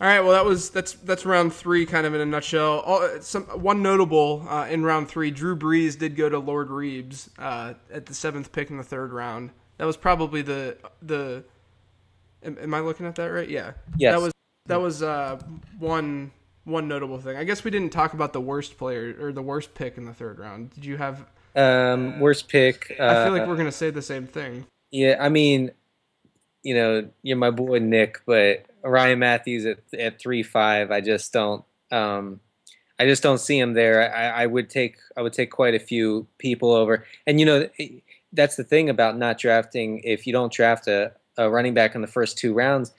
All 0.01 0.09
right, 0.09 0.21
well 0.21 0.33
that 0.33 0.47
was 0.47 0.71
that's 0.71 0.95
that's 0.95 1.27
round 1.27 1.53
three, 1.53 1.85
kind 1.85 2.07
of 2.07 2.15
in 2.15 2.23
a 2.23 2.27
nutshell. 2.27 2.81
All, 2.81 3.21
some 3.21 3.43
one 3.45 3.83
notable 3.83 4.47
uh, 4.49 4.67
in 4.71 4.83
round 4.83 5.09
three, 5.09 5.31
Drew 5.31 5.55
Brees 5.55 5.99
did 5.99 6.17
go 6.17 6.31
to 6.31 6.39
Lord 6.39 6.71
Reebs 6.71 7.29
uh, 7.39 7.75
at 7.93 8.07
the 8.07 8.15
seventh 8.15 8.53
pick 8.53 8.71
in 8.71 8.79
the 8.79 8.83
third 8.83 9.13
round. 9.13 9.51
That 9.77 9.85
was 9.85 9.99
probably 9.99 10.41
the 10.41 10.79
the. 11.03 11.45
Am, 12.43 12.57
am 12.59 12.75
I 12.75 12.81
looking 12.81 13.07
at 13.07 13.15
that 13.17 13.27
right? 13.27 13.49
Yeah. 13.49 13.73
Yes. 13.97 14.15
That 14.15 14.23
was 14.23 14.32
that 14.67 14.81
was 14.81 15.03
uh, 15.03 15.41
one 15.79 16.31
one 16.65 16.89
notable 16.89 17.19
thing. 17.19 17.37
I 17.37 17.45
guess 17.45 17.65
we 17.65 17.71
didn't 17.71 17.91
talk 17.91 18.15
about 18.15 18.33
the 18.33 18.41
worst 18.41 18.79
player 18.79 19.17
or 19.21 19.33
the 19.33 19.43
worst 19.43 19.75
pick 19.75 19.97
in 19.97 20.05
the 20.05 20.15
third 20.15 20.39
round. 20.39 20.71
Did 20.71 20.85
you 20.85 20.97
have 20.97 21.25
um, 21.57 22.21
worst 22.21 22.49
pick? 22.49 22.95
Uh, 22.99 23.05
I 23.05 23.25
feel 23.25 23.33
like 23.33 23.47
we're 23.47 23.57
gonna 23.57 23.73
say 23.73 23.91
the 23.91 24.03
same 24.03 24.27
thing. 24.27 24.67
Yeah, 24.91 25.17
I 25.19 25.29
mean, 25.29 25.73
you 26.63 26.75
know, 26.75 27.09
you're 27.23 27.37
my 27.37 27.51
boy 27.51 27.79
Nick, 27.79 28.23
but 28.27 28.67
Ryan 28.85 29.19
Mathews 29.19 29.67
at 29.67 29.79
at 29.99 30.21
three 30.21 30.43
five, 30.43 30.91
I 30.91 31.01
just 31.01 31.33
don't. 31.33 31.65
Um, 31.91 32.41
I 32.99 33.07
just 33.07 33.23
don't 33.23 33.39
see 33.39 33.59
him 33.59 33.75
there. 33.75 34.15
I, 34.15 34.43
I 34.43 34.47
would 34.47 34.71
take 34.71 34.97
I 35.17 35.23
would 35.23 35.33
take 35.33 35.51
quite 35.51 35.75
a 35.75 35.81
few 35.81 36.27
people 36.39 36.73
over, 36.73 37.05
and 37.27 37.41
you 37.41 37.47
know 37.47 37.69
that's 38.33 38.57
the 38.57 38.65
thing 38.65 38.89
about 38.89 39.19
not 39.19 39.39
drafting. 39.39 40.01
If 40.05 40.27
you 40.27 40.33
don't 40.33 40.53
draft 40.53 40.87
a, 40.87 41.13
a 41.37 41.51
running 41.51 41.75
back 41.75 41.97
in 41.97 42.01
the 42.01 42.07
first 42.07 42.39
two 42.39 42.55
rounds, 42.55 42.93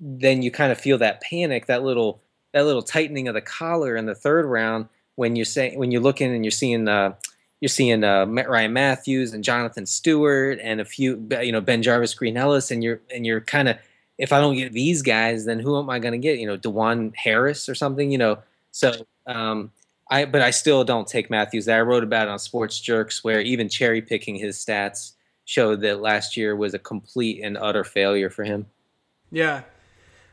then 0.00 0.42
you 0.42 0.50
kind 0.50 0.72
of 0.72 0.78
feel 0.78 0.98
that 0.98 1.20
panic, 1.20 1.66
that 1.66 1.82
little 1.82 2.20
that 2.52 2.66
little 2.66 2.82
tightening 2.82 3.28
of 3.28 3.34
the 3.34 3.40
collar 3.40 3.96
in 3.96 4.06
the 4.06 4.14
third 4.14 4.44
round 4.46 4.86
when 5.16 5.36
you're 5.36 5.44
saying 5.44 5.78
when 5.78 5.90
you're 5.90 6.02
looking 6.02 6.34
and 6.34 6.44
you're 6.44 6.52
seeing 6.52 6.88
uh, 6.88 7.14
you're 7.60 7.68
seeing 7.68 8.04
uh, 8.04 8.26
Ryan 8.26 8.72
Mathews 8.72 9.32
and 9.32 9.44
Jonathan 9.44 9.86
Stewart 9.86 10.58
and 10.62 10.80
a 10.80 10.84
few 10.84 11.26
you 11.42 11.52
know 11.52 11.62
BenJarvus, 11.62 12.16
Green 12.16 12.36
Ellis 12.36 12.70
and 12.70 12.82
you're 12.82 13.00
and 13.14 13.26
you're 13.26 13.40
kind 13.40 13.68
of 13.68 13.78
if 14.18 14.32
I 14.32 14.40
don't 14.40 14.54
get 14.54 14.72
these 14.72 15.02
guys, 15.02 15.44
then 15.44 15.58
who 15.58 15.78
am 15.78 15.90
I 15.90 15.98
going 15.98 16.12
to 16.12 16.18
get? 16.18 16.38
You 16.38 16.46
know, 16.46 16.56
DuJuan 16.56 17.14
Harris 17.16 17.68
or 17.68 17.74
something. 17.74 18.10
You 18.10 18.18
know, 18.18 18.38
so 18.70 18.92
um, 19.26 19.72
I 20.10 20.24
but 20.24 20.42
I 20.42 20.50
still 20.50 20.84
don't 20.84 21.06
take 21.06 21.30
Mathews. 21.30 21.68
I 21.68 21.80
wrote 21.80 22.04
about 22.04 22.28
it 22.28 22.30
on 22.30 22.38
Sports 22.38 22.80
Jerks, 22.80 23.24
where 23.24 23.40
even 23.40 23.68
cherry 23.68 24.02
picking 24.02 24.36
his 24.36 24.56
stats 24.58 25.12
showed 25.46 25.80
that 25.82 26.00
last 26.00 26.36
year 26.36 26.56
was 26.56 26.74
a 26.74 26.78
complete 26.78 27.42
and 27.42 27.56
utter 27.58 27.84
failure 27.84 28.30
for 28.30 28.44
him. 28.44 28.66
Yeah, 29.30 29.62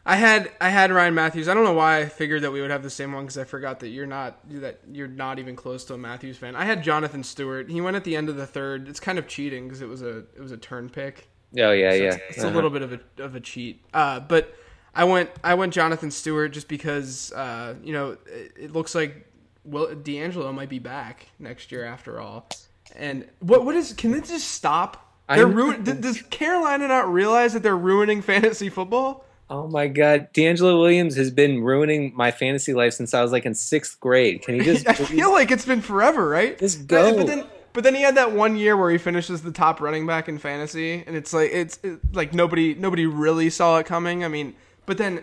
I 0.05 0.15
had 0.15 0.51
I 0.59 0.69
had 0.69 0.91
Ryan 0.91 1.13
Mathews. 1.13 1.47
I 1.47 1.53
don't 1.53 1.63
know 1.63 1.73
why 1.73 1.99
I 1.99 2.05
figured 2.05 2.41
that 2.41 2.51
we 2.51 2.61
would 2.61 2.71
have 2.71 2.81
the 2.81 2.89
same 2.89 3.13
one 3.13 3.25
because 3.25 3.37
I 3.37 3.43
forgot 3.43 3.79
that 3.81 3.89
you're 3.89 4.07
not 4.07 4.39
that 4.61 4.79
you're 4.91 5.07
not 5.07 5.37
even 5.37 5.55
close 5.55 5.85
to 5.85 5.93
a 5.93 5.97
Mathews 5.97 6.37
fan. 6.37 6.55
I 6.55 6.65
had 6.65 6.83
Jonathan 6.83 7.23
Stewart. 7.23 7.69
He 7.69 7.81
went 7.81 7.95
at 7.95 8.03
the 8.03 8.15
end 8.15 8.27
of 8.27 8.35
the 8.35 8.47
third. 8.47 8.87
It's 8.87 8.99
kind 8.99 9.19
of 9.19 9.27
cheating 9.27 9.65
because 9.65 9.81
it 9.81 9.87
was 9.87 10.01
a 10.01 10.19
it 10.35 10.39
was 10.39 10.51
a 10.51 10.57
turn 10.57 10.89
pick. 10.89 11.29
Oh 11.57 11.71
yeah, 11.71 11.91
So 11.91 11.95
yeah. 11.97 12.09
It's, 12.13 12.37
it's 12.37 12.43
a 12.43 12.49
little 12.49 12.69
bit 12.69 12.81
of 12.81 12.93
a 12.93 12.99
of 13.19 13.35
a 13.35 13.39
cheat. 13.39 13.83
Uh, 13.93 14.19
but 14.21 14.55
I 14.95 15.03
went 15.03 15.29
I 15.43 15.53
went 15.53 15.73
Jonathan 15.73 16.09
Stewart 16.09 16.51
just 16.51 16.67
because 16.67 17.31
uh, 17.33 17.75
you 17.83 17.93
know 17.93 18.17
it, 18.25 18.53
it 18.57 18.73
looks 18.73 18.95
like 18.95 19.27
Will 19.63 19.87
DeAngelo 19.87 20.51
might 20.53 20.69
be 20.69 20.79
back 20.79 21.27
next 21.37 21.71
year 21.71 21.85
after 21.85 22.19
all. 22.19 22.49
And 22.95 23.27
what 23.39 23.65
what 23.65 23.75
is 23.75 23.93
can 23.93 24.11
they 24.11 24.21
just 24.21 24.47
stop? 24.47 25.09
They're 25.29 25.47
know. 25.47 25.53
ruin, 25.53 25.83
does 25.83 26.21
Carolina 26.23 26.87
not 26.87 27.11
realize 27.11 27.53
that 27.53 27.63
they're 27.63 27.77
ruining 27.77 28.21
fantasy 28.21 28.69
football? 28.69 29.25
Oh 29.51 29.67
my 29.67 29.89
God, 29.89 30.29
DeAngelo 30.33 30.79
Williams 30.79 31.17
has 31.17 31.29
been 31.29 31.61
ruining 31.61 32.13
my 32.15 32.31
fantasy 32.31 32.73
life 32.73 32.93
since 32.93 33.13
I 33.13 33.21
was 33.21 33.33
like 33.33 33.45
in 33.45 33.53
sixth 33.53 33.99
grade. 33.99 34.43
Can 34.43 34.55
you 34.55 34.63
just 34.63 34.87
I 34.87 34.93
feel 34.93 35.33
like 35.33 35.51
it's 35.51 35.65
been 35.65 35.81
forever, 35.81 36.29
right? 36.29 36.57
Just 36.57 36.87
go. 36.87 37.17
But 37.17 37.27
then, 37.27 37.45
but 37.73 37.83
then 37.83 37.93
he 37.93 38.01
had 38.01 38.15
that 38.15 38.31
one 38.31 38.55
year 38.55 38.77
where 38.77 38.89
he 38.89 38.97
finishes 38.97 39.41
the 39.41 39.51
top 39.51 39.81
running 39.81 40.07
back 40.07 40.29
in 40.29 40.37
fantasy, 40.37 41.03
and 41.05 41.17
it's 41.17 41.33
like 41.33 41.51
it's 41.51 41.79
it, 41.83 41.99
like 42.15 42.33
nobody 42.33 42.75
nobody 42.75 43.05
really 43.05 43.49
saw 43.49 43.77
it 43.79 43.85
coming. 43.85 44.23
I 44.23 44.29
mean, 44.29 44.55
but 44.85 44.97
then 44.97 45.21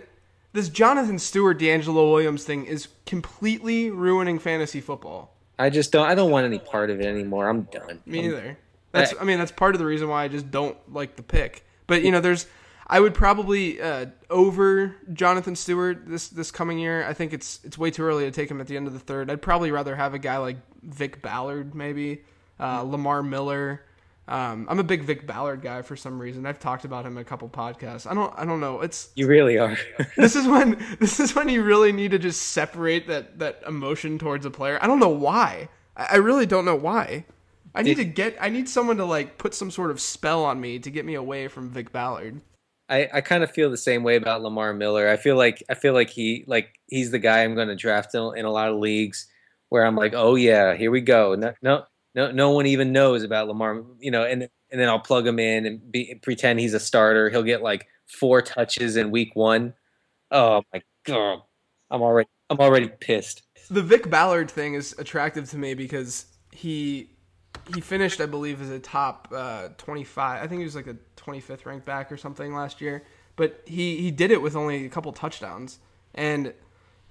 this 0.52 0.68
Jonathan 0.68 1.18
Stewart 1.18 1.58
DeAngelo 1.58 2.12
Williams 2.12 2.44
thing 2.44 2.66
is 2.66 2.88
completely 3.06 3.88
ruining 3.88 4.38
fantasy 4.38 4.82
football. 4.82 5.34
I 5.58 5.70
just 5.70 5.90
don't. 5.90 6.06
I 6.06 6.14
don't 6.14 6.30
want 6.30 6.44
any 6.44 6.58
part 6.58 6.90
of 6.90 7.00
it 7.00 7.06
anymore. 7.06 7.48
I'm 7.48 7.62
done. 7.62 8.02
Me 8.04 8.20
I'm- 8.20 8.30
neither. 8.30 8.58
That's 8.92 9.14
I 9.18 9.24
mean 9.24 9.38
that's 9.38 9.52
part 9.52 9.74
of 9.74 9.78
the 9.78 9.86
reason 9.86 10.08
why 10.08 10.24
I 10.24 10.28
just 10.28 10.50
don't 10.50 10.76
like 10.92 11.16
the 11.16 11.22
pick. 11.22 11.64
But 11.86 12.02
you 12.02 12.12
know, 12.12 12.20
there's 12.20 12.46
I 12.90 13.00
would 13.00 13.14
probably 13.14 13.80
uh, 13.80 14.06
over 14.30 14.96
Jonathan 15.12 15.54
Stewart 15.56 16.06
this 16.06 16.28
this 16.28 16.50
coming 16.50 16.78
year. 16.78 17.04
I 17.06 17.12
think 17.12 17.32
it's 17.32 17.60
it's 17.64 17.76
way 17.76 17.90
too 17.90 18.02
early 18.02 18.24
to 18.24 18.30
take 18.30 18.50
him 18.50 18.60
at 18.60 18.66
the 18.66 18.76
end 18.76 18.86
of 18.86 18.92
the 18.94 18.98
third. 18.98 19.30
I'd 19.30 19.42
probably 19.42 19.70
rather 19.70 19.94
have 19.94 20.14
a 20.14 20.18
guy 20.18 20.38
like 20.38 20.56
Vic 20.82 21.20
Ballard, 21.20 21.74
maybe 21.74 22.22
uh, 22.58 22.82
Lamar 22.82 23.22
Miller. 23.22 23.82
Um, 24.26 24.66
I'm 24.68 24.78
a 24.78 24.84
big 24.84 25.04
Vic 25.04 25.26
Ballard 25.26 25.62
guy 25.62 25.80
for 25.82 25.96
some 25.96 26.18
reason. 26.20 26.44
I've 26.44 26.58
talked 26.58 26.84
about 26.84 27.06
him 27.06 27.16
in 27.16 27.22
a 27.22 27.24
couple 27.24 27.48
podcasts. 27.48 28.10
I 28.10 28.14
don't 28.14 28.32
I 28.38 28.44
don't 28.46 28.60
know. 28.60 28.80
It's 28.80 29.10
You 29.14 29.26
really 29.26 29.58
are. 29.58 29.76
this 30.16 30.34
is 30.34 30.46
when 30.46 30.82
this 30.98 31.20
is 31.20 31.34
when 31.34 31.48
you 31.50 31.62
really 31.62 31.92
need 31.92 32.12
to 32.12 32.18
just 32.18 32.40
separate 32.40 33.06
that 33.08 33.38
that 33.38 33.62
emotion 33.66 34.18
towards 34.18 34.46
a 34.46 34.50
player. 34.50 34.78
I 34.80 34.86
don't 34.86 34.98
know 34.98 35.08
why. 35.08 35.68
I, 35.94 36.08
I 36.12 36.16
really 36.16 36.46
don't 36.46 36.64
know 36.64 36.76
why. 36.76 37.26
I 37.74 37.82
need 37.82 37.96
Did- 37.96 38.04
to 38.04 38.12
get. 38.12 38.36
I 38.40 38.48
need 38.48 38.66
someone 38.68 38.96
to 38.96 39.04
like 39.04 39.36
put 39.36 39.54
some 39.54 39.70
sort 39.70 39.90
of 39.90 40.00
spell 40.00 40.44
on 40.44 40.58
me 40.58 40.78
to 40.78 40.90
get 40.90 41.04
me 41.04 41.14
away 41.14 41.48
from 41.48 41.68
Vic 41.68 41.92
Ballard. 41.92 42.40
I, 42.88 43.08
I 43.12 43.20
kind 43.20 43.44
of 43.44 43.50
feel 43.50 43.70
the 43.70 43.76
same 43.76 44.02
way 44.02 44.16
about 44.16 44.42
Lamar 44.42 44.72
Miller. 44.72 45.08
I 45.08 45.16
feel 45.16 45.36
like 45.36 45.62
I 45.68 45.74
feel 45.74 45.92
like 45.92 46.10
he 46.10 46.44
like 46.46 46.78
he's 46.86 47.10
the 47.10 47.18
guy 47.18 47.44
I'm 47.44 47.54
going 47.54 47.68
to 47.68 47.76
draft 47.76 48.14
in, 48.14 48.32
in 48.36 48.44
a 48.44 48.50
lot 48.50 48.70
of 48.70 48.78
leagues 48.78 49.26
where 49.68 49.84
I'm 49.84 49.96
like, 49.96 50.14
oh 50.14 50.34
yeah, 50.34 50.74
here 50.74 50.90
we 50.90 51.00
go. 51.00 51.34
No, 51.34 51.52
no, 51.60 51.84
no, 52.14 52.30
no 52.30 52.50
one 52.50 52.66
even 52.66 52.92
knows 52.92 53.22
about 53.22 53.48
Lamar. 53.48 53.84
You 54.00 54.10
know, 54.10 54.24
and 54.24 54.48
and 54.70 54.80
then 54.80 54.88
I'll 54.88 55.00
plug 55.00 55.26
him 55.26 55.38
in 55.38 55.66
and 55.66 55.92
be, 55.92 56.18
pretend 56.22 56.60
he's 56.60 56.74
a 56.74 56.80
starter. 56.80 57.28
He'll 57.30 57.42
get 57.42 57.62
like 57.62 57.86
four 58.06 58.42
touches 58.42 58.96
in 58.96 59.10
week 59.10 59.34
one. 59.34 59.74
Oh 60.30 60.62
my 60.72 60.82
god, 61.04 61.40
I'm 61.90 62.02
already 62.02 62.28
I'm 62.48 62.58
already 62.58 62.88
pissed. 62.88 63.42
The 63.70 63.82
Vic 63.82 64.08
Ballard 64.08 64.50
thing 64.50 64.74
is 64.74 64.94
attractive 64.98 65.50
to 65.50 65.58
me 65.58 65.74
because 65.74 66.24
he 66.52 67.10
he 67.74 67.80
finished, 67.80 68.20
I 68.20 68.26
believe, 68.26 68.62
as 68.62 68.70
a 68.70 68.78
top 68.78 69.28
uh, 69.34 69.68
25. 69.76 70.42
I 70.42 70.46
think 70.46 70.60
he 70.60 70.64
was 70.64 70.74
like 70.74 70.86
a 70.86 70.96
25th 71.28 71.66
ranked 71.66 71.86
back 71.86 72.10
or 72.10 72.16
something 72.16 72.54
last 72.54 72.80
year. 72.80 73.04
But 73.36 73.62
he 73.66 73.98
he 73.98 74.10
did 74.10 74.30
it 74.30 74.42
with 74.42 74.56
only 74.56 74.84
a 74.84 74.88
couple 74.88 75.12
touchdowns. 75.12 75.78
And 76.14 76.54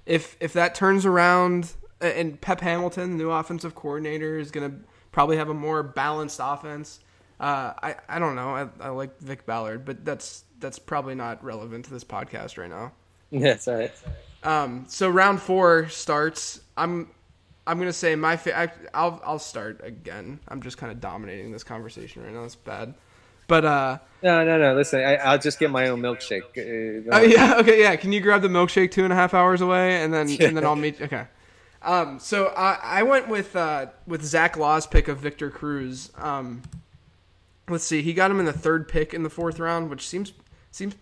if 0.05 0.35
if 0.39 0.53
that 0.53 0.75
turns 0.75 1.05
around, 1.05 1.73
and 2.01 2.39
Pep 2.41 2.61
Hamilton, 2.61 3.17
the 3.17 3.23
new 3.23 3.31
offensive 3.31 3.75
coordinator, 3.75 4.37
is 4.37 4.51
gonna 4.51 4.73
probably 5.11 5.37
have 5.37 5.49
a 5.49 5.53
more 5.53 5.83
balanced 5.83 6.39
offense. 6.43 6.99
Uh, 7.39 7.73
I 7.81 7.95
I 8.09 8.19
don't 8.19 8.35
know. 8.35 8.55
I, 8.55 8.67
I 8.79 8.89
like 8.89 9.19
Vic 9.19 9.45
Ballard, 9.45 9.85
but 9.85 10.03
that's 10.03 10.43
that's 10.59 10.79
probably 10.79 11.15
not 11.15 11.43
relevant 11.43 11.85
to 11.85 11.91
this 11.91 12.03
podcast 12.03 12.57
right 12.57 12.69
now. 12.69 12.93
That's 13.31 13.67
all 13.67 13.75
right. 13.75 13.91
Um, 14.43 14.85
so 14.87 15.09
round 15.09 15.41
four 15.41 15.89
starts. 15.89 16.61
I'm 16.77 17.09
I'm 17.67 17.77
gonna 17.77 17.91
say 17.91 18.15
my 18.15 18.37
fa- 18.37 18.57
I, 18.57 18.71
I'll 18.93 19.21
I'll 19.25 19.39
start 19.39 19.81
again. 19.83 20.39
I'm 20.47 20.61
just 20.61 20.77
kind 20.77 20.91
of 20.91 21.01
dominating 21.01 21.51
this 21.51 21.63
conversation 21.63 22.23
right 22.23 22.33
now. 22.33 22.45
It's 22.45 22.55
bad, 22.55 22.93
but 23.47 23.65
uh, 23.65 23.99
No, 24.21 24.45
no, 24.45 24.57
no. 24.57 24.75
Listen, 24.75 24.99
I, 24.99 25.15
I'll 25.15 25.39
just 25.39 25.59
get 25.59 25.71
my 25.71 25.89
own 25.89 26.01
milkshake. 26.01 26.41
Uh, 26.57 27.15
oh 27.15 27.21
yeah, 27.21 27.57
okay, 27.59 27.81
yeah. 27.81 27.95
Can 27.95 28.11
you 28.11 28.21
grab 28.21 28.41
the 28.41 28.47
milkshake 28.47 28.91
two 28.91 29.03
and 29.03 29.13
a 29.13 29.15
half 29.15 29.33
hours 29.33 29.61
away, 29.61 30.03
and 30.03 30.13
then 30.13 30.29
and 30.29 30.57
then 30.57 30.65
I'll 30.65 30.75
meet. 30.87 31.01
Okay. 31.01 31.25
Um, 31.81 32.19
so 32.19 32.47
I 32.47 32.79
I 32.81 33.03
went 33.03 33.27
with 33.27 33.55
uh 33.55 33.87
with 34.05 34.23
Zach 34.23 34.57
Law's 34.57 34.87
pick 34.87 35.07
of 35.07 35.19
Victor 35.19 35.49
Cruz. 35.49 36.11
Um, 36.17 36.63
let's 37.69 37.83
see, 37.83 38.01
he 38.01 38.13
got 38.13 38.31
him 38.31 38.39
in 38.39 38.45
the 38.45 38.53
third 38.53 38.87
pick 38.87 39.13
in 39.13 39.23
the 39.23 39.29
fourth 39.29 39.59
round, 39.59 39.89
which 39.89 40.07
seems 40.07 40.33
seems 40.71 40.95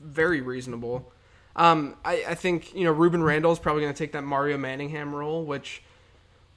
very 0.00 0.40
reasonable. 0.40 1.12
Um, 1.56 1.96
I, 2.04 2.24
I 2.28 2.34
think 2.34 2.74
you 2.74 2.84
know 2.84 2.94
Rueben 2.94 3.24
Randle 3.24 3.52
is 3.52 3.58
probably 3.58 3.82
going 3.82 3.92
to 3.92 3.98
take 3.98 4.12
that 4.12 4.22
Mario 4.22 4.58
Manningham 4.58 5.14
role, 5.14 5.44
which 5.44 5.82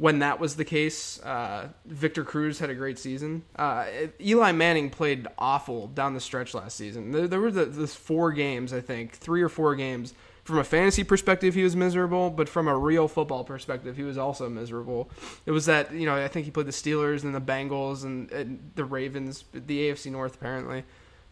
when 0.01 0.17
that 0.17 0.39
was 0.39 0.55
the 0.55 0.65
case, 0.65 1.21
uh, 1.21 1.67
Victor 1.85 2.23
Cruz 2.23 2.57
had 2.57 2.71
a 2.71 2.73
great 2.73 2.97
season. 2.97 3.43
Uh, 3.55 3.85
Eli 4.19 4.51
Manning 4.51 4.89
played 4.89 5.27
awful 5.37 5.85
down 5.89 6.15
the 6.15 6.19
stretch 6.19 6.55
last 6.55 6.75
season. 6.75 7.11
There, 7.11 7.27
there 7.27 7.39
were 7.39 7.51
the, 7.51 7.65
the 7.65 7.85
four 7.85 8.31
games, 8.31 8.73
I 8.73 8.81
think, 8.81 9.11
three 9.11 9.43
or 9.43 9.49
four 9.49 9.75
games. 9.75 10.15
From 10.43 10.57
a 10.57 10.63
fantasy 10.63 11.03
perspective, 11.03 11.53
he 11.53 11.61
was 11.61 11.75
miserable, 11.75 12.31
but 12.31 12.49
from 12.49 12.67
a 12.67 12.75
real 12.75 13.07
football 13.07 13.43
perspective, 13.43 13.95
he 13.95 14.01
was 14.01 14.17
also 14.17 14.49
miserable. 14.49 15.11
It 15.45 15.51
was 15.51 15.67
that 15.67 15.93
you 15.93 16.07
know 16.07 16.15
I 16.15 16.27
think 16.29 16.45
he 16.45 16.51
played 16.51 16.65
the 16.65 16.71
Steelers 16.71 17.23
and 17.23 17.35
the 17.35 17.39
Bengals 17.39 18.03
and, 18.03 18.31
and 18.31 18.71
the 18.73 18.85
Ravens, 18.85 19.43
the 19.53 19.91
AFC 19.91 20.11
North 20.11 20.33
apparently, 20.33 20.83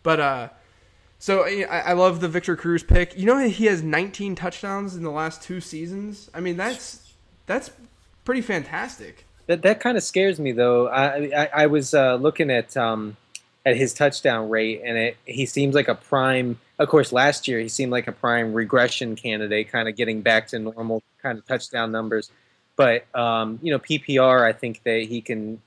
but 0.03 0.19
uh, 0.19 0.49
so 1.17 1.43
I, 1.43 1.63
I 1.63 1.93
love 1.93 2.19
the 2.19 2.29
Victor 2.29 2.55
Cruz 2.55 2.84
pick. 2.84 3.17
You 3.17 3.25
know 3.25 3.39
he 3.39 3.65
has 3.65 3.82
19 3.82 4.36
touchdowns 4.36 4.95
in 4.95 5.01
the 5.01 5.10
last 5.10 5.41
two 5.41 5.60
seasons. 5.60 6.29
I 6.36 6.39
mean 6.39 6.55
that's 6.55 7.13
that's 7.47 7.71
pretty 8.25 8.41
fantastic. 8.41 9.25
That 9.47 9.62
that 9.63 9.79
kind 9.79 9.97
of 9.97 10.03
scares 10.03 10.39
me 10.39 10.51
though. 10.51 10.88
I 10.88 11.32
I, 11.36 11.49
I 11.53 11.65
was 11.65 11.93
uh, 11.93 12.15
looking 12.15 12.51
at 12.51 12.75
um, 12.77 13.17
at 13.65 13.77
his 13.77 13.93
touchdown 13.93 14.49
rate, 14.49 14.82
and 14.84 14.97
it 14.97 15.17
he 15.25 15.45
seems 15.45 15.75
like 15.75 15.88
a 15.88 15.95
prime. 15.95 16.60
Of 16.77 16.88
course, 16.89 17.12
last 17.12 17.47
year 17.47 17.60
he 17.60 17.69
seemed 17.69 17.91
like 17.91 18.08
a 18.08 18.12
prime 18.12 18.53
regression 18.53 19.15
candidate, 19.15 19.69
kind 19.71 19.89
of 19.89 19.95
getting 19.95 20.21
back 20.21 20.47
to 20.49 20.60
normal 20.60 21.03
kind 21.21 21.38
of 21.38 21.45
touchdown 21.45 21.91
numbers. 21.91 22.32
But 22.75 23.05
um, 23.15 23.60
you 23.62 23.71
know, 23.71 23.79
PPR, 23.79 24.43
I 24.43 24.53
think 24.53 24.84
that 24.84 25.03
he 25.03 25.21
can 25.21 25.62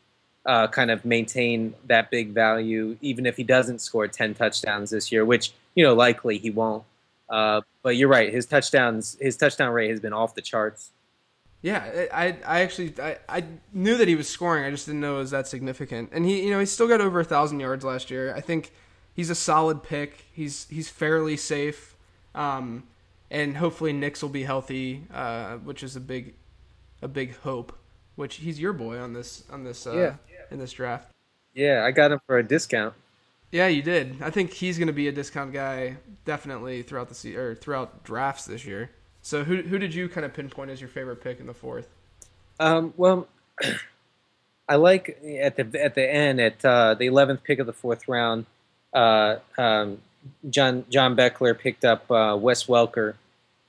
uh, 0.46 0.68
kind 0.68 0.90
of 0.90 1.04
maintain 1.04 1.74
that 1.86 2.10
big 2.10 2.30
value, 2.30 2.96
even 3.00 3.26
if 3.26 3.36
he 3.36 3.44
doesn't 3.44 3.80
score 3.80 4.08
ten 4.08 4.34
touchdowns 4.34 4.90
this 4.90 5.12
year, 5.12 5.24
which 5.24 5.52
you 5.74 5.84
know 5.84 5.94
likely 5.94 6.38
he 6.38 6.50
won't. 6.50 6.84
Uh, 7.28 7.62
but 7.82 7.96
you're 7.96 8.08
right, 8.08 8.32
his 8.32 8.46
touchdowns, 8.46 9.16
his 9.20 9.36
touchdown 9.36 9.72
rate 9.72 9.90
has 9.90 10.00
been 10.00 10.12
off 10.12 10.34
the 10.34 10.42
charts. 10.42 10.90
Yeah, 11.62 12.06
I 12.12 12.36
I 12.44 12.60
actually 12.62 12.92
I, 13.00 13.18
I 13.28 13.44
knew 13.72 13.96
that 13.96 14.08
he 14.08 14.16
was 14.16 14.28
scoring. 14.28 14.64
I 14.64 14.70
just 14.70 14.86
didn't 14.86 15.00
know 15.00 15.16
it 15.16 15.20
was 15.20 15.30
that 15.30 15.46
significant. 15.46 16.10
And 16.12 16.26
he 16.26 16.44
you 16.44 16.50
know 16.50 16.58
he 16.58 16.66
still 16.66 16.88
got 16.88 17.00
over 17.00 17.20
a 17.20 17.24
thousand 17.24 17.60
yards 17.60 17.84
last 17.84 18.10
year. 18.10 18.34
I 18.34 18.40
think 18.40 18.72
he's 19.14 19.30
a 19.30 19.34
solid 19.36 19.82
pick. 19.84 20.24
He's 20.32 20.66
he's 20.68 20.88
fairly 20.88 21.36
safe, 21.36 21.94
um, 22.34 22.82
and 23.30 23.56
hopefully 23.56 23.92
Nicks 23.92 24.22
will 24.22 24.28
be 24.30 24.42
healthy, 24.42 25.04
uh, 25.14 25.56
which 25.58 25.84
is 25.84 25.94
a 25.94 26.00
big 26.00 26.34
a 27.00 27.08
big 27.08 27.36
hope. 27.38 27.78
Which 28.16 28.36
he's 28.36 28.60
your 28.60 28.72
boy 28.72 28.98
on 28.98 29.12
this 29.12 29.44
on 29.50 29.62
this 29.64 29.86
uh, 29.86 29.94
Yeah. 29.96 30.14
in 30.50 30.58
this 30.58 30.72
draft. 30.72 31.12
Yeah, 31.54 31.84
I 31.84 31.92
got 31.92 32.10
him 32.12 32.18
for 32.26 32.38
a 32.38 32.42
discount. 32.42 32.94
Yeah, 33.52 33.68
you 33.68 33.82
did. 33.82 34.20
I 34.20 34.30
think 34.30 34.52
he's 34.52 34.78
going 34.78 34.86
to 34.88 34.92
be 34.94 35.08
a 35.08 35.12
discount 35.12 35.52
guy 35.52 35.98
definitely 36.24 36.82
throughout 36.82 37.08
the 37.08 37.14
se- 37.14 37.34
or 37.34 37.54
throughout 37.54 38.02
drafts 38.04 38.46
this 38.46 38.64
year. 38.64 38.90
So 39.22 39.44
who 39.44 39.62
who 39.62 39.78
did 39.78 39.94
you 39.94 40.08
kind 40.08 40.26
of 40.26 40.34
pinpoint 40.34 40.70
as 40.70 40.80
your 40.80 40.90
favorite 40.90 41.22
pick 41.22 41.38
in 41.38 41.46
the 41.46 41.54
fourth? 41.54 41.88
Um, 42.58 42.92
well, 42.96 43.28
I 44.68 44.74
like 44.74 45.20
at 45.40 45.56
the 45.56 45.82
at 45.82 45.94
the 45.94 46.12
end 46.12 46.40
at 46.40 46.64
uh, 46.64 46.94
the 46.94 47.06
eleventh 47.06 47.44
pick 47.44 47.60
of 47.60 47.66
the 47.66 47.72
fourth 47.72 48.08
round. 48.08 48.46
Uh, 48.92 49.36
um, 49.56 49.98
John 50.50 50.84
John 50.90 51.16
Beckler 51.16 51.58
picked 51.58 51.84
up 51.84 52.10
uh, 52.10 52.36
Wes 52.38 52.64
Welker, 52.64 53.14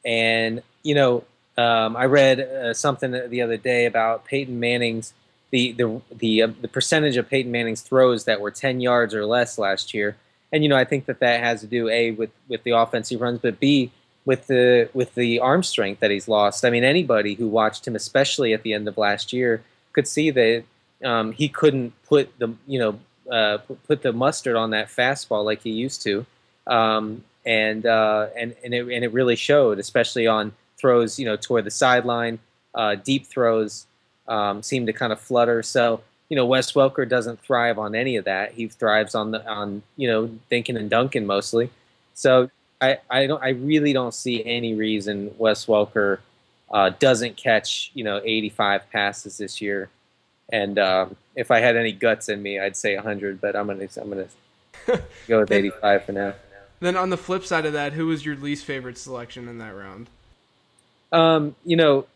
and 0.04 0.64
you 0.82 0.96
know 0.96 1.24
um, 1.58 1.96
I 1.96 2.06
read 2.06 2.40
uh, 2.40 2.74
something 2.74 3.12
the 3.12 3.42
other 3.42 3.58
day 3.58 3.86
about 3.86 4.26
Peyton 4.26 4.60
Manning's 4.60 5.14
the 5.52 5.72
the 5.74 6.02
the 6.12 6.42
uh, 6.42 6.48
the 6.62 6.68
percentage 6.68 7.16
of 7.16 7.30
Peyton 7.30 7.52
Manning's 7.52 7.82
throws 7.82 8.26
that 8.26 8.42
were 8.42 8.52
ten 8.52 8.82
yards 8.82 9.14
or 9.14 9.24
less 9.28 9.60
last 9.60 9.94
year, 9.94 10.18
and 10.52 10.64
you 10.64 10.70
know 10.70 10.78
I 10.78 10.84
think 10.84 11.06
that 11.06 11.20
that 11.20 11.42
has 11.42 11.62
to 11.62 11.68
do 11.68 11.90
a 11.90 12.10
with 12.10 12.32
with 12.48 12.64
the 12.64 12.72
offense 12.72 13.10
he 13.10 13.18
runs, 13.18 13.40
but 13.40 13.60
b 13.60 13.92
with 14.26 14.48
the 14.48 14.90
with 14.94 15.16
the 15.16 15.40
arm 15.40 15.64
strength 15.64 16.00
that 16.00 16.12
he's 16.12 16.28
lost. 16.28 16.66
I 16.66 16.70
mean, 16.70 16.84
anybody 16.84 17.34
who 17.34 17.48
watched 17.48 17.88
him, 17.88 17.96
especially 17.96 18.54
at 18.54 18.64
the 18.64 18.74
end 18.74 18.88
of 18.88 18.98
last 18.98 19.34
year, 19.34 19.64
could 19.92 20.08
see 20.08 20.32
that 20.32 20.64
um, 21.04 21.32
he 21.32 21.50
couldn't 21.50 21.94
put 22.06 22.38
the 22.40 22.54
you 22.68 22.80
know 22.80 23.00
uh, 23.32 23.58
put 23.88 24.02
the 24.02 24.14
mustard 24.14 24.56
on 24.56 24.72
that 24.72 24.88
fastball 24.88 25.44
like 25.44 25.62
he 25.62 25.72
used 25.72 26.02
to, 26.04 26.26
um, 26.68 27.24
and 27.46 27.86
uh, 27.86 28.28
and 28.38 28.56
and 28.64 28.74
it, 28.74 28.88
and 28.88 29.04
it 29.04 29.12
really 29.12 29.36
showed, 29.36 29.80
especially 29.80 30.28
on 30.28 30.54
throws 30.78 31.20
you 31.20 31.26
know 31.26 31.36
toward 31.36 31.66
the 31.66 31.72
sideline, 31.72 32.40
uh, 32.76 32.96
deep 32.96 33.28
throws 33.28 33.86
um, 34.28 34.64
seem 34.64 34.86
to 34.86 34.94
kind 34.94 35.12
of 35.12 35.20
flutter. 35.20 35.62
So 35.64 36.02
you 36.30 36.38
know 36.38 36.46
Wes 36.46 36.72
Welker 36.72 37.08
doesn't 37.08 37.42
thrive 37.42 37.78
on 37.78 37.96
any 37.96 38.16
of 38.16 38.26
that. 38.26 38.54
He 38.54 38.68
thrives 38.68 39.16
on 39.16 39.32
the 39.32 39.46
on 39.50 39.84
you 39.98 40.08
know 40.08 40.30
dinking 40.50 40.78
and 40.78 40.90
dunking 40.90 41.26
mostly. 41.26 41.70
So 42.14 42.50
I, 42.84 42.98
I 43.10 43.28
don't 43.28 43.42
I 43.42 43.50
really 43.50 43.94
don't 43.94 44.14
see 44.14 44.44
any 44.44 44.74
reason 44.74 45.34
Wes 45.38 45.66
Welker 45.66 46.20
uh, 46.72 46.92
doesn't 47.00 47.38
catch 47.38 47.92
you 47.94 48.04
know 48.04 48.20
85 48.24 48.90
passes 48.92 49.38
this 49.38 49.62
year. 49.62 49.90
And 50.52 50.78
um, 50.78 51.16
if 51.36 51.52
I 51.52 51.60
had 51.60 51.78
any 51.78 51.94
guts 51.94 52.30
in 52.30 52.44
me, 52.44 52.60
I'd 52.60 52.76
say 52.76 52.96
100, 52.96 53.40
but 53.40 53.56
I'm 53.56 53.68
gonna 53.68 53.88
I'm 54.00 54.10
gonna 54.10 54.28
go 55.28 55.40
with 55.40 55.52
85 55.52 56.06
for 56.06 56.12
now. 56.12 56.34
Then 56.80 56.98
on 56.98 57.10
the 57.10 57.18
flip 57.18 57.46
side 57.46 57.66
of 57.66 57.74
that, 57.74 57.94
who 57.94 58.08
was 58.08 58.26
your 58.26 58.36
least 58.36 58.66
favorite 58.66 58.98
selection 58.98 59.48
in 59.48 59.58
that 59.60 59.74
round? 59.74 60.10
Um, 61.14 61.56
you 61.64 61.78
know, 61.78 62.08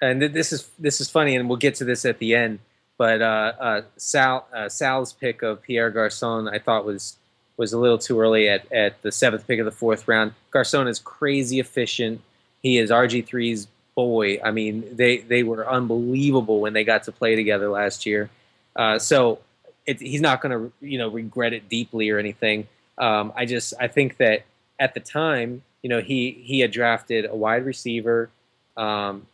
and 0.00 0.22
this 0.22 0.52
is 0.52 0.70
this 0.78 1.00
is 1.00 1.10
funny, 1.10 1.36
and 1.36 1.48
we'll 1.48 1.58
get 1.58 1.74
to 1.76 1.84
this 1.84 2.04
at 2.06 2.18
the 2.18 2.34
end. 2.34 2.60
But 2.96 3.20
uh, 3.20 3.52
uh, 3.60 3.82
Sal 3.98 4.46
uh, 4.54 4.68
Sal's 4.68 5.12
pick 5.12 5.42
of 5.42 5.60
Pierre 5.62 5.90
Garcon, 5.90 6.48
I 6.48 6.58
thought 6.58 6.86
was 6.86 7.18
was 7.56 7.72
a 7.72 7.78
little 7.78 7.98
too 7.98 8.20
early 8.20 8.48
at, 8.48 8.70
at 8.72 9.00
the 9.02 9.12
seventh 9.12 9.46
pick 9.46 9.58
of 9.58 9.64
the 9.64 9.72
fourth 9.72 10.08
round. 10.08 10.32
Garcon 10.50 10.88
is 10.88 10.98
crazy 10.98 11.60
efficient. 11.60 12.20
He 12.62 12.78
is 12.78 12.90
RG3's 12.90 13.68
boy. 13.94 14.40
I 14.42 14.50
mean, 14.50 14.84
they 14.90 15.18
they 15.18 15.42
were 15.42 15.68
unbelievable 15.68 16.60
when 16.60 16.72
they 16.72 16.84
got 16.84 17.04
to 17.04 17.12
play 17.12 17.36
together 17.36 17.68
last 17.68 18.06
year. 18.06 18.30
Uh, 18.76 18.98
so 18.98 19.38
it, 19.86 20.00
he's 20.00 20.20
not 20.20 20.40
going 20.40 20.52
to 20.52 20.72
you 20.80 20.98
know 20.98 21.08
regret 21.08 21.52
it 21.52 21.68
deeply 21.68 22.10
or 22.10 22.18
anything. 22.18 22.66
Um, 22.98 23.32
I 23.36 23.44
just 23.44 23.74
I 23.80 23.88
think 23.88 24.16
that 24.18 24.44
at 24.78 24.94
the 24.94 25.00
time, 25.00 25.62
you 25.82 25.88
know, 25.88 26.00
he 26.00 26.32
he 26.42 26.60
had 26.60 26.70
drafted 26.70 27.26
a 27.26 27.34
wide 27.34 27.64
receiver. 27.64 28.30
Um, 28.76 29.26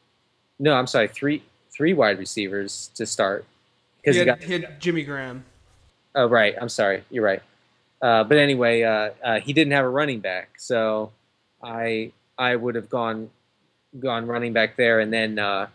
no, 0.59 0.75
I'm 0.75 0.87
sorry, 0.87 1.09
three 1.09 1.43
three 1.71 1.95
wide 1.95 2.18
receivers 2.18 2.91
to 2.95 3.07
start 3.07 3.45
because 4.03 4.16
he, 4.16 4.21
he, 4.21 4.27
got, 4.27 4.43
he 4.43 4.64
Jimmy 4.79 5.03
Graham. 5.03 5.45
Oh 6.14 6.27
right, 6.27 6.55
I'm 6.61 6.68
sorry, 6.68 7.05
you're 7.11 7.25
right. 7.25 7.43
Uh, 8.03 8.25
but 8.25 8.39
anyway, 8.39 8.83
uh, 8.83 9.11
uh, 9.23 9.41
he 9.41 9.53
didn't 9.53 9.73
have 9.73 9.85
a 9.85 9.89
running 9.89 10.21
back, 10.21 10.51
so 10.59 11.13
I 11.63 12.13
I 12.39 12.57
would 12.57 12.75
have 12.75 12.89
gone 12.89 13.31
gone 13.99 14.27
running 14.27 14.53
back 14.53 14.77
there, 14.77 15.01
and 15.01 15.13
then 15.13 15.39
uh, 15.39 15.67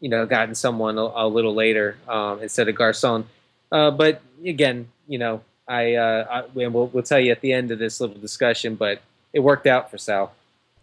you 0.00 0.08
know 0.08 0.24
gotten 0.24 0.54
someone 0.54 0.98
a, 0.98 1.02
a 1.02 1.28
little 1.28 1.54
later 1.54 1.96
um, 2.08 2.40
instead 2.42 2.68
of 2.68 2.76
Garcon. 2.76 3.26
Uh, 3.72 3.90
but 3.90 4.22
again, 4.44 4.88
you 5.08 5.18
know, 5.18 5.40
I, 5.66 5.96
I 5.96 6.44
we'll, 6.54 6.86
we'll 6.86 7.02
tell 7.02 7.18
you 7.18 7.32
at 7.32 7.40
the 7.40 7.52
end 7.52 7.72
of 7.72 7.80
this 7.80 8.00
little 8.00 8.18
discussion, 8.18 8.76
but 8.76 9.00
it 9.32 9.40
worked 9.40 9.66
out 9.66 9.90
for 9.90 9.98
Sal. 9.98 10.32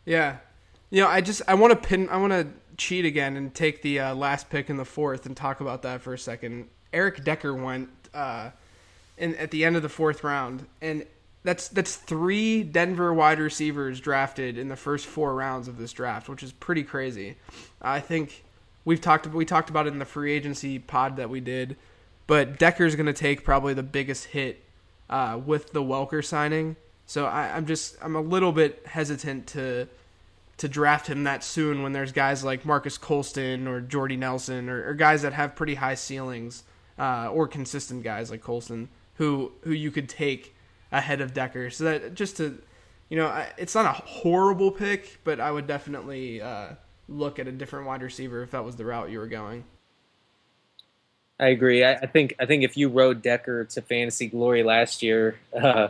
Yeah, 0.03 0.37
you 0.89 1.01
know, 1.01 1.07
I 1.07 1.21
just 1.21 1.41
I 1.47 1.53
want 1.53 1.71
to 1.71 1.87
pin 1.87 2.09
I 2.09 2.17
want 2.17 2.33
to 2.33 2.47
cheat 2.75 3.05
again 3.05 3.37
and 3.37 3.53
take 3.53 3.81
the 3.81 4.01
last 4.11 4.49
pick 4.49 4.69
in 4.69 4.75
the 4.75 4.83
fourth 4.83 5.25
and 5.25 5.37
talk 5.37 5.61
about 5.61 5.83
that 5.83 6.01
for 6.01 6.13
a 6.13 6.19
second. 6.19 6.67
Eric 6.91 7.23
Decker 7.23 7.53
went 7.53 7.89
in 9.21 9.35
at 9.35 9.51
the 9.51 9.63
end 9.63 9.77
of 9.77 9.83
the 9.83 9.89
fourth 9.89 10.23
round, 10.23 10.65
and 10.81 11.05
that's 11.43 11.69
that's 11.69 11.95
three 11.95 12.63
Denver 12.63 13.13
wide 13.13 13.39
receivers 13.39 14.01
drafted 14.01 14.57
in 14.57 14.67
the 14.67 14.75
first 14.75 15.05
four 15.05 15.35
rounds 15.35 15.67
of 15.67 15.77
this 15.77 15.93
draft, 15.93 16.27
which 16.27 16.43
is 16.43 16.51
pretty 16.51 16.83
crazy. 16.83 17.37
I 17.81 17.99
think 17.99 18.43
we've 18.83 18.99
talked 18.99 19.27
we 19.27 19.45
talked 19.45 19.69
about 19.69 19.87
it 19.87 19.93
in 19.93 19.99
the 19.99 20.05
free 20.05 20.33
agency 20.33 20.79
pod 20.79 21.15
that 21.17 21.29
we 21.29 21.39
did, 21.39 21.77
but 22.27 22.57
Decker's 22.57 22.95
going 22.95 23.05
to 23.05 23.13
take 23.13 23.45
probably 23.45 23.73
the 23.73 23.83
biggest 23.83 24.25
hit 24.25 24.63
uh, 25.09 25.39
with 25.43 25.71
the 25.71 25.83
Welker 25.83 26.25
signing. 26.25 26.75
So 27.05 27.27
I, 27.27 27.55
I'm 27.55 27.67
just 27.67 27.95
I'm 28.01 28.15
a 28.15 28.21
little 28.21 28.51
bit 28.51 28.85
hesitant 28.87 29.47
to 29.47 29.87
to 30.57 30.67
draft 30.67 31.07
him 31.07 31.23
that 31.23 31.43
soon 31.43 31.83
when 31.83 31.91
there's 31.91 32.11
guys 32.11 32.43
like 32.43 32.65
Marques 32.65 32.97
Colston 32.97 33.67
or 33.67 33.81
Jordy 33.81 34.17
Nelson 34.17 34.67
or, 34.67 34.89
or 34.89 34.93
guys 34.95 35.21
that 35.21 35.33
have 35.33 35.55
pretty 35.55 35.75
high 35.75 35.95
ceilings 35.95 36.63
uh, 36.99 37.29
or 37.31 37.47
consistent 37.47 38.03
guys 38.03 38.29
like 38.29 38.41
Colston 38.41 38.89
who 39.21 39.51
who 39.61 39.71
you 39.71 39.91
could 39.91 40.09
take 40.09 40.55
ahead 40.91 41.21
of 41.21 41.31
Decker. 41.31 41.69
So 41.69 41.83
that 41.83 42.15
just 42.15 42.37
to, 42.37 42.59
you 43.07 43.17
know, 43.17 43.45
it's 43.55 43.75
not 43.75 43.85
a 43.85 43.93
horrible 43.93 44.71
pick, 44.71 45.19
but 45.23 45.39
I 45.39 45.51
would 45.51 45.67
definitely 45.67 46.41
uh, 46.41 46.69
look 47.07 47.37
at 47.37 47.47
a 47.47 47.51
different 47.51 47.85
wide 47.85 48.01
receiver 48.01 48.41
if 48.41 48.49
that 48.49 48.65
was 48.65 48.77
the 48.77 48.85
route 48.85 49.11
you 49.11 49.19
were 49.19 49.27
going. 49.27 49.63
I 51.39 51.49
agree. 51.49 51.83
I, 51.83 51.93
I 51.97 52.07
think 52.07 52.33
I 52.39 52.47
think 52.47 52.63
if 52.63 52.75
you 52.75 52.89
rode 52.89 53.21
Decker 53.21 53.65
to 53.65 53.81
fantasy 53.83 54.25
glory 54.25 54.63
last 54.63 55.03
year, 55.03 55.37
uh, 55.55 55.89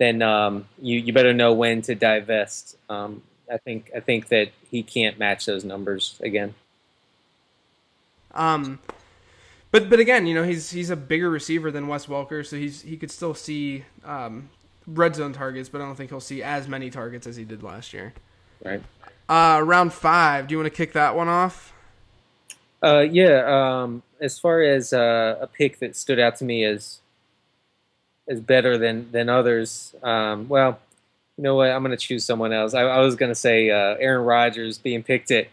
then 0.00 0.20
um, 0.20 0.66
you 0.82 0.98
you 0.98 1.12
better 1.12 1.32
know 1.32 1.52
when 1.52 1.82
to 1.82 1.94
divest. 1.94 2.76
Um, 2.90 3.22
I 3.48 3.58
think 3.58 3.92
I 3.94 4.00
think 4.00 4.30
that 4.30 4.48
he 4.68 4.82
can't 4.82 5.16
match 5.16 5.46
those 5.46 5.62
numbers 5.62 6.18
again. 6.20 6.56
Um, 8.34 8.80
but 9.70 9.90
but 9.90 10.00
again, 10.00 10.26
you 10.26 10.34
know, 10.34 10.44
he's 10.44 10.70
he's 10.70 10.90
a 10.90 10.96
bigger 10.96 11.28
receiver 11.28 11.70
than 11.70 11.88
Wes 11.88 12.06
Welker, 12.06 12.44
so 12.46 12.56
he's 12.56 12.82
he 12.82 12.96
could 12.96 13.10
still 13.10 13.34
see 13.34 13.84
um, 14.04 14.48
red 14.86 15.14
zone 15.14 15.32
targets, 15.32 15.68
but 15.68 15.80
I 15.80 15.84
don't 15.84 15.94
think 15.94 16.10
he'll 16.10 16.20
see 16.20 16.42
as 16.42 16.68
many 16.68 16.90
targets 16.90 17.26
as 17.26 17.36
he 17.36 17.44
did 17.44 17.62
last 17.62 17.92
year. 17.92 18.14
Right. 18.64 18.82
Uh, 19.28 19.60
round 19.64 19.92
five. 19.92 20.48
Do 20.48 20.54
you 20.54 20.58
want 20.58 20.72
to 20.72 20.76
kick 20.76 20.94
that 20.94 21.14
one 21.14 21.28
off? 21.28 21.74
Uh, 22.82 23.00
yeah. 23.00 23.82
Um, 23.82 24.02
as 24.20 24.38
far 24.38 24.62
as 24.62 24.92
uh, 24.92 25.38
a 25.40 25.46
pick 25.46 25.78
that 25.80 25.96
stood 25.96 26.18
out 26.18 26.36
to 26.36 26.44
me 26.44 26.64
as 26.64 27.00
as 28.26 28.40
better 28.40 28.78
than 28.78 29.10
than 29.12 29.28
others, 29.28 29.94
um, 30.02 30.48
well, 30.48 30.78
you 31.36 31.44
know 31.44 31.56
what? 31.56 31.70
I'm 31.70 31.82
going 31.82 31.96
to 31.96 32.02
choose 32.02 32.24
someone 32.24 32.52
else. 32.52 32.74
I, 32.74 32.82
I 32.82 33.00
was 33.00 33.16
going 33.16 33.30
to 33.30 33.34
say 33.34 33.70
uh, 33.70 33.96
Aaron 34.00 34.24
Rodgers 34.24 34.78
being 34.78 35.02
picked 35.02 35.30
at 35.30 35.48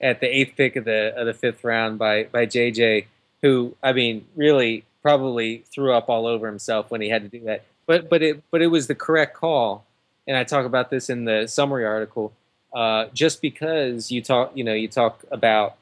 at 0.00 0.20
the 0.20 0.26
eighth 0.26 0.56
pick 0.56 0.76
of 0.76 0.84
the 0.84 1.14
of 1.16 1.26
the 1.26 1.34
fifth 1.34 1.64
round 1.64 1.98
by 1.98 2.24
by 2.24 2.46
JJ 2.46 3.06
who 3.42 3.76
I 3.82 3.92
mean 3.92 4.26
really 4.34 4.84
probably 5.02 5.64
threw 5.72 5.92
up 5.92 6.08
all 6.08 6.26
over 6.26 6.46
himself 6.46 6.90
when 6.90 7.00
he 7.00 7.08
had 7.08 7.22
to 7.22 7.28
do 7.28 7.44
that. 7.44 7.64
But 7.86 8.08
but 8.08 8.22
it 8.22 8.42
but 8.50 8.62
it 8.62 8.68
was 8.68 8.86
the 8.86 8.94
correct 8.94 9.34
call, 9.34 9.84
and 10.26 10.36
I 10.36 10.44
talk 10.44 10.66
about 10.66 10.90
this 10.90 11.08
in 11.08 11.24
the 11.24 11.46
summary 11.46 11.84
article. 11.84 12.32
Uh, 12.74 13.06
just 13.14 13.40
because 13.40 14.10
you 14.10 14.20
talk, 14.20 14.52
you 14.54 14.62
know, 14.62 14.74
you 14.74 14.88
talk 14.88 15.24
about 15.30 15.76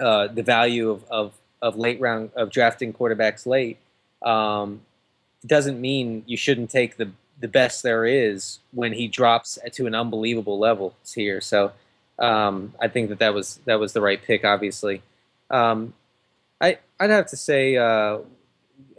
uh, 0.00 0.28
the 0.28 0.42
value 0.42 0.90
of, 0.90 1.04
of, 1.10 1.34
of 1.60 1.76
late 1.76 2.00
round 2.00 2.30
of 2.34 2.50
drafting 2.50 2.92
quarterbacks 2.92 3.46
late, 3.46 3.76
um, 4.22 4.80
doesn't 5.44 5.78
mean 5.78 6.22
you 6.26 6.36
shouldn't 6.36 6.70
take 6.70 6.96
the 6.96 7.10
the 7.38 7.48
best 7.48 7.82
there 7.82 8.06
is 8.06 8.60
when 8.72 8.92
he 8.92 9.08
drops 9.08 9.58
to 9.72 9.86
an 9.86 9.94
unbelievable 9.94 10.58
level 10.58 10.94
here. 11.14 11.40
So 11.40 11.72
um, 12.18 12.72
I 12.80 12.88
think 12.88 13.10
that 13.10 13.18
that 13.18 13.34
was 13.34 13.60
that 13.66 13.78
was 13.78 13.92
the 13.92 14.00
right 14.00 14.22
pick, 14.22 14.44
obviously. 14.44 15.02
Um, 15.50 15.92
I'd 16.98 17.10
have 17.10 17.26
to 17.28 17.36
say 17.36 17.76
uh, 17.76 18.18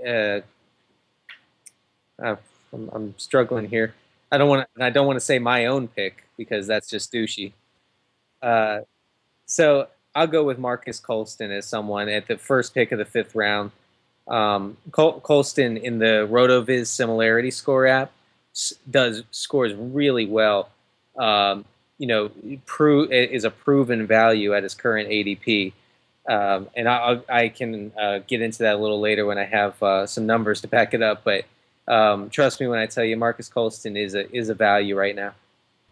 uh, 0.05 0.41
uh, 2.21 2.35
I'm, 2.73 2.89
I'm, 2.91 3.13
struggling 3.17 3.67
here. 3.67 3.93
I 4.31 4.37
don't 4.37 4.49
want 4.49 4.67
to. 4.75 4.83
I 4.83 4.89
don't 4.89 5.07
want 5.07 5.17
to 5.17 5.25
say 5.25 5.39
my 5.39 5.65
own 5.65 5.87
pick 5.87 6.25
because 6.37 6.67
that's 6.67 6.89
just 6.89 7.11
douchey. 7.11 7.53
Uh, 8.41 8.81
so 9.45 9.87
I'll 10.13 10.27
go 10.27 10.43
with 10.43 10.59
Marques 10.59 10.99
Colston 10.99 11.51
as 11.51 11.65
someone 11.65 12.09
at 12.09 12.27
the 12.27 12.37
first 12.37 12.73
pick 12.73 12.91
of 12.91 12.99
the 12.99 13.05
fifth 13.05 13.35
round. 13.35 13.71
Um, 14.27 14.77
Col- 14.91 15.21
Colston 15.21 15.77
in 15.77 15.99
the 15.99 16.27
Rotoviz 16.29 16.87
similarity 16.87 17.51
score 17.51 17.87
app 17.87 18.11
does 18.89 19.23
scores 19.31 19.73
really 19.73 20.25
well. 20.25 20.69
Um, 21.17 21.65
you 21.97 22.07
know, 22.07 22.31
pro- 22.65 23.03
is 23.03 23.43
a 23.43 23.49
proven 23.49 24.05
value 24.05 24.53
at 24.53 24.63
his 24.63 24.73
current 24.73 25.09
ADP. 25.09 25.73
Um, 26.27 26.67
and 26.75 26.89
I, 26.89 27.21
I 27.29 27.49
can 27.49 27.93
uh, 27.97 28.19
get 28.27 28.41
into 28.41 28.59
that 28.59 28.75
a 28.75 28.77
little 28.77 28.99
later 28.99 29.25
when 29.25 29.37
I 29.37 29.45
have 29.45 29.81
uh, 29.81 30.05
some 30.05 30.25
numbers 30.25 30.61
to 30.61 30.67
back 30.67 30.93
it 30.93 31.01
up. 31.01 31.23
But 31.23 31.45
um, 31.87 32.29
trust 32.29 32.59
me 32.59 32.67
when 32.67 32.79
I 32.79 32.85
tell 32.85 33.03
you, 33.03 33.15
Marques 33.15 33.47
Colston 33.49 33.95
is 33.95 34.13
a 34.13 34.29
is 34.35 34.49
a 34.49 34.53
value 34.53 34.97
right 34.97 35.15
now. 35.15 35.33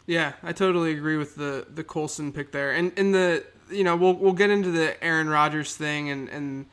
Yeah, 0.08 0.34
I 0.44 0.52
totally 0.52 0.92
agree 0.92 1.18
with 1.18 1.36
the 1.36 1.66
the 1.74 1.84
Colston 1.84 2.34
pick 2.34 2.52
there, 2.52 2.72
and 2.72 2.92
and 2.98 3.16
the 3.16 3.46
you 3.72 3.84
know 3.84 3.96
we'll 3.96 4.14
we'll 4.14 4.34
get 4.34 4.50
into 4.50 4.72
the 4.72 5.02
Aaron 5.04 5.30
Rodgers 5.30 5.76
thing 5.76 6.10
and 6.10 6.28
and 6.30 6.66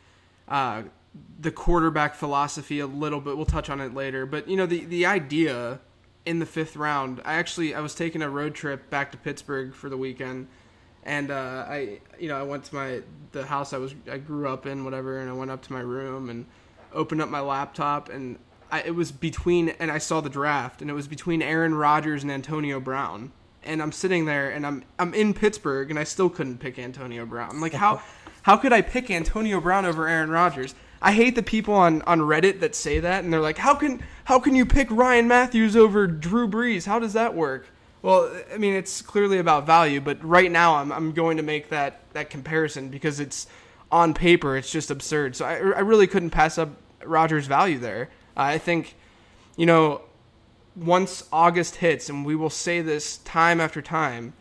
uh, 0.49 0.83
the 1.39 1.53
quarterback 1.53 2.17
philosophy 2.17 2.81
a 2.81 2.87
little 2.87 3.21
bit. 3.21 3.37
We'll 3.37 3.47
touch 3.47 3.71
on 3.71 3.81
it 3.81 3.95
later, 3.95 4.27
but 4.27 4.49
you 4.49 4.57
know 4.57 4.67
the 4.67 4.85
the 4.85 5.07
idea 5.07 5.79
in 6.27 6.41
the 6.41 6.47
fifth 6.47 6.75
round. 6.75 7.21
I 7.25 7.35
actually 7.35 7.75
I 7.75 7.81
was 7.81 7.95
taking 7.95 8.23
a 8.23 8.29
road 8.29 8.55
trip 8.55 8.91
back 8.91 9.13
to 9.13 9.19
Pittsburgh 9.19 9.73
for 9.73 9.89
the 9.89 9.97
weekend 9.97 10.49
and 11.05 11.31
uh, 11.31 11.67
I 11.69 12.01
you 12.19 12.29
know 12.29 12.37
I 12.37 12.43
went 12.43 12.65
to 12.65 12.75
my 12.75 13.03
the 13.33 13.45
house 13.45 13.73
I 13.73 13.79
was 13.79 13.95
I 14.11 14.19
grew 14.19 14.49
up 14.49 14.67
in 14.67 14.85
whatever 14.85 15.19
and 15.19 15.31
I 15.31 15.33
went 15.33 15.51
up 15.51 15.63
to 15.63 15.73
my 15.73 15.81
room 15.81 16.29
and 16.31 16.47
opened 16.93 17.23
up 17.23 17.29
my 17.29 17.41
laptop 17.41 18.09
and 18.09 18.39
I, 18.73 18.81
it 18.81 18.95
was 18.95 19.13
between, 19.13 19.69
and 19.79 19.91
I 19.91 19.99
saw 19.99 20.23
the 20.23 20.31
draft, 20.31 20.81
and 20.81 20.91
it 20.91 20.95
was 20.95 21.07
between 21.07 21.43
Aaron 21.43 21.75
Rodgers 21.75 22.23
and 22.23 22.33
Antonio 22.33 22.81
Brown. 22.81 23.31
And 23.63 23.83
I'm 23.83 23.93
sitting 23.93 24.25
there, 24.25 24.51
and 24.51 24.67
I'm 24.67 24.83
I'm 24.99 25.15
in 25.15 25.35
Pittsburgh, 25.35 25.91
and 25.91 25.99
I 25.99 26.05
still 26.05 26.29
couldn't 26.29 26.59
pick 26.59 26.79
Antonio 26.79 27.25
Brown. 27.27 27.61
Like 27.61 27.75
how 27.75 28.03
how 28.43 28.57
could 28.57 28.73
I 28.73 28.81
pick 28.81 29.11
Antonio 29.11 29.61
Brown 29.61 29.85
over 29.85 30.09
Aaron 30.09 30.31
Rodgers? 30.31 30.75
I 31.03 31.13
hate 31.13 31.35
the 31.35 31.43
people 31.43 31.75
on, 31.75 32.01
on 32.03 32.21
Reddit 32.21 32.61
that 32.61 32.75
say 32.75 33.01
that, 33.01 33.23
and 33.23 33.33
they're 33.33 33.41
like, 33.41 33.59
how 33.59 33.75
can 33.75 34.03
how 34.25 34.41
can 34.41 34.57
you 34.57 34.65
pick 34.65 34.91
Ryan 34.91 35.29
Mathews 35.29 35.77
over 35.77 36.07
Drew 36.07 36.49
Brees? 36.49 36.87
How 36.87 36.99
does 36.99 37.13
that 37.13 37.35
work? 37.35 37.69
Well, 38.03 38.33
I 38.53 38.59
mean, 38.59 38.75
it's 38.75 39.01
clearly 39.01 39.39
about 39.39 39.65
value, 39.65 40.01
but 40.01 40.23
right 40.25 40.51
now 40.51 40.75
I'm, 40.75 40.91
I'm 40.93 41.13
going 41.13 41.37
to 41.37 41.43
make 41.43 41.69
that, 41.69 42.01
that 42.13 42.31
comparison 42.31 42.89
because 42.89 43.21
it's 43.21 43.47
on 43.93 44.13
paper, 44.13 44.57
it's 44.57 44.71
just 44.71 44.91
absurd. 44.91 45.37
So 45.37 45.45
I, 45.45 45.55
I 45.55 45.81
really 45.81 46.09
couldn't 46.09 46.31
pass 46.31 46.59
up 46.59 46.71
Rodgers' 47.05 47.47
value 47.47 47.79
there. 47.79 48.11
Uh, 48.37 48.41
I 48.41 48.59
think, 48.59 48.97
you 49.57 49.67
know, 49.67 50.03
once 50.75 51.29
August 51.33 51.77
hits, 51.77 52.09
and 52.09 52.25
we 52.25 52.35
will 52.35 52.51
say 52.51 52.81
this 52.81 53.19
time 53.19 53.61
after 53.61 53.81
time, 53.81 54.33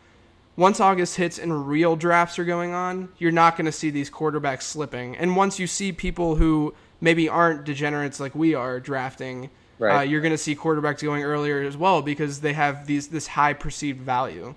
once 0.55 0.80
August 0.80 1.18
hits 1.18 1.38
and 1.38 1.68
real 1.68 1.95
drafts 1.95 2.39
are 2.39 2.45
going 2.45 2.74
on, 2.74 3.09
you're 3.18 3.32
not 3.32 3.57
going 3.57 3.66
to 3.66 3.72
see 3.72 3.89
these 3.89 4.09
quarterbacks 4.09 4.64
slipping. 4.64 5.16
And 5.18 5.36
once 5.36 5.59
you 5.59 5.68
see 5.68 5.91
people 5.91 6.36
who 6.36 6.74
maybe 6.99 7.30
aren't 7.30 7.64
degenerates 7.64 8.20
like 8.20 8.34
we 8.34 8.55
are 8.55 8.80
drafting, 8.80 9.49
right. 9.82 9.99
uh, 9.99 10.01
you're 10.01 10.21
going 10.21 10.34
to 10.34 10.38
see 10.38 10.55
quarterbacks 10.55 11.03
going 11.03 11.23
earlier 11.23 11.61
as 11.61 11.75
well 11.75 12.01
because 12.01 12.41
they 12.41 12.53
have 12.53 12.88
these 12.88 13.07
this 13.07 13.27
high 13.27 13.53
perceived 13.53 14.01
value. 14.01 14.55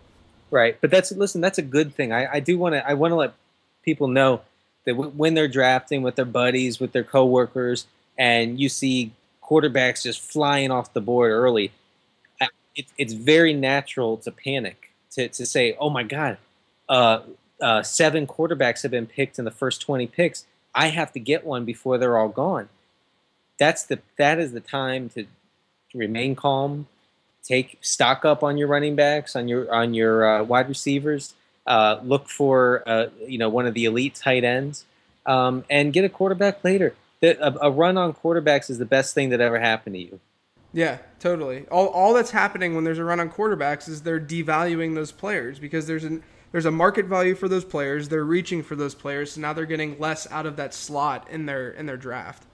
Right, 0.51 0.77
but 0.81 0.91
that's 0.91 1.11
listen. 1.13 1.41
That's 1.41 1.59
a 1.59 1.63
good 1.63 1.95
thing. 1.95 2.13
I, 2.13 2.35
I 2.35 2.41
do 2.41 2.59
want 2.59 2.75
to. 2.75 2.89
I 2.89 2.95
want 2.95 3.13
to 3.13 3.17
let 3.17 3.35
people 3.83 4.09
know 4.09 4.43
that 4.85 4.93
w- 4.93 5.11
when 5.11 5.35
they're 5.35 5.49
drafting 5.49 6.03
with 6.03 6.15
their 6.15 6.25
buddies, 6.25 6.79
with 6.79 6.93
their 6.93 7.05
coworkers, 7.05 7.87
and 8.17 8.61
you 8.61 8.69
see 8.69 9.13
quarterbacks 9.43 10.03
just 10.03 10.21
flying 10.21 10.71
off 10.71 10.93
the 10.93 11.01
board 11.01 11.33
early, 11.33 11.73
it, 12.75 12.87
it's 12.99 13.13
very 13.13 13.53
natural 13.53 14.17
to 14.19 14.31
panic 14.31 14.91
to, 15.13 15.29
to 15.29 15.47
say, 15.47 15.77
oh 15.79 15.91
my 15.91 16.03
God, 16.03 16.39
uh, 16.89 17.21
uh, 17.61 17.83
seven 17.83 18.27
quarterbacks 18.27 18.83
have 18.83 18.91
been 18.91 19.07
picked 19.07 19.39
in 19.39 19.45
the 19.45 19.51
first 19.51 19.81
20 19.81 20.07
picks. 20.09 20.45
I 20.75 20.89
have 20.89 21.13
to 21.13 21.21
get 21.21 21.45
one 21.45 21.65
before 21.65 21.99
they're 21.99 22.19
all 22.19 22.29
gone. 22.29 22.69
That's 23.59 23.85
the 23.85 24.01
that 24.19 24.39
is 24.39 24.53
the 24.53 24.61
time 24.61 25.09
to, 25.11 25.27
remain 25.95 26.35
calm, 26.35 26.89
take 27.45 27.79
stock 27.81 28.25
up 28.25 28.43
on 28.43 28.59
your 28.59 28.67
running 28.67 28.97
backs, 28.97 29.37
on 29.37 29.47
your 29.47 29.73
on 29.73 29.95
your 29.95 30.27
uh, 30.27 30.43
wide 30.43 30.69
receivers. 30.69 31.35
Uh, 31.67 32.01
look 32.03 32.29
for 32.29 32.83
uh, 32.87 33.07
you 33.27 33.39
know 33.39 33.49
one 33.49 33.67
of 33.67 33.75
the 33.75 33.85
elite 33.85 34.15
tight 34.17 34.45
ends, 34.45 34.85
um, 35.27 35.65
and 35.71 35.93
get 35.93 36.05
a 36.05 36.09
quarterback 36.09 36.65
later. 36.65 36.95
The, 37.21 37.39
a, 37.41 37.69
a 37.69 37.71
run 37.71 37.97
on 37.97 38.13
quarterbacks 38.13 38.69
is 38.69 38.79
the 38.79 38.85
best 38.85 39.15
thing 39.15 39.31
that 39.31 39.41
ever 39.41 39.61
happened 39.61 39.95
to 39.95 40.01
you. 40.01 40.21
Yeah, 40.75 40.99
totally. 41.21 41.67
All, 41.71 41.87
all 41.87 42.13
that's 42.13 42.33
happening 42.33 42.75
when 42.75 42.83
there's 42.83 42.99
a 42.99 43.05
run 43.05 43.21
on 43.21 43.31
quarterbacks 43.31 43.89
is 43.89 44.03
they're 44.03 44.21
devaluing 44.21 44.97
those 44.97 45.13
players 45.13 45.61
because 45.61 45.87
there's 45.87 46.03
an 46.03 46.23
there's 46.51 46.67
a 46.67 46.71
market 46.71 47.07
value 47.07 47.35
for 47.35 47.49
those 47.49 47.65
players. 47.65 48.09
They're 48.09 48.25
reaching 48.25 48.63
for 48.63 48.75
those 48.77 48.95
players, 48.95 49.33
so 49.33 49.41
now 49.41 49.53
they're 49.53 49.67
getting 49.67 49.99
less 49.99 50.31
out 50.31 50.47
of 50.47 50.57
that 50.57 50.75
slot 50.75 51.29
in 51.31 51.47
their 51.47 51.71
in 51.71 51.87
their 51.87 51.97
draft. 51.97 52.45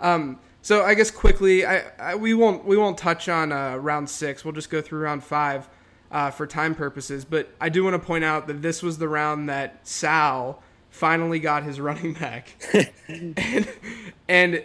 Um, 0.00 0.38
so 0.62 0.82
I 0.82 0.94
guess 0.94 1.10
quickly, 1.10 1.64
I, 1.64 1.84
I, 1.98 2.14
we 2.16 2.34
won't 2.34 2.64
we 2.64 2.76
won't 2.76 2.98
touch 2.98 3.28
on 3.28 3.52
uh, 3.52 3.76
round 3.76 4.10
six. 4.10 4.44
We'll 4.44 4.54
just 4.54 4.70
go 4.70 4.82
through 4.82 5.00
round 5.00 5.22
five 5.22 5.68
uh, 6.10 6.30
for 6.30 6.46
time 6.46 6.74
purposes. 6.74 7.24
But 7.24 7.50
I 7.60 7.68
do 7.68 7.84
want 7.84 7.94
to 7.94 8.04
point 8.04 8.24
out 8.24 8.46
that 8.48 8.62
this 8.62 8.82
was 8.82 8.98
the 8.98 9.08
round 9.08 9.48
that 9.48 9.86
Sal 9.86 10.62
finally 10.90 11.38
got 11.38 11.62
his 11.62 11.80
running 11.80 12.14
back, 12.14 12.56
and 13.08 13.68
and 14.28 14.62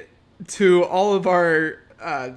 to 0.47 0.83
all 0.85 1.13
of 1.13 1.27
our 1.27 1.77
uh, 2.01 2.31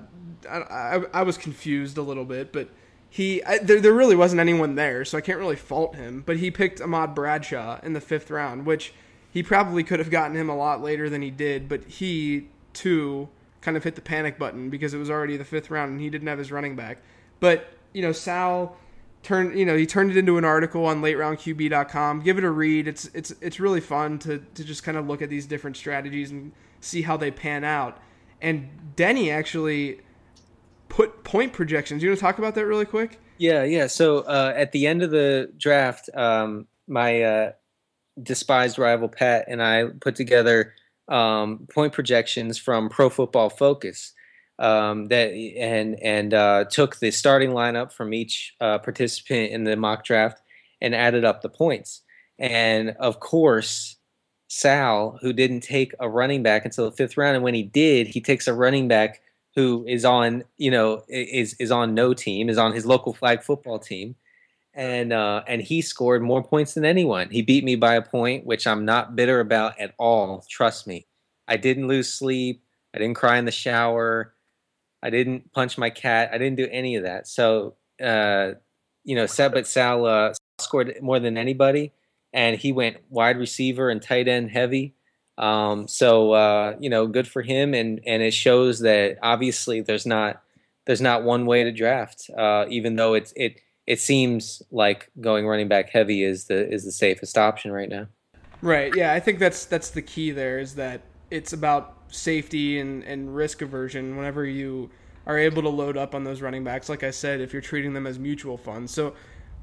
I, 0.49 0.59
I, 0.59 1.03
I 1.15 1.23
was 1.23 1.39
confused 1.39 1.97
a 1.97 2.03
little 2.03 2.25
bit, 2.25 2.53
but 2.53 2.69
he 3.09 3.43
I, 3.45 3.59
there, 3.59 3.81
there 3.81 3.93
really 3.93 4.17
wasn't 4.17 4.41
anyone 4.41 4.75
there, 4.75 5.05
so 5.05 5.17
I 5.17 5.21
can't 5.21 5.39
really 5.39 5.57
fault 5.57 5.95
him. 5.95 6.23
But 6.27 6.39
he 6.39 6.51
picked 6.51 6.81
Ahmad 6.81 7.15
Bradshaw 7.15 7.81
in 7.83 7.93
the 7.93 8.01
fifth 8.01 8.31
round, 8.31 8.67
which 8.67 8.93
he 9.31 9.43
probably 9.43 9.85
could 9.85 10.01
have 10.01 10.11
gotten 10.11 10.37
him 10.37 10.49
a 10.49 10.57
lot 10.57 10.83
later 10.83 11.09
than 11.09 11.23
he 11.23 11.31
did. 11.31 11.69
But 11.69 11.85
he 11.85 12.49
too 12.75 13.29
kind 13.61 13.77
of 13.77 13.85
hit 13.85 13.95
the 13.95 14.03
panic 14.03 14.39
button 14.39 14.69
because 14.69 14.93
it 14.93 14.99
was 14.99 15.11
already 15.11 15.37
the 15.37 15.45
fifth 15.45 15.71
round 15.71 15.93
and 15.93 16.01
he 16.01 16.11
didn't 16.11 16.29
have 16.29 16.39
his 16.39 16.53
running 16.53 16.77
back. 16.77 16.99
But 17.41 17.67
you 17.93 18.03
know, 18.03 18.13
Sal 18.13 18.77
turned 19.23 19.59
you 19.59 19.65
know 19.65 19.77
he 19.77 19.87
turned 19.87 20.11
it 20.11 20.17
into 20.17 20.37
an 20.37 20.45
article 20.45 20.85
on 20.87 21.01
lateroundqb.com. 21.01 22.21
Give 22.21 22.39
it 22.39 22.45
a 22.45 22.51
read. 22.51 22.87
It's 22.87 23.07
it's 23.15 23.33
it's 23.41 23.59
really 23.59 23.81
fun 23.81 24.19
to 24.21 24.39
to 24.39 24.65
just 24.65 24.83
kind 24.83 24.99
of 24.99 25.07
look 25.07 25.23
at 25.23 25.31
these 25.31 25.47
different 25.47 25.77
strategies 25.77 26.31
and 26.31 26.53
see 26.81 27.03
how 27.03 27.17
they 27.17 27.31
pan 27.31 27.65
out. 27.65 27.99
And 28.43 28.69
Denny 28.97 29.31
actually 29.31 30.01
put 30.89 31.25
point 31.25 31.53
projections. 31.53 32.03
You 32.03 32.11
want 32.11 32.19
to 32.19 32.23
talk 32.23 32.39
about 32.39 32.55
that 32.55 32.67
really 32.67 32.85
quick? 32.85 33.19
Yeah, 33.39 33.65
yeah. 33.65 33.87
So 33.87 34.19
uh, 34.21 34.53
at 34.55 34.73
the 34.73 34.87
end 34.87 35.03
of 35.03 35.11
the 35.11 35.51
draft, 35.57 36.09
um, 36.15 36.67
my 36.87 37.23
uh, 37.23 37.53
despised 38.23 38.79
rival 38.79 39.09
Pat 39.09 39.47
and 39.49 39.63
I 39.63 39.87
put 40.01 40.15
together 40.15 40.75
um, 41.09 41.67
point 41.73 41.93
projections 41.93 42.59
from 42.59 42.89
Pro 42.89 43.11
Football 43.11 43.51
Focus. 43.51 44.13
Um, 44.57 45.09
that 45.09 45.33
and 45.33 46.01
and 46.01 46.33
uh, 46.33 46.65
took 46.71 47.01
the 47.01 47.11
starting 47.11 47.51
lineup 47.51 47.93
from 47.93 48.15
each 48.15 48.55
uh, 48.61 48.79
participant 48.79 49.51
in 49.51 49.65
the 49.65 49.75
mock 49.75 50.05
draft 50.05 50.43
and 50.81 50.95
added 50.95 51.25
up 51.25 51.43
the 51.43 51.49
points. 51.49 52.03
And 52.39 52.91
of 53.01 53.19
course, 53.19 53.97
Sal, 54.47 55.19
who 55.21 55.33
didn't 55.33 55.63
take 55.63 55.93
a 55.99 56.09
running 56.09 56.45
back 56.45 56.65
until 56.65 56.85
the 56.85 56.97
fifth 56.97 57.17
round, 57.17 57.35
and 57.35 57.43
when 57.43 57.55
he 57.55 57.65
did, 57.65 58.07
he 58.07 58.21
takes 58.21 58.47
a 58.47 58.55
running 58.55 58.87
back 58.87 59.23
who 59.57 59.85
is 59.89 60.05
on 60.05 60.45
you 60.57 60.71
know 60.71 61.03
is 61.09 61.55
is 61.55 61.71
on 61.71 61.95
no 61.95 62.15
team 62.15 62.49
is 62.49 62.59
on 62.59 62.73
his 62.73 62.87
local 62.87 63.13
flag 63.13 63.43
football 63.43 63.79
team 63.79 64.15
and 64.75 65.13
uh, 65.13 65.43
and 65.47 65.63
he 65.63 65.83
scored 65.83 66.23
more 66.23 66.43
points 66.43 66.75
than 66.75 66.85
anyone. 66.85 67.31
He 67.31 67.43
beat 67.43 67.65
me 67.65 67.77
by 67.77 67.95
a 67.95 68.03
point 68.03 68.47
which 68.47 68.67
i'm 68.67 68.85
not 68.85 69.17
bitter 69.17 69.41
about 69.41 69.79
at 69.79 69.95
all 69.99 70.45
trust 70.49 70.87
me. 70.87 71.07
I 71.47 71.57
didn't 71.57 71.89
lose 71.89 72.13
sleep. 72.13 72.63
I 72.95 72.99
didn't 72.99 73.17
cry 73.17 73.39
in 73.39 73.45
the 73.45 73.53
shower. 73.53 74.35
I 75.03 75.11
didn't 75.11 75.53
punch 75.53 75.77
my 75.77 75.91
cat. 75.91 76.31
I 76.33 76.39
didn't 76.39 76.57
do 76.57 76.69
any 76.71 76.97
of 76.97 77.05
that. 77.05 77.27
So 77.29 77.75
uh, 78.03 78.53
you 79.05 79.17
know 79.17 79.27
Seb 79.27 79.53
but 79.53 79.67
sal 79.67 80.07
uh, 80.07 80.33
scored 80.59 80.97
more 81.03 81.21
than 81.21 81.37
anybody 81.37 81.93
and 82.35 82.57
he 82.57 82.73
went 82.73 82.99
wide 83.09 83.39
receiver 83.39 83.89
and 83.89 84.03
tight 84.03 84.29
end 84.29 84.51
heavy. 84.51 84.95
Um, 85.39 85.89
so 85.89 86.33
uh, 86.33 86.77
you 86.81 86.91
know, 86.91 87.07
good 87.07 87.27
for 87.27 87.41
him, 87.41 87.73
and 87.73 88.01
and 88.05 88.23
it 88.23 88.35
shows 88.35 88.81
that 88.81 89.19
obviously 89.23 89.81
there's 89.81 90.05
not 90.05 90.43
there's 90.87 91.01
not 91.01 91.23
one 91.23 91.47
way 91.47 91.65
to 91.65 91.73
draft, 91.73 92.29
uh, 92.37 92.67
even 92.69 92.97
though 92.97 93.15
it's 93.15 93.33
it 93.37 93.61
it 93.87 94.01
seems 94.01 94.63
like 94.71 95.11
going 95.21 95.47
running 95.47 95.69
back 95.69 95.91
heavy 95.91 96.23
is 96.23 96.45
the 96.45 96.73
is 96.73 96.85
the 96.85 96.93
safest 96.93 97.37
option 97.37 97.73
right 97.73 97.89
now. 97.89 98.07
Right. 98.63 98.95
Yeah, 98.97 99.13
I 99.13 99.21
think 99.21 99.39
that's 99.39 99.65
that's 99.67 99.91
the 99.91 100.03
key. 100.03 100.31
There 100.31 100.59
is 100.59 100.75
that 100.77 101.03
it's 101.31 101.53
about 101.53 101.99
safety 102.09 102.79
and 102.79 103.03
and 103.05 103.35
risk 103.35 103.63
aversion. 103.63 104.17
Whenever 104.17 104.45
you 104.45 104.91
are 105.27 105.39
able 105.39 105.63
to 105.63 105.69
load 105.69 105.97
up 105.97 106.15
on 106.15 106.25
those 106.25 106.41
running 106.41 106.65
backs, 106.65 106.89
like 106.89 107.03
I 107.03 107.11
said, 107.11 107.41
if 107.41 107.53
you're 107.53 107.63
treating 107.63 107.93
them 107.93 108.07
as 108.07 108.19
mutual 108.19 108.57
funds, 108.57 108.93
so 108.93 109.15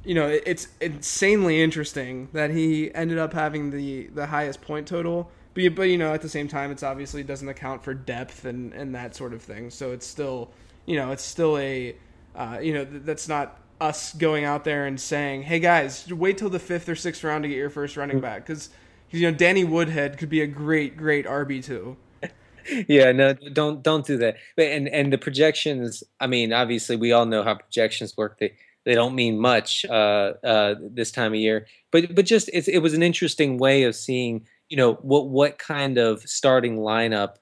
you 0.03 0.15
know 0.15 0.27
it's 0.27 0.67
insanely 0.79 1.61
interesting 1.61 2.27
that 2.33 2.49
he 2.49 2.93
ended 2.95 3.17
up 3.17 3.33
having 3.33 3.69
the 3.71 4.07
the 4.07 4.25
highest 4.25 4.61
point 4.61 4.87
total 4.87 5.29
but, 5.53 5.75
but 5.75 5.83
you 5.83 5.97
know 5.97 6.13
at 6.13 6.21
the 6.21 6.29
same 6.29 6.47
time 6.47 6.71
it's 6.71 6.83
obviously 6.83 7.23
doesn't 7.23 7.49
account 7.49 7.83
for 7.83 7.93
depth 7.93 8.45
and 8.45 8.73
and 8.73 8.95
that 8.95 9.15
sort 9.15 9.33
of 9.33 9.41
thing 9.41 9.69
so 9.69 9.91
it's 9.91 10.05
still 10.05 10.49
you 10.85 10.95
know 10.95 11.11
it's 11.11 11.23
still 11.23 11.57
a 11.57 11.95
uh, 12.35 12.57
you 12.61 12.73
know 12.73 12.83
that's 12.83 13.27
not 13.27 13.59
us 13.81 14.13
going 14.13 14.45
out 14.45 14.63
there 14.63 14.85
and 14.85 14.99
saying 14.99 15.41
hey 15.43 15.59
guys 15.59 16.11
wait 16.13 16.37
till 16.37 16.49
the 16.49 16.59
fifth 16.59 16.87
or 16.87 16.95
sixth 16.95 17.23
round 17.23 17.43
to 17.43 17.49
get 17.49 17.57
your 17.57 17.69
first 17.69 17.97
running 17.97 18.19
back. 18.19 18.45
Because 18.45 18.69
you 19.09 19.29
know 19.29 19.35
danny 19.35 19.63
woodhead 19.63 20.17
could 20.17 20.29
be 20.29 20.41
a 20.41 20.47
great 20.47 20.95
great 20.95 21.25
rb2 21.25 21.97
yeah 22.87 23.11
no 23.11 23.33
don't 23.33 23.83
don't 23.83 24.05
do 24.05 24.17
that. 24.17 24.37
And 24.57 24.87
and 24.87 25.11
the 25.11 25.17
projections 25.17 26.03
i 26.19 26.27
mean 26.27 26.53
obviously 26.53 26.95
we 26.95 27.11
all 27.11 27.25
know 27.25 27.43
how 27.43 27.55
projections 27.55 28.15
work. 28.15 28.39
They 28.39 28.53
they 28.83 28.95
don't 28.95 29.13
mean 29.13 29.39
much 29.39 29.85
uh, 29.85 30.33
uh, 30.43 30.75
this 30.79 31.11
time 31.11 31.33
of 31.33 31.39
year. 31.39 31.67
But 31.91 32.15
but 32.15 32.25
just 32.25 32.49
it 32.53 32.79
was 32.79 32.93
an 32.93 33.03
interesting 33.03 33.57
way 33.57 33.83
of 33.83 33.95
seeing 33.95 34.47
you 34.69 34.77
know 34.77 34.93
what 34.95 35.29
what 35.29 35.59
kind 35.59 35.97
of 35.97 36.21
starting 36.21 36.77
lineup 36.77 37.35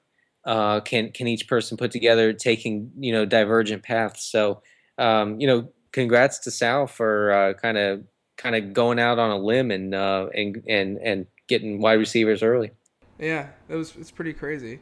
uh, 0.44 0.80
can 0.80 1.12
can 1.12 1.26
each 1.28 1.48
person 1.48 1.76
put 1.76 1.90
together, 1.90 2.32
taking 2.32 2.90
you 2.98 3.12
know 3.12 3.24
divergent 3.24 3.82
paths. 3.82 4.24
So 4.24 4.62
um, 4.98 5.40
you 5.40 5.46
know, 5.46 5.72
congrats 5.92 6.38
to 6.40 6.50
Sal 6.50 6.86
for 6.86 7.54
kind 7.60 7.78
of 7.78 8.04
kind 8.36 8.56
of 8.56 8.72
going 8.72 8.98
out 8.98 9.18
on 9.18 9.30
a 9.30 9.38
limb 9.38 9.70
and 9.70 9.94
uh, 9.94 10.28
and 10.34 10.62
and 10.66 10.98
and 10.98 11.26
getting 11.46 11.80
wide 11.80 11.98
receivers 11.98 12.42
early. 12.42 12.70
Yeah, 13.18 13.48
it 13.68 13.74
was 13.74 13.94
it's 13.96 14.10
pretty 14.10 14.32
crazy. 14.32 14.80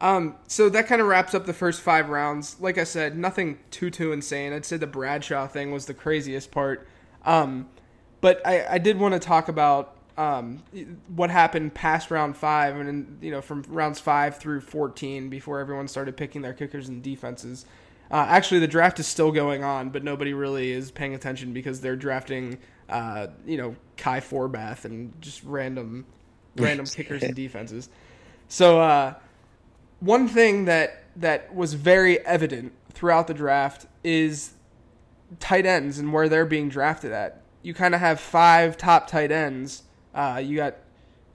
Um, 0.00 0.36
so 0.48 0.68
that 0.68 0.86
kind 0.86 1.00
of 1.00 1.06
wraps 1.06 1.34
up 1.34 1.46
the 1.46 1.52
first 1.52 1.80
five 1.80 2.08
rounds. 2.08 2.60
Like 2.60 2.78
I 2.78 2.84
said, 2.84 3.16
nothing 3.16 3.58
too 3.70 3.90
too 3.90 4.12
insane. 4.12 4.52
I'd 4.52 4.64
say 4.64 4.76
the 4.76 4.86
Bradshaw 4.86 5.46
thing 5.46 5.72
was 5.72 5.86
the 5.86 5.94
craziest 5.94 6.50
part. 6.50 6.86
Um, 7.24 7.68
but 8.20 8.46
I, 8.46 8.74
I 8.74 8.78
did 8.78 8.98
want 8.98 9.14
to 9.14 9.20
talk 9.20 9.48
about 9.48 9.96
um, 10.16 10.62
what 11.14 11.30
happened 11.30 11.74
past 11.74 12.10
round 12.10 12.36
five 12.36 12.76
and 12.76 13.18
you 13.20 13.30
know 13.30 13.40
from 13.40 13.64
rounds 13.68 13.98
five 13.98 14.36
through 14.38 14.60
14 14.60 15.28
before 15.28 15.58
everyone 15.58 15.88
started 15.88 16.16
picking 16.16 16.42
their 16.42 16.54
kickers 16.54 16.88
and 16.88 17.02
defenses. 17.02 17.66
Uh, 18.10 18.26
actually, 18.28 18.60
the 18.60 18.68
draft 18.68 19.00
is 19.00 19.06
still 19.06 19.32
going 19.32 19.64
on, 19.64 19.90
but 19.90 20.04
nobody 20.04 20.34
really 20.34 20.72
is 20.72 20.90
paying 20.90 21.14
attention 21.14 21.52
because 21.52 21.80
they're 21.80 21.96
drafting, 21.96 22.58
uh, 22.88 23.28
you 23.46 23.56
know, 23.56 23.74
Kai 23.96 24.20
Forbath 24.20 24.84
and 24.84 25.20
just 25.20 25.42
random, 25.44 26.04
random 26.56 26.86
kickers 26.94 27.22
and 27.22 27.34
defenses. 27.34 27.88
So 28.48 28.80
uh, 28.80 29.14
one 30.00 30.28
thing 30.28 30.66
that 30.66 31.04
that 31.16 31.54
was 31.54 31.74
very 31.74 32.24
evident 32.26 32.72
throughout 32.92 33.26
the 33.26 33.34
draft 33.34 33.86
is 34.02 34.54
tight 35.40 35.66
ends 35.66 35.98
and 35.98 36.12
where 36.12 36.28
they're 36.28 36.46
being 36.46 36.68
drafted 36.68 37.12
at. 37.12 37.40
You 37.62 37.74
kind 37.74 37.94
of 37.94 38.00
have 38.00 38.20
five 38.20 38.76
top 38.76 39.06
tight 39.06 39.32
ends. 39.32 39.84
Uh, 40.14 40.40
you 40.44 40.56
got 40.56 40.76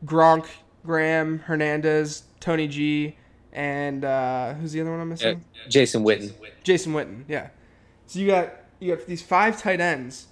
Gronk, 0.05 0.45
Graham, 0.86 1.39
Hernandez, 1.39 2.24
Tony 2.39 2.67
G, 2.67 3.15
and 3.53 4.05
uh, 4.05 4.53
who's 4.53 4.71
the 4.71 4.81
other 4.81 4.91
one 4.91 4.99
I'm 4.99 5.09
missing? 5.09 5.37
Uh, 5.37 5.69
Jason 5.69 6.03
Witten. 6.03 6.33
Jason 6.63 6.93
Witten, 6.93 7.23
yeah. 7.27 7.49
So 8.07 8.19
you 8.19 8.27
got 8.27 8.53
you 8.79 8.95
got 8.95 9.05
these 9.05 9.21
five 9.21 9.59
tight 9.61 9.79
ends, 9.79 10.27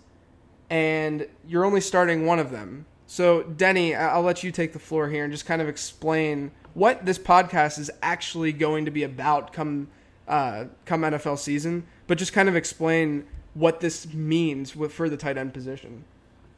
and 0.70 1.28
you're 1.48 1.66
only 1.66 1.82
starting 1.82 2.26
one 2.26 2.40
of 2.40 2.52
them. 2.52 2.86
So 3.06 3.44
Denny, 3.44 3.96
I'll 3.96 4.22
let 4.22 4.44
you 4.44 4.52
take 4.52 4.74
the 4.74 4.80
floor 4.80 5.10
here 5.10 5.24
and 5.24 5.32
just 5.32 5.46
kind 5.46 5.62
of 5.62 5.70
explain 5.70 6.52
what 6.74 7.06
this 7.06 7.18
podcast 7.18 7.80
is 7.80 7.90
actually 8.02 8.54
going 8.54 8.86
to 8.86 8.92
be 8.92 9.04
about 9.04 9.54
come 9.54 9.88
uh, 10.28 10.66
come 10.86 11.02
NFL 11.02 11.40
season, 11.40 11.88
but 12.06 12.18
just 12.18 12.34
kind 12.34 12.50
of 12.50 12.56
explain 12.56 13.26
what 13.54 13.80
this 13.80 14.14
means 14.14 14.76
with, 14.76 14.94
for 14.94 15.10
the 15.10 15.18
tight 15.18 15.38
end 15.38 15.54
position. 15.54 16.04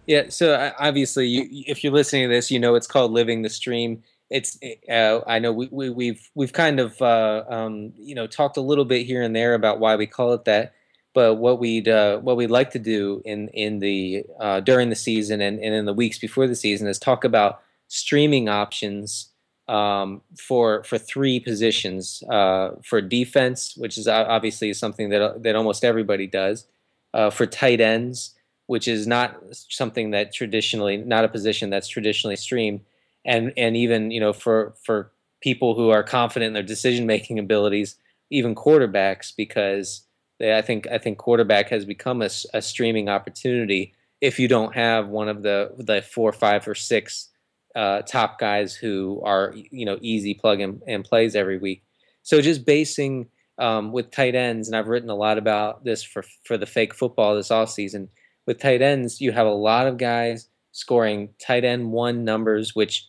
Yeah, 0.07 0.23
so 0.29 0.73
obviously, 0.79 1.27
you, 1.27 1.63
if 1.67 1.83
you're 1.83 1.93
listening 1.93 2.27
to 2.27 2.33
this, 2.33 2.49
you 2.49 2.59
know 2.59 2.75
it's 2.75 2.87
called 2.87 3.11
living 3.11 3.43
the 3.43 3.49
stream. 3.49 4.03
It's 4.29 4.57
uh, 4.89 5.21
I 5.25 5.39
know 5.39 5.51
we, 5.51 5.69
we 5.71 5.89
we've 5.89 6.29
we've 6.35 6.53
kind 6.53 6.79
of 6.79 7.01
uh, 7.01 7.43
um, 7.49 7.93
you 7.97 8.15
know 8.15 8.27
talked 8.27 8.57
a 8.57 8.61
little 8.61 8.85
bit 8.85 9.05
here 9.05 9.21
and 9.21 9.35
there 9.35 9.53
about 9.53 9.79
why 9.79 9.95
we 9.95 10.05
call 10.05 10.33
it 10.33 10.45
that, 10.45 10.73
but 11.13 11.35
what 11.35 11.59
we'd 11.59 11.87
uh, 11.87 12.19
what 12.19 12.37
we'd 12.37 12.51
like 12.51 12.71
to 12.71 12.79
do 12.79 13.21
in 13.25 13.47
in 13.49 13.79
the 13.79 14.23
uh, 14.39 14.59
during 14.59 14.89
the 14.89 14.95
season 14.95 15.41
and, 15.41 15.59
and 15.59 15.73
in 15.73 15.85
the 15.85 15.93
weeks 15.93 16.19
before 16.19 16.47
the 16.47 16.55
season 16.55 16.87
is 16.87 16.99
talk 16.99 17.23
about 17.23 17.61
streaming 17.87 18.49
options 18.49 19.29
um, 19.67 20.21
for 20.37 20.83
for 20.83 20.97
three 20.97 21.39
positions 21.39 22.23
uh, 22.29 22.71
for 22.83 23.01
defense, 23.01 23.75
which 23.77 23.97
is 23.97 24.07
obviously 24.07 24.73
something 24.73 25.09
that 25.09 25.43
that 25.43 25.55
almost 25.55 25.83
everybody 25.83 26.27
does. 26.27 26.65
Uh, 27.11 27.31
for 27.31 27.47
tight 27.47 27.81
ends, 27.81 28.35
which 28.67 28.87
is 28.87 29.07
not 29.07 29.35
something 29.51 30.11
that 30.11 30.31
traditionally 30.31 30.97
not 30.97 31.25
a 31.25 31.27
position 31.27 31.71
that's 31.71 31.87
traditionally 31.87 32.35
streamed, 32.35 32.81
and 33.25 33.53
and 33.57 33.75
even 33.75 34.11
you 34.11 34.19
know 34.19 34.33
for 34.33 34.73
for 34.83 35.11
people 35.41 35.75
who 35.75 35.89
are 35.89 36.03
confident 36.03 36.47
in 36.47 36.53
their 36.53 36.63
decision 36.63 37.05
making 37.05 37.39
abilities, 37.39 37.95
even 38.29 38.55
quarterbacks, 38.55 39.33
because 39.35 40.05
they, 40.39 40.57
I 40.57 40.61
think 40.61 40.87
I 40.87 40.97
think 40.97 41.17
quarterback 41.17 41.69
has 41.69 41.85
become 41.85 42.21
a, 42.21 42.29
a 42.53 42.61
streaming 42.61 43.09
opportunity 43.09 43.93
if 44.21 44.39
you 44.39 44.47
don't 44.47 44.75
have 44.75 45.07
one 45.07 45.29
of 45.29 45.43
the 45.43 45.71
the 45.77 46.01
four, 46.01 46.31
five, 46.31 46.67
or 46.67 46.75
six 46.75 47.29
uh, 47.75 48.01
top 48.01 48.39
guys 48.39 48.75
who 48.75 49.21
are 49.23 49.53
you 49.55 49.85
know 49.85 49.97
easy 50.01 50.33
plug 50.33 50.59
and, 50.59 50.81
and 50.87 51.05
plays 51.05 51.35
every 51.35 51.57
week. 51.57 51.83
So 52.23 52.41
just 52.41 52.65
basing 52.65 53.27
um, 53.57 53.91
with 53.91 54.11
tight 54.11 54.35
ends, 54.35 54.67
and 54.67 54.75
I've 54.75 54.87
written 54.87 55.09
a 55.09 55.15
lot 55.15 55.37
about 55.37 55.83
this 55.83 56.03
for 56.03 56.23
for 56.43 56.57
the 56.57 56.65
fake 56.65 56.93
football 56.93 57.35
this 57.35 57.51
off 57.51 57.69
season. 57.69 58.09
With 58.45 58.59
tight 58.59 58.81
ends, 58.81 59.21
you 59.21 59.31
have 59.31 59.45
a 59.45 59.51
lot 59.51 59.87
of 59.87 59.97
guys 59.97 60.47
scoring 60.79 61.29
tight 61.45 61.63
end 61.63 61.91
one 61.91 62.23
numbers, 62.23 62.75
which 62.75 63.07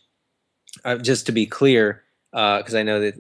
uh, 0.85 0.97
just 0.97 1.27
to 1.27 1.33
be 1.33 1.47
clear, 1.47 2.03
because 2.33 2.75
uh, 2.75 2.79
I 2.79 2.83
know 2.83 3.01
that 3.01 3.15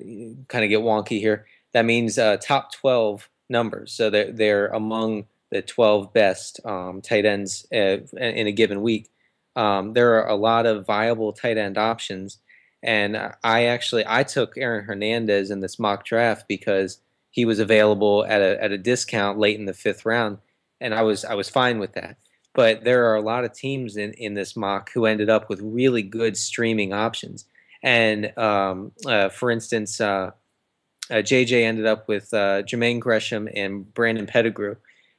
kind 0.49 0.65
of 0.65 0.71
get 0.71 0.81
wonky 0.81 1.21
here. 1.21 1.47
That 1.73 1.85
means 1.85 2.19
uh, 2.19 2.37
top 2.39 2.73
twelve 2.73 3.29
numbers, 3.49 3.93
so 3.93 4.11
they're 4.11 4.33
they're 4.33 4.67
among 4.69 5.27
the 5.51 5.63
twelve 5.63 6.13
best 6.13 6.61
um, 6.65 7.01
tight 7.01 7.25
ends 7.25 7.67
uh, 7.73 7.99
in 8.17 8.47
a 8.47 8.53
given 8.53 8.83
week 8.83 9.11
um, 9.57 9.93
there 9.93 10.15
are 10.15 10.29
a 10.29 10.37
lot 10.37 10.67
of 10.67 10.87
viable 10.87 11.33
tight 11.33 11.59
end 11.59 11.79
options. 11.79 12.39
And 12.83 13.17
I 13.45 13.65
actually 13.65 14.05
I 14.07 14.23
took 14.23 14.57
Aaron 14.57 14.85
Hernandez 14.85 15.51
in 15.51 15.61
this 15.61 15.79
mock 15.79 16.05
draft 16.05 16.49
because 16.49 17.01
he 17.31 17.45
was 17.45 17.59
available 17.59 18.25
at 18.25 18.41
a 18.41 18.63
at 18.63 18.73
a 18.73 18.79
discount 18.79 19.39
late 19.39 19.59
in 19.59 19.67
the 19.67 19.75
fifth 19.75 20.07
round, 20.07 20.39
and 20.81 20.95
I 20.95 21.03
was 21.03 21.25
I 21.25 21.35
was 21.35 21.51
fine 21.51 21.79
with 21.79 21.93
that. 21.93 22.17
But 22.55 22.85
there 22.85 23.07
are 23.07 23.15
a 23.15 23.21
lot 23.21 23.45
of 23.45 23.53
teams 23.53 23.97
in, 23.97 24.13
in 24.15 24.35
this 24.35 24.57
mock 24.57 24.91
who 24.93 25.07
ended 25.07 25.31
up 25.31 25.49
with 25.49 25.61
really 25.63 26.03
good 26.03 26.37
streaming 26.37 26.93
options. 26.93 27.45
And 27.83 28.37
um, 28.37 28.93
uh, 29.07 29.29
for 29.29 29.51
instance, 29.51 30.01
uh, 30.01 30.33
uh, 31.11 31.15
JJ 31.15 31.65
ended 31.65 31.87
up 31.87 32.09
with 32.09 32.33
uh, 32.33 32.63
Jermaine 32.63 33.01
Gresham 33.01 33.49
and 33.55 33.93
Brandon 33.95 34.27
Pettigrew. 34.27 34.77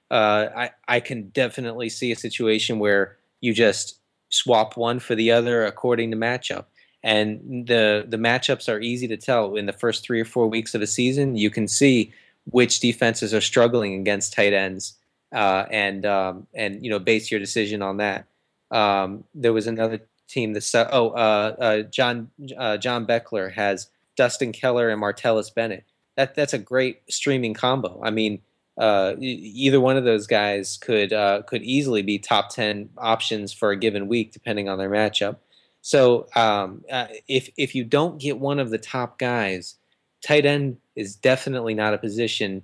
Uh, 0.09 0.47
I 0.55 0.71
I 0.87 0.99
can 0.99 1.29
definitely 1.29 1.89
see 1.89 2.11
a 2.11 2.15
situation 2.15 2.79
where 2.79 3.17
you 3.39 3.53
just 3.53 3.99
swap 4.29 4.77
one 4.77 4.99
for 4.99 5.15
the 5.15 5.31
other 5.31 5.65
according 5.65 6.11
to 6.11 6.17
matchup. 6.17 6.65
And 7.03 7.67
the 7.67 8.05
the 8.07 8.17
matchups 8.17 8.71
are 8.71 8.79
easy 8.79 9.07
to 9.07 9.17
tell 9.17 9.55
in 9.55 9.65
the 9.65 9.73
first 9.73 10.03
three 10.03 10.21
or 10.21 10.25
four 10.25 10.47
weeks 10.47 10.75
of 10.75 10.81
a 10.81 10.87
season. 10.87 11.35
You 11.35 11.49
can 11.49 11.67
see 11.67 12.13
which 12.45 12.79
defenses 12.79 13.33
are 13.33 13.41
struggling 13.41 13.99
against 13.99 14.33
tight 14.33 14.53
ends, 14.53 14.97
uh, 15.31 15.65
and 15.71 16.05
um, 16.05 16.47
and 16.53 16.83
you 16.83 16.89
know 16.89 16.99
base 16.99 17.31
your 17.31 17.39
decision 17.39 17.81
on 17.81 17.97
that. 17.97 18.25
Um, 18.69 19.23
there 19.33 19.53
was 19.53 19.67
another 19.67 20.01
team 20.27 20.53
that 20.53 20.89
oh 20.91 21.09
uh, 21.09 21.55
uh, 21.59 21.81
John 21.83 22.29
uh, 22.57 22.77
John 22.77 23.05
Beckler 23.05 23.51
has 23.51 23.89
Dustin 24.15 24.51
Keller 24.51 24.89
and 24.89 25.01
Martellus 25.01 25.53
Bennett. 25.53 25.85
That 26.15 26.35
that's 26.35 26.53
a 26.53 26.57
great 26.57 27.01
streaming 27.09 27.53
combo. 27.53 27.99
I 28.03 28.11
mean, 28.11 28.41
uh, 28.77 29.15
either 29.19 29.79
one 29.79 29.97
of 29.97 30.03
those 30.03 30.27
guys 30.27 30.77
could 30.77 31.11
could 31.47 31.63
easily 31.63 32.01
be 32.01 32.19
top 32.19 32.49
ten 32.49 32.89
options 32.97 33.53
for 33.53 33.71
a 33.71 33.77
given 33.77 34.07
week, 34.07 34.31
depending 34.33 34.69
on 34.69 34.77
their 34.77 34.89
matchup. 34.89 35.37
So 35.81 36.27
um, 36.35 36.83
if 37.27 37.49
if 37.57 37.73
you 37.73 37.83
don't 37.83 38.19
get 38.19 38.39
one 38.39 38.59
of 38.59 38.69
the 38.69 38.77
top 38.77 39.17
guys, 39.17 39.75
tight 40.21 40.45
end 40.45 40.77
is 40.95 41.15
definitely 41.15 41.73
not 41.73 41.93
a 41.93 41.97
position 41.97 42.63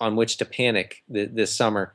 on 0.00 0.16
which 0.16 0.36
to 0.38 0.44
panic 0.44 1.02
th- 1.12 1.30
this 1.32 1.54
summer. 1.54 1.94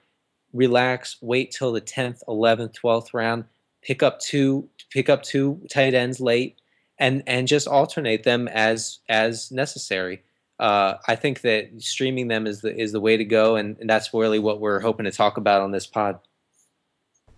Relax, 0.54 1.18
wait 1.22 1.52
till 1.52 1.72
the 1.72 1.82
tenth, 1.82 2.24
eleventh, 2.28 2.74
twelfth 2.74 3.14
round. 3.14 3.46
Pick 3.82 4.02
up 4.02 4.20
two, 4.20 4.70
pick 4.90 5.10
up 5.10 5.24
two 5.24 5.62
tight 5.70 5.94
ends 5.94 6.20
late, 6.20 6.60
and 6.98 7.24
and 7.28 7.48
just 7.48 7.68
alternate 7.68 8.24
them 8.24 8.48
as 8.48 9.00
as 9.10 9.52
necessary 9.52 10.24
uh, 10.60 10.98
I 11.08 11.16
think 11.16 11.42
that 11.42 11.82
streaming 11.82 12.28
them 12.28 12.48
is 12.48 12.62
the 12.62 12.76
is 12.76 12.92
the 12.92 13.00
way 13.00 13.18
to 13.18 13.26
go, 13.26 13.56
and, 13.56 13.78
and 13.80 13.90
that's 13.90 14.14
really 14.14 14.40
what 14.40 14.60
we're 14.60 14.80
hoping 14.80 15.06
to 15.06 15.12
talk 15.12 15.38
about 15.38 15.62
on 15.62 15.72
this 15.72 15.88
pod. 15.88 16.20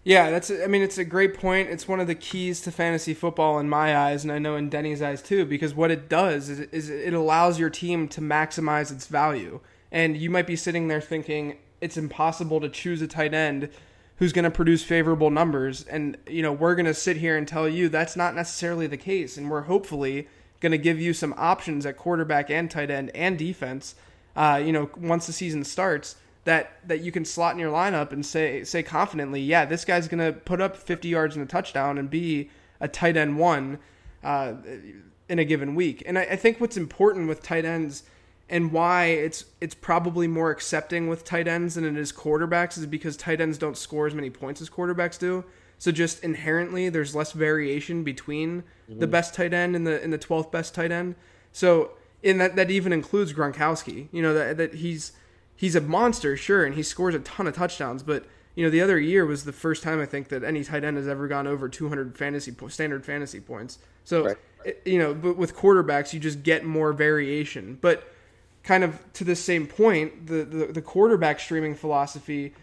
Yeah, 0.04 0.30
that's. 0.30 0.52
I 0.52 0.68
mean, 0.68 0.84
it's 0.84 0.98
a 0.98 1.06
great 1.06 1.34
point. 1.34 1.70
It's 1.70 1.88
one 1.88 2.00
of 2.00 2.08
the 2.08 2.16
keys 2.16 2.62
to 2.62 2.72
fantasy 2.72 3.14
football 3.14 3.58
in 3.58 3.70
my 3.70 3.98
eyes, 3.98 4.24
and 4.24 4.32
I 4.32 4.38
know 4.38 4.56
in 4.56 4.70
Denny's 4.70 5.02
eyes 5.02 5.22
too, 5.22 5.46
because 5.46 5.74
what 5.74 5.92
it 5.92 6.10
does 6.10 6.50
is, 6.50 6.60
is 6.60 6.90
it 6.90 7.14
allows 7.14 7.58
your 7.58 7.70
team 7.70 8.08
to 8.10 8.22
maximize 8.22 8.92
its 8.92 9.08
value. 9.08 9.62
And 9.92 10.18
you 10.18 10.30
might 10.30 10.46
be 10.46 10.58
sitting 10.58 10.90
there 10.90 11.00
thinking 11.00 11.58
it's 11.86 11.98
impossible 11.98 12.60
to 12.60 12.68
choose 12.68 13.02
a 13.02 13.08
tight 13.08 13.34
end 13.34 13.70
who's 14.18 14.34
going 14.34 14.44
to 14.44 14.52
produce 14.52 14.84
favorable 14.84 15.30
numbers, 15.30 15.84
and 15.84 16.18
you 16.28 16.42
know 16.42 16.52
we're 16.52 16.76
going 16.76 16.86
to 16.86 16.94
sit 16.94 17.18
here 17.18 17.38
and 17.38 17.48
tell 17.48 17.70
you 17.70 17.88
that's 17.88 18.16
not 18.16 18.36
necessarily 18.36 18.88
the 18.88 18.98
case, 18.98 19.38
and 19.38 19.50
we're 19.50 19.62
hopefully 19.62 20.28
going 20.60 20.72
to 20.72 20.78
give 20.78 21.00
you 21.00 21.14
some 21.14 21.34
options 21.38 21.86
at 21.86 21.96
quarterback 21.96 22.50
and 22.50 22.72
tight 22.72 22.90
end 22.90 23.12
and 23.14 23.38
defense. 23.38 23.96
Uh, 24.36 24.62
you 24.64 24.74
know, 24.74 24.90
once 24.98 25.28
the 25.28 25.34
season 25.34 25.64
starts, 25.64 26.16
that 26.46 26.80
that 26.88 27.02
you 27.02 27.12
can 27.12 27.24
slot 27.24 27.54
in 27.54 27.60
your 27.60 27.72
lineup 27.72 28.12
and 28.12 28.26
say 28.26 28.64
say 28.64 28.82
confidently, 28.82 29.42
yeah, 29.42 29.64
this 29.66 29.86
guy's 29.86 30.08
going 30.08 30.34
to 30.34 30.38
put 30.40 30.60
up 30.60 30.76
50 30.76 31.08
yards 31.08 31.36
and 31.36 31.44
a 31.44 31.48
touchdown 31.48 31.98
and 31.98 32.10
be 32.10 32.50
a 32.80 32.88
tight 32.88 33.16
end 33.16 33.38
one 33.38 33.80
uh, 34.24 34.54
in 35.30 35.40
a 35.40 35.46
given 35.46 35.76
week. 35.76 36.04
And 36.06 36.18
I, 36.18 36.24
I 36.24 36.36
think 36.36 36.60
what's 36.60 36.78
important 36.78 37.28
with 37.28 37.44
tight 37.44 37.66
ends 37.66 38.04
and 38.50 38.72
why 38.72 39.06
it's 39.06 39.46
it's 39.60 39.76
probably 39.76 40.28
more 40.28 40.52
accepting 40.52 41.08
with 41.08 41.24
tight 41.24 41.48
ends 41.48 41.76
than 41.76 41.86
it 41.86 41.98
is 41.98 42.12
quarterbacks 42.12 42.78
is 42.78 42.86
because 42.86 43.18
tight 43.18 43.42
ends 43.42 43.58
don't 43.58 43.78
score 43.78 44.08
as 44.08 44.14
many 44.14 44.30
points 44.30 44.62
as 44.62 44.70
quarterbacks 44.70 45.18
do. 45.18 45.44
So 45.78 45.92
just 45.92 46.24
inherently, 46.24 46.90
there's 46.90 47.16
less 47.16 47.32
variation 47.32 48.04
between 48.04 48.64
mm-hmm. 48.90 49.00
the 49.00 49.08
best 49.08 49.34
tight 49.34 49.54
end 49.54 49.76
and 49.76 49.86
the 49.86 50.02
in 50.04 50.12
the 50.12 50.18
twelfth 50.18 50.52
best 50.52 50.76
tight 50.76 50.92
end. 50.92 51.16
So 51.52 51.92
in 52.22 52.38
that 52.38 52.56
that 52.56 52.70
even 52.70 52.94
includes 52.94 53.34
Gronkowski. 53.34 54.08
You 54.12 54.22
know 54.22 54.34
that 54.34 54.58
that 54.58 54.76
he's 54.76 55.12
he's 55.56 55.76
a 55.76 55.82
monster, 55.82 56.38
sure, 56.38 56.66
and 56.66 56.76
he 56.76 56.84
scores 56.84 57.16
a 57.16 57.20
ton 57.20 57.48
of 57.48 57.56
touchdowns. 57.56 58.04
But 58.04 58.26
you 58.54 58.64
know 58.64 58.70
the 58.70 58.82
other 58.82 59.00
year 59.00 59.26
was 59.26 59.44
the 59.44 59.54
first 59.54 59.82
time 59.82 60.00
I 60.00 60.06
think 60.06 60.30
that 60.30 60.44
any 60.44 60.64
tight 60.64 60.84
end 60.84 60.98
has 60.98 61.08
ever 61.08 61.28
gone 61.28 61.48
over 61.48 61.68
200 61.68 62.16
fantasy 62.16 62.52
po- 62.52 62.68
standard 62.68 63.06
fantasy 63.06 63.40
points. 63.40 63.80
So 64.04 64.26
right. 64.26 64.38
it, 64.64 64.82
you 64.86 65.00
know, 65.00 65.16
but 65.16 65.36
with 65.36 65.56
quarterbacks, 65.56 66.14
you 66.14 66.20
just 66.20 66.44
get 66.44 66.64
more 66.64 66.94
variation. 66.94 67.80
But 67.82 68.08
kind 68.66 68.84
of 68.84 69.00
to 69.14 69.24
the 69.24 69.36
same 69.36 69.68
point, 69.68 70.28
the, 70.28 70.44
the, 70.44 70.66
the 70.74 70.82
quarterback 70.82 71.40
streaming 71.40 71.76
philosophy 71.76 72.54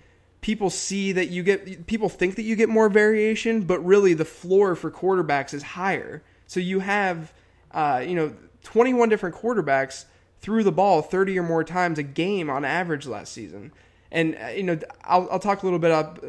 people 0.42 0.68
see 0.68 1.12
that 1.12 1.28
you 1.28 1.42
get 1.42 1.86
people 1.86 2.10
think 2.10 2.34
that 2.34 2.42
you 2.42 2.54
get 2.54 2.68
more 2.68 2.90
variation, 2.90 3.62
but 3.62 3.78
really 3.80 4.12
the 4.12 4.24
floor 4.26 4.76
for 4.76 4.90
quarterbacks 4.90 5.54
is 5.54 5.62
higher. 5.62 6.22
So 6.46 6.60
you 6.60 6.80
have 6.80 7.32
uh, 7.70 8.04
you 8.06 8.14
know 8.14 8.34
21 8.64 9.08
different 9.08 9.34
quarterbacks 9.34 10.04
threw 10.40 10.62
the 10.62 10.72
ball 10.72 11.00
30 11.00 11.38
or 11.38 11.42
more 11.44 11.64
times 11.64 11.98
a 11.98 12.02
game 12.02 12.50
on 12.50 12.64
average 12.64 13.06
last 13.06 13.32
season. 13.32 13.72
And 14.10 14.36
uh, 14.36 14.48
you 14.48 14.64
know, 14.64 14.78
I'll, 15.04 15.28
I'll 15.30 15.38
talk 15.38 15.62
a 15.62 15.66
little 15.66 15.78
bit 15.78 15.92
up, 15.92 16.22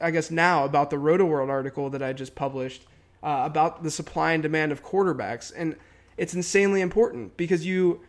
I 0.00 0.10
guess 0.10 0.30
now 0.30 0.64
about 0.64 0.90
the 0.90 0.96
Rotoworld 0.96 1.48
article 1.48 1.88
that 1.90 2.02
I 2.02 2.12
just 2.12 2.34
published 2.34 2.84
uh, 3.22 3.42
about 3.44 3.82
the 3.82 3.90
supply 3.90 4.32
and 4.32 4.42
demand 4.42 4.72
of 4.72 4.84
quarterbacks, 4.84 5.52
and 5.56 5.76
it's 6.16 6.34
insanely 6.34 6.80
important 6.80 7.36
because 7.36 7.64
you 7.64 8.00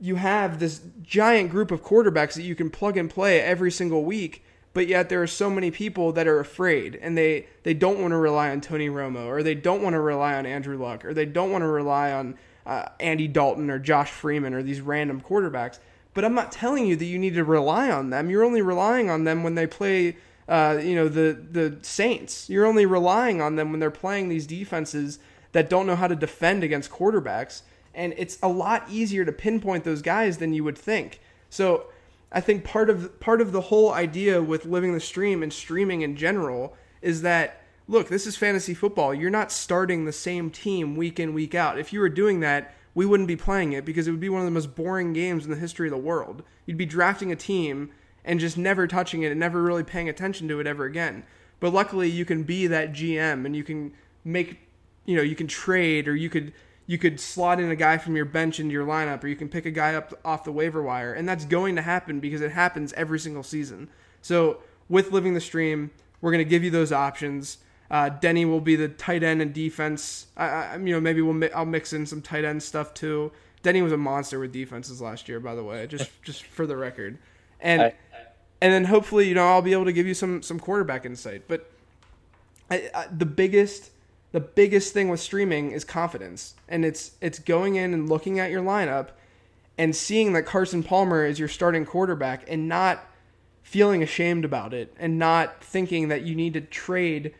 you 0.00 0.16
have 0.16 0.58
this 0.58 0.80
giant 1.02 1.50
group 1.50 1.70
of 1.70 1.82
quarterbacks 1.82 2.34
that 2.34 2.42
you 2.42 2.54
can 2.54 2.70
plug 2.70 2.96
and 2.96 3.08
play 3.08 3.40
every 3.40 3.70
single 3.70 4.04
week, 4.04 4.44
but 4.72 4.86
yet 4.86 5.08
there 5.08 5.22
are 5.22 5.26
so 5.26 5.48
many 5.48 5.70
people 5.70 6.12
that 6.12 6.26
are 6.26 6.40
afraid 6.40 6.96
and 6.96 7.16
they 7.16 7.46
they 7.62 7.74
don't 7.74 8.00
want 8.00 8.12
to 8.12 8.16
rely 8.16 8.50
on 8.50 8.60
Tony 8.60 8.88
Romo 8.88 9.26
or 9.26 9.42
they 9.42 9.54
don't 9.54 9.82
want 9.82 9.94
to 9.94 10.00
rely 10.00 10.34
on 10.34 10.46
Andrew 10.46 10.76
Luck 10.76 11.04
or 11.04 11.14
they 11.14 11.24
don't 11.24 11.50
want 11.50 11.62
to 11.62 11.68
rely 11.68 12.12
on 12.12 12.36
uh, 12.66 12.86
Andy 12.98 13.28
Dalton 13.28 13.70
or 13.70 13.78
Josh 13.78 14.10
Freeman 14.10 14.54
or 14.54 14.62
these 14.62 14.80
random 14.80 15.20
quarterbacks. 15.20 15.78
But 16.12 16.24
I'm 16.24 16.34
not 16.34 16.52
telling 16.52 16.86
you 16.86 16.96
that 16.96 17.04
you 17.04 17.18
need 17.18 17.34
to 17.34 17.44
rely 17.44 17.90
on 17.90 18.10
them. 18.10 18.30
You're 18.30 18.44
only 18.44 18.62
relying 18.62 19.10
on 19.10 19.24
them 19.24 19.42
when 19.42 19.54
they 19.54 19.66
play, 19.66 20.16
uh, 20.48 20.78
you 20.82 20.94
know, 20.94 21.08
the 21.08 21.38
the 21.50 21.78
Saints. 21.82 22.48
You're 22.48 22.66
only 22.66 22.86
relying 22.86 23.40
on 23.40 23.56
them 23.56 23.70
when 23.70 23.80
they're 23.80 23.90
playing 23.90 24.28
these 24.28 24.46
defenses 24.46 25.18
that 25.52 25.70
don't 25.70 25.86
know 25.86 25.96
how 25.96 26.08
to 26.08 26.16
defend 26.16 26.62
against 26.62 26.90
quarterbacks. 26.90 27.62
And 27.94 28.14
it's 28.16 28.38
a 28.42 28.48
lot 28.48 28.86
easier 28.90 29.24
to 29.24 29.32
pinpoint 29.32 29.84
those 29.84 30.02
guys 30.02 30.38
than 30.38 30.52
you 30.52 30.64
would 30.64 30.78
think. 30.78 31.20
So 31.50 31.86
I 32.32 32.40
think 32.40 32.64
part 32.64 32.90
of 32.90 33.20
part 33.20 33.40
of 33.40 33.52
the 33.52 33.62
whole 33.62 33.92
idea 33.92 34.42
with 34.42 34.64
living 34.64 34.92
the 34.92 35.00
stream 35.00 35.42
and 35.42 35.52
streaming 35.52 36.02
in 36.02 36.16
general 36.16 36.76
is 37.00 37.22
that 37.22 37.62
look, 37.86 38.08
this 38.08 38.26
is 38.26 38.36
fantasy 38.36 38.74
football. 38.74 39.14
You're 39.14 39.30
not 39.30 39.52
starting 39.52 40.04
the 40.04 40.12
same 40.12 40.50
team 40.50 40.96
week 40.96 41.20
in, 41.20 41.34
week 41.34 41.54
out. 41.54 41.78
If 41.78 41.92
you 41.92 42.00
were 42.00 42.08
doing 42.08 42.40
that, 42.40 42.74
we 42.94 43.06
wouldn't 43.06 43.28
be 43.28 43.36
playing 43.36 43.72
it 43.72 43.84
because 43.84 44.08
it 44.08 44.10
would 44.10 44.20
be 44.20 44.28
one 44.28 44.40
of 44.40 44.46
the 44.46 44.52
most 44.52 44.74
boring 44.74 45.12
games 45.12 45.44
in 45.44 45.50
the 45.50 45.56
history 45.56 45.88
of 45.88 45.92
the 45.92 45.98
world. 45.98 46.42
You'd 46.64 46.78
be 46.78 46.86
drafting 46.86 47.30
a 47.30 47.36
team 47.36 47.90
and 48.24 48.40
just 48.40 48.56
never 48.56 48.86
touching 48.86 49.22
it 49.22 49.30
and 49.30 49.40
never 49.40 49.62
really 49.62 49.84
paying 49.84 50.08
attention 50.08 50.48
to 50.48 50.60
it 50.60 50.66
ever 50.66 50.84
again. 50.84 51.24
But 51.60 51.72
luckily, 51.72 52.08
you 52.08 52.24
can 52.24 52.44
be 52.44 52.66
that 52.68 52.92
GM 52.92 53.44
and 53.44 53.54
you 53.54 53.64
can 53.64 53.92
make, 54.24 54.60
you 55.04 55.16
know, 55.16 55.22
you 55.22 55.36
can 55.36 55.46
trade 55.46 56.08
or 56.08 56.16
you 56.16 56.30
could 56.30 56.52
you 56.86 56.98
could 56.98 57.18
slot 57.18 57.60
in 57.60 57.70
a 57.70 57.76
guy 57.76 57.96
from 57.98 58.14
your 58.14 58.24
bench 58.24 58.60
into 58.60 58.72
your 58.72 58.86
lineup 58.86 59.24
or 59.24 59.28
you 59.28 59.36
can 59.36 59.48
pick 59.48 59.64
a 59.64 59.70
guy 59.70 59.94
up 59.94 60.12
off 60.24 60.44
the 60.44 60.52
waiver 60.52 60.82
wire 60.82 61.14
and 61.14 61.28
that's 61.28 61.44
going 61.44 61.76
to 61.76 61.82
happen 61.82 62.20
because 62.20 62.42
it 62.42 62.52
happens 62.52 62.92
every 62.92 63.18
single 63.18 63.42
season. 63.42 63.88
So, 64.20 64.58
with 64.88 65.12
living 65.12 65.32
the 65.32 65.40
stream, 65.40 65.90
we're 66.20 66.30
going 66.30 66.44
to 66.44 66.48
give 66.48 66.62
you 66.62 66.70
those 66.70 66.92
options. 66.92 67.58
Uh, 67.90 68.08
Denny 68.08 68.44
will 68.44 68.60
be 68.60 68.76
the 68.76 68.88
tight 68.88 69.22
end 69.22 69.40
and 69.40 69.52
defense. 69.52 70.26
I, 70.36 70.46
I 70.46 70.76
you 70.76 70.92
know, 70.92 71.00
maybe 71.00 71.22
we'll 71.22 71.34
mi- 71.34 71.50
I'll 71.52 71.66
mix 71.66 71.92
in 71.92 72.06
some 72.06 72.20
tight 72.22 72.44
end 72.44 72.62
stuff 72.62 72.92
too. 72.92 73.32
Denny 73.62 73.82
was 73.82 73.92
a 73.92 73.96
monster 73.96 74.38
with 74.38 74.52
defenses 74.52 75.00
last 75.00 75.28
year, 75.28 75.40
by 75.40 75.54
the 75.54 75.64
way, 75.64 75.86
just 75.86 76.10
just 76.22 76.44
for 76.44 76.66
the 76.66 76.76
record. 76.76 77.18
And 77.60 77.82
I, 77.82 77.94
and 78.60 78.72
then 78.72 78.84
hopefully, 78.84 79.28
you 79.28 79.34
know, 79.34 79.46
I'll 79.46 79.62
be 79.62 79.72
able 79.72 79.84
to 79.86 79.92
give 79.92 80.06
you 80.06 80.14
some 80.14 80.42
some 80.42 80.58
quarterback 80.58 81.04
insight. 81.04 81.44
But 81.48 81.70
I, 82.70 82.90
I, 82.94 83.06
the 83.06 83.26
biggest 83.26 83.90
the 84.34 84.40
biggest 84.40 84.92
thing 84.92 85.08
with 85.08 85.20
streaming 85.20 85.70
is 85.70 85.84
confidence, 85.84 86.56
and 86.68 86.84
it's 86.84 87.12
it's 87.20 87.38
going 87.38 87.76
in 87.76 87.94
and 87.94 88.08
looking 88.08 88.40
at 88.40 88.50
your 88.50 88.64
lineup 88.64 89.10
and 89.78 89.94
seeing 89.94 90.32
that 90.32 90.44
Carson 90.44 90.82
Palmer 90.82 91.24
is 91.24 91.38
your 91.38 91.46
starting 91.46 91.86
quarterback 91.86 92.44
and 92.48 92.68
not 92.68 93.06
feeling 93.62 94.02
ashamed 94.02 94.44
about 94.44 94.74
it 94.74 94.92
and 94.98 95.20
not 95.20 95.62
thinking 95.62 96.08
that 96.08 96.22
you 96.22 96.34
need 96.34 96.52
to 96.54 96.60
trade 96.60 97.32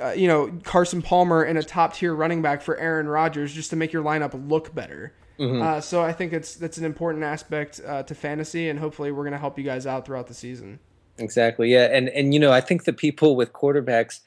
uh, 0.00 0.10
you 0.10 0.28
know 0.28 0.52
Carson 0.62 1.02
Palmer 1.02 1.42
and 1.42 1.58
a 1.58 1.62
top 1.64 1.94
tier 1.94 2.14
running 2.14 2.40
back 2.40 2.62
for 2.62 2.76
Aaron 2.76 3.08
Rodgers 3.08 3.52
just 3.52 3.70
to 3.70 3.76
make 3.76 3.92
your 3.92 4.04
lineup 4.04 4.48
look 4.48 4.72
better. 4.72 5.12
Mm-hmm. 5.40 5.60
Uh, 5.60 5.80
so 5.80 6.02
I 6.02 6.12
think 6.12 6.32
it's 6.32 6.54
that's 6.54 6.78
an 6.78 6.84
important 6.84 7.24
aspect 7.24 7.80
uh, 7.84 8.04
to 8.04 8.14
fantasy, 8.14 8.68
and 8.68 8.78
hopefully 8.78 9.10
we're 9.10 9.24
going 9.24 9.32
to 9.32 9.38
help 9.38 9.58
you 9.58 9.64
guys 9.64 9.88
out 9.88 10.06
throughout 10.06 10.28
the 10.28 10.34
season. 10.34 10.78
Exactly, 11.18 11.72
yeah, 11.72 11.88
and 11.90 12.08
and 12.10 12.32
you 12.32 12.38
know 12.38 12.52
I 12.52 12.60
think 12.60 12.84
the 12.84 12.92
people 12.92 13.34
with 13.34 13.52
quarterbacks, 13.52 14.20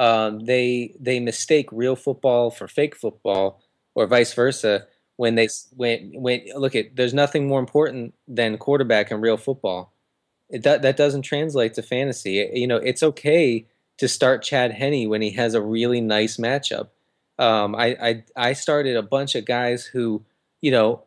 um, 0.00 0.40
they 0.40 0.96
they 0.98 1.20
mistake 1.20 1.68
real 1.70 1.94
football 1.94 2.50
for 2.50 2.66
fake 2.66 2.96
football, 2.96 3.62
or 3.94 4.06
vice 4.06 4.32
versa. 4.34 4.86
When 5.16 5.34
they 5.34 5.48
when 5.76 6.12
when 6.14 6.40
look 6.56 6.74
at 6.74 6.96
there's 6.96 7.12
nothing 7.12 7.46
more 7.46 7.60
important 7.60 8.14
than 8.26 8.56
quarterback 8.56 9.10
in 9.10 9.20
real 9.20 9.36
football. 9.36 9.92
It, 10.48 10.62
that 10.62 10.80
that 10.82 10.96
doesn't 10.96 11.22
translate 11.22 11.74
to 11.74 11.82
fantasy. 11.82 12.50
You 12.54 12.66
know, 12.66 12.78
it's 12.78 13.02
okay 13.02 13.66
to 13.98 14.08
start 14.08 14.42
Chad 14.42 14.72
Henne 14.72 15.10
when 15.10 15.20
he 15.20 15.32
has 15.32 15.52
a 15.52 15.60
really 15.60 16.00
nice 16.00 16.38
matchup. 16.38 16.88
Um, 17.38 17.74
I, 17.74 17.96
I, 18.02 18.24
I 18.34 18.52
started 18.54 18.96
a 18.96 19.02
bunch 19.02 19.34
of 19.34 19.44
guys 19.44 19.84
who, 19.84 20.24
you 20.62 20.70
know, 20.70 21.04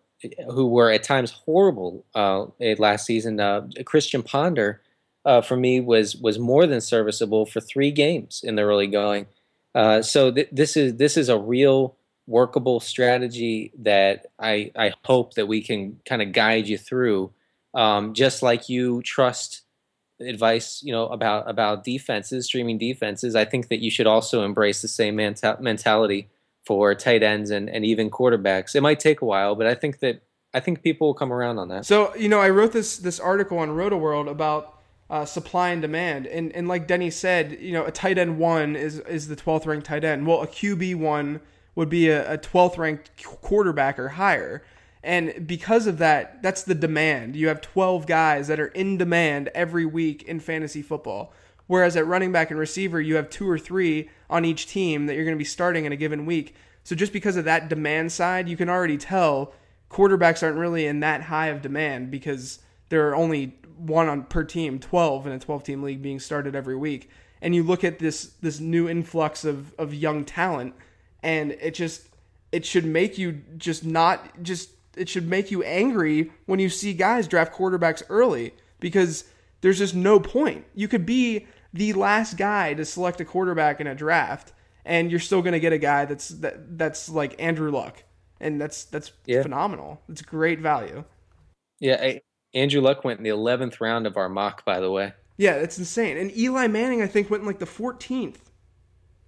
who 0.52 0.68
were 0.68 0.92
at 0.92 1.02
times 1.02 1.32
horrible 1.32 2.06
uh, 2.14 2.46
last 2.78 3.08
season. 3.08 3.40
Uh, 3.40 3.68
Christian 3.84 4.22
Ponder, 4.22 4.83
uh, 5.26 5.42
for 5.42 5.56
me, 5.56 5.80
was 5.80 6.16
was 6.16 6.40
more 6.40 6.68
than 6.68 6.82
serviceable 6.82 7.46
for 7.46 7.62
three 7.62 7.92
games 7.92 8.42
in 8.44 8.56
the 8.56 8.62
early 8.62 8.88
going. 8.88 9.28
Uh, 9.76 10.02
so 10.02 10.32
th- 10.32 10.50
this 10.52 10.78
is 10.78 10.96
this 10.96 11.18
is 11.18 11.30
a 11.30 11.38
real 11.38 11.96
workable 12.28 12.80
strategy 12.80 13.72
that 13.80 14.28
I 14.40 14.72
I 14.76 14.94
hope 15.06 15.34
that 15.36 15.48
we 15.48 15.62
can 15.62 16.00
kind 16.06 16.22
of 16.22 16.32
guide 16.32 16.68
you 16.68 16.78
through. 16.78 17.32
Um, 17.74 18.14
just 18.14 18.44
like 18.44 18.70
you 18.70 19.02
trust 19.02 19.64
advice, 20.20 20.82
you 20.84 20.92
know, 20.92 21.08
about 21.08 21.50
about 21.50 21.84
defenses, 21.84 22.46
streaming 22.46 22.78
defenses, 22.78 23.36
I 23.36 23.46
think 23.46 23.70
that 23.70 23.80
you 23.80 23.90
should 23.90 24.08
also 24.08 24.44
embrace 24.44 24.82
the 24.82 24.88
same 24.88 25.18
menta- 25.18 25.60
mentality 25.60 26.30
for 26.66 26.96
tight 26.96 27.24
ends 27.24 27.50
and, 27.50 27.70
and 27.70 27.86
even 27.86 28.10
quarterbacks. 28.10 28.76
It 28.76 28.82
might 28.82 29.00
take 29.00 29.22
a 29.22 29.26
while, 29.26 29.56
but 29.56 29.68
I 29.68 29.76
think 29.76 30.00
that 30.00 30.22
I 30.54 30.60
think 30.60 30.84
people 30.84 31.08
will 31.08 31.14
come 31.14 31.34
around 31.34 31.58
on 31.58 31.68
that. 31.70 31.86
So, 31.86 32.16
you 32.16 32.30
know, 32.30 32.40
I 32.40 32.50
wrote 32.50 32.74
this 32.74 32.98
this 32.98 33.20
article 33.20 33.58
on 33.58 33.70
Rotoworld 33.70 34.30
about 34.30 34.73
uh, 35.14 35.26
supply 35.26 35.70
and 35.70 35.80
demand, 35.80 36.26
and 36.26 36.52
and 36.54 36.68
like 36.68 36.88
Denny 36.88 37.12
said, 37.12 37.60
you 37.62 37.72
know, 37.72 37.86
a 37.86 37.92
tight 37.92 38.18
end 38.18 38.40
one 38.40 38.76
is 38.76 38.98
is 39.02 39.28
the 39.28 39.36
twelfth 39.36 39.68
ranked 39.68 39.86
tight 39.86 40.04
end. 40.04 40.26
Well, 40.26 40.42
a 40.42 40.48
QB 40.48 40.96
one 40.96 41.40
would 41.76 41.88
be 41.88 42.10
a 42.10 42.36
twelfth 42.40 42.80
ranked 42.80 43.24
quarterback 43.24 44.00
or 44.00 44.10
higher. 44.10 44.64
And 45.04 45.46
because 45.46 45.86
of 45.86 46.00
that, 46.00 46.42
that's 46.42 46.64
the 46.64 46.74
demand. 46.74 47.36
You 47.36 47.50
have 47.50 47.60
12 47.60 48.08
guys 48.08 48.48
that 48.48 48.58
are 48.58 48.68
in 48.68 48.98
demand 48.98 49.50
every 49.54 49.86
week 49.86 50.24
in 50.24 50.40
fantasy 50.40 50.82
football. 50.82 51.34
Whereas 51.68 51.98
at 51.98 52.08
running 52.08 52.32
back 52.32 52.52
and 52.52 52.60
receiver, 52.60 53.02
you 53.02 53.18
have 53.18 53.30
two 53.30 53.50
or 53.50 53.60
three 53.60 54.10
on 54.30 54.46
each 54.46 54.66
team 54.66 55.08
that 55.08 55.16
you're 55.16 55.26
going 55.26 55.36
to 55.36 55.38
be 55.38 55.44
starting 55.44 55.84
in 55.84 55.92
a 55.92 55.98
given 55.98 56.26
week. 56.26 56.56
So 56.86 56.96
just 56.96 57.12
because 57.12 57.36
of 57.36 57.44
that 57.44 57.68
demand 57.68 58.14
side, 58.14 58.48
you 58.48 58.56
can 58.56 58.70
already 58.70 58.98
tell 58.98 59.54
quarterbacks 59.90 60.42
aren't 60.42 60.58
really 60.58 60.88
in 60.88 61.02
that 61.02 61.24
high 61.24 61.48
of 61.48 61.62
demand 61.62 62.10
because 62.10 62.60
there 62.88 63.10
are 63.10 63.16
only 63.16 63.58
one 63.78 64.08
on 64.08 64.24
per 64.24 64.44
team, 64.44 64.80
12 64.80 65.28
in 65.28 65.34
a 65.34 65.40
12 65.40 65.64
team 65.64 65.84
league 65.84 66.02
being 66.02 66.20
started 66.20 66.56
every 66.56 66.76
week. 66.76 67.10
And 67.42 67.54
you 67.54 67.64
look 67.64 67.84
at 67.84 68.00
this 68.00 68.34
this 68.42 68.60
new 68.60 68.88
influx 68.88 69.44
of 69.44 69.74
of 69.78 69.94
young 69.94 70.24
talent 70.24 70.76
and 71.22 71.52
it 71.54 71.74
just 71.74 72.08
it 72.52 72.66
should 72.66 72.86
make 72.86 73.18
you 73.18 73.42
just 73.58 73.84
not 73.84 74.42
just 74.44 74.70
it 74.96 75.10
should 75.10 75.28
make 75.28 75.52
you 75.52 75.64
angry 75.64 76.32
when 76.46 76.60
you 76.60 76.70
see 76.70 76.94
guys 76.94 77.28
draft 77.28 77.54
quarterbacks 77.54 78.04
early 78.10 78.54
because 78.80 79.26
there's 79.62 79.80
just 79.80 79.96
no 79.96 80.20
point. 80.20 80.66
You 80.76 80.88
could 80.88 81.06
be 81.06 81.48
the 81.74 81.94
last 81.94 82.38
guy 82.38 82.74
to 82.76 82.86
select 82.86 83.20
a 83.22 83.26
quarterback 83.26 83.82
in 83.82 83.88
a 83.88 83.96
draft 83.96 84.54
and 84.86 85.10
you're 85.10 85.20
still 85.20 85.42
going 85.42 85.54
to 85.54 85.60
get 85.60 85.74
a 85.74 85.78
guy 85.78 86.06
that's 86.06 86.30
that, 86.30 86.78
that's 86.78 87.10
like 87.10 87.36
Andrew 87.42 87.72
Luck 87.72 88.04
and 88.40 88.62
that's 88.62 88.84
that's 88.86 89.12
yeah. 89.26 89.42
phenomenal. 89.42 90.02
It's 90.10 90.22
great 90.22 90.60
value. 90.60 91.04
Yeah, 91.80 91.98
I, 92.02 92.22
Andrew 92.54 92.82
Luck 92.82 93.04
went 93.04 93.20
in 93.20 93.24
the 93.24 93.32
11th 93.32 93.82
round 93.82 94.08
of 94.08 94.18
our 94.18 94.30
mock 94.30 94.66
by 94.66 94.80
the 94.80 94.92
way. 94.92 95.14
Yeah, 95.38 95.58
that's 95.60 95.78
insane. 95.78 96.18
And 96.18 96.36
Eli 96.38 96.68
Manning 96.68 97.02
I 97.02 97.08
think 97.08 97.30
went 97.30 97.42
in 97.42 97.48
like 97.48 97.60
the 97.60 97.66
14th. 97.66 98.38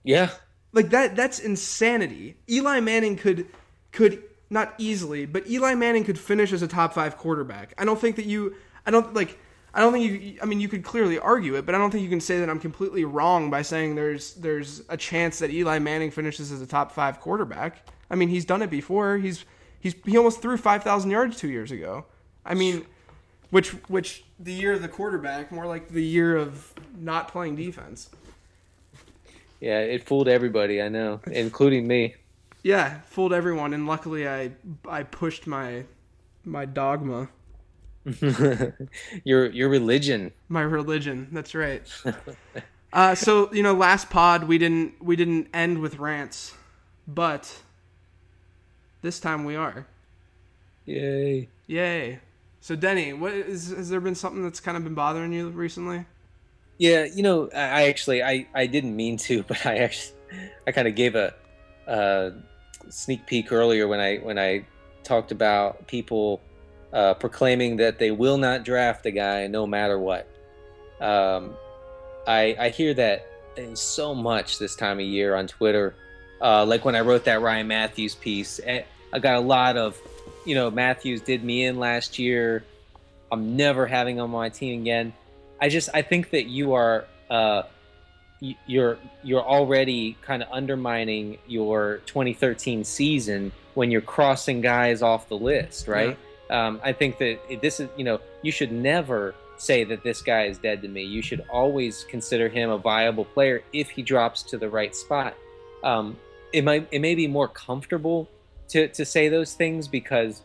Yeah. 0.03 0.30
Like 0.71 0.89
that 0.89 1.15
that's 1.15 1.39
insanity. 1.39 2.38
Eli 2.49 2.80
Manning 2.80 3.15
could 3.15 3.47
could 3.91 4.21
not 4.49 4.73
easily, 4.78 5.26
but 5.26 5.47
Eli 5.47 5.76
Manning 5.76 6.03
could 6.03 6.19
finish 6.19 6.53
as 6.53 6.61
a 6.61 6.67
top 6.67 6.93
five 6.93 7.17
quarterback. 7.17 7.73
I 7.78 7.86
don't 7.86 7.99
think 7.99 8.15
that 8.17 8.26
you, 8.26 8.55
I 8.86 8.91
don't 8.91 9.13
like, 9.13 9.39
I 9.73 9.80
don't 9.80 9.91
think 9.93 10.11
you. 10.11 10.39
I 10.41 10.45
mean, 10.45 10.61
you 10.61 10.69
could 10.69 10.84
clearly 10.84 11.19
argue 11.19 11.55
it, 11.55 11.65
but 11.65 11.76
I 11.76 11.78
don't 11.78 11.91
think 11.91 12.03
you 12.03 12.09
can 12.09 12.21
say 12.21 12.39
that 12.39 12.49
I'm 12.49 12.59
completely 12.59 13.03
wrong 13.03 13.49
by 13.49 13.61
saying 13.61 13.95
there's 13.95 14.34
there's 14.36 14.84
a 14.89 14.95
chance 14.95 15.39
that 15.39 15.49
Eli 15.49 15.80
Manning 15.80 16.11
finishes 16.11 16.51
as 16.51 16.61
a 16.61 16.67
top 16.67 16.91
five 16.91 17.19
quarterback. 17.19 17.86
I 18.09 18.15
mean, 18.15 18.30
he's 18.30 18.45
done 18.45 18.61
it 18.61 18.69
before. 18.69 19.17
He's 19.17 19.43
he's 19.80 19.95
he 20.05 20.17
almost 20.17 20.41
threw 20.41 20.55
five 20.57 20.84
thousand 20.84 21.11
yards 21.11 21.38
two 21.38 21.49
years 21.49 21.71
ago. 21.71 22.05
I 22.45 22.53
mean, 22.53 22.86
which 23.50 23.70
which 23.88 24.24
the 24.39 24.54
year 24.54 24.74
of 24.74 24.82
the 24.82 24.88
quarterback, 24.88 25.52
more 25.52 25.66
like 25.66 25.89
the 25.89 26.04
year 26.04 26.36
of 26.36 26.74
not 26.98 27.28
playing 27.28 27.56
defense. 27.56 28.10
Yeah, 29.60 29.80
it 29.80 30.04
fooled 30.04 30.28
everybody. 30.28 30.82
I 30.82 30.89
know, 30.89 31.22
including 31.32 31.88
me. 31.88 32.16
Yeah, 32.64 33.02
fooled 33.06 33.34
everyone, 33.34 33.74
and 33.74 33.88
luckily 33.88 34.28
I 34.28 34.52
I 34.88 35.04
pushed 35.04 35.48
my 35.48 35.86
my 36.43 36.66
dogma. 36.66 37.30
your 39.24 39.50
your 39.50 39.70
religion. 39.70 40.32
My 40.48 40.62
religion. 40.62 41.30
That's 41.32 41.56
right. 41.56 41.82
uh, 42.93 43.16
so 43.16 43.52
you 43.54 43.64
know, 43.64 43.74
last 43.74 44.10
pod 44.10 44.43
we 44.43 44.58
didn't 44.58 45.04
we 45.04 45.16
didn't 45.16 45.48
end 45.54 45.80
with 45.80 45.98
rants, 45.98 46.54
but 47.08 47.62
this 49.02 49.20
time 49.20 49.46
we 49.46 49.56
are. 49.56 49.88
Yay! 50.86 51.50
Yay! 51.68 52.20
So 52.66 52.76
Denny, 52.76 53.13
what 53.13 53.32
is 53.32 53.70
has 53.70 53.91
there 53.91 53.99
been 53.99 54.16
something 54.16 54.41
that's 54.41 54.59
kind 54.59 54.76
of 54.76 54.84
been 54.84 54.95
bothering 54.95 55.32
you 55.32 55.49
recently? 55.49 56.03
Yeah, 56.80 57.05
you 57.05 57.22
know, 57.22 57.47
I, 57.53 57.89
actually 57.89 58.24
I 58.24 58.47
I 58.55 58.66
didn't 58.66 58.95
mean 58.95 59.18
to, 59.18 59.43
but 59.47 59.63
I 59.68 59.78
actually 59.78 60.18
I 60.66 60.72
kind 60.72 60.88
of 60.88 60.95
gave 60.95 61.13
a, 61.13 61.36
a 61.86 62.32
sneak 62.89 63.28
peek 63.28 63.51
earlier 63.51 63.88
when 63.88 63.99
I 63.99 64.18
when 64.18 64.39
I 64.39 64.66
talked 65.03 65.32
about 65.32 65.86
people 65.86 66.41
uh, 66.91 67.13
proclaiming 67.13 67.76
that 67.76 67.99
they 67.99 68.09
will 68.09 68.39
not 68.39 68.63
draft 68.63 69.05
a 69.05 69.11
guy 69.11 69.45
no 69.45 69.68
matter 69.68 69.99
what. 69.99 70.28
Um, 70.99 71.53
I, 72.26 72.55
I 72.57 72.70
hear 72.70 72.95
that 72.95 73.28
so 73.76 74.16
much 74.16 74.57
this 74.57 74.76
time 74.76 74.99
of 74.99 75.05
year 75.05 75.36
on 75.36 75.45
Twitter. 75.45 75.93
Uh, 76.41 76.66
like 76.66 76.84
when 76.84 76.95
I 76.95 77.01
wrote 77.01 77.26
that 77.26 77.41
Ryan 77.41 77.68
Mathews 77.68 78.16
piece, 78.16 78.59
eh, 78.63 78.86
I 79.13 79.20
got 79.20 79.36
a 79.36 79.39
lot 79.39 79.78
of, 79.78 80.01
you 80.46 80.56
know, 80.56 80.72
Mathews 80.72 81.22
did 81.22 81.43
me 81.43 81.66
in 81.66 81.80
last 81.80 82.20
year. 82.20 82.64
I'm 83.32 83.56
never 83.56 83.86
having 83.88 84.18
him 84.18 84.24
on 84.24 84.30
my 84.30 84.50
team 84.50 84.82
again. 84.82 85.14
I 85.60 85.70
just 85.70 85.89
I 85.93 86.02
think 86.02 86.30
that 86.30 86.46
you 86.46 86.74
are 86.74 87.06
uh, 87.30 87.64
you're 88.68 88.98
you're 89.24 89.43
already 89.43 90.18
kind 90.22 90.43
of 90.43 90.50
undermining 90.52 91.38
your 91.48 92.02
2013 92.06 92.84
season 92.84 93.52
when 93.74 93.91
you're 93.91 94.02
crossing 94.02 94.62
guys 94.62 95.02
off 95.02 95.28
the 95.30 95.38
list, 95.38 95.88
right? 95.88 96.18
Yeah. 96.50 96.68
Um, 96.68 96.80
I 96.84 96.93
think 96.93 97.18
that 97.18 97.39
this 97.62 97.80
is, 97.80 97.89
you 97.98 98.04
know, 98.04 98.20
you 98.41 98.52
should 98.52 98.72
never 98.72 99.36
say 99.58 99.84
that 99.86 100.04
this 100.04 100.22
guy 100.22 100.43
is 100.43 100.58
dead 100.58 100.82
to 100.82 100.88
me. 100.88 101.04
You 101.04 101.22
should 101.22 101.43
always 101.50 102.06
consider 102.06 102.50
him 102.50 102.70
a 102.70 102.78
viable 102.78 103.26
player 103.26 103.64
if 103.74 103.89
he 103.89 104.02
drops 104.02 104.43
to 104.43 104.58
the 104.58 104.70
right 104.70 104.96
spot. 104.96 105.36
Um, 105.84 106.18
it 106.54 106.64
might, 106.64 106.88
it 106.91 107.00
may 107.00 107.16
be 107.16 107.28
more 107.28 107.48
comfortable 107.48 108.30
to, 108.70 108.88
to 108.89 109.05
say 109.05 109.30
those 109.30 109.53
things 109.53 109.88
because, 109.88 110.43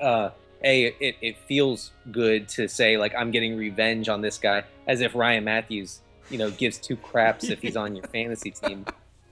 uh, 0.00 0.30
a 0.64 0.86
it, 1.00 1.16
it 1.20 1.36
feels 1.46 1.92
good 2.10 2.48
to 2.48 2.66
say 2.66 2.96
like 2.96 3.14
I'm 3.14 3.30
getting 3.30 3.56
revenge 3.56 4.08
on 4.08 4.22
this 4.22 4.38
guy, 4.38 4.64
as 4.86 5.02
if 5.02 5.14
Ryan 5.14 5.44
Mathews 5.44 6.00
you 6.30 6.38
know, 6.38 6.50
gives 6.50 6.78
two 6.78 6.96
craps 6.96 7.44
if 7.44 7.60
he's 7.60 7.76
on 7.76 7.94
your 7.94 8.06
fantasy 8.08 8.50
team 8.50 8.84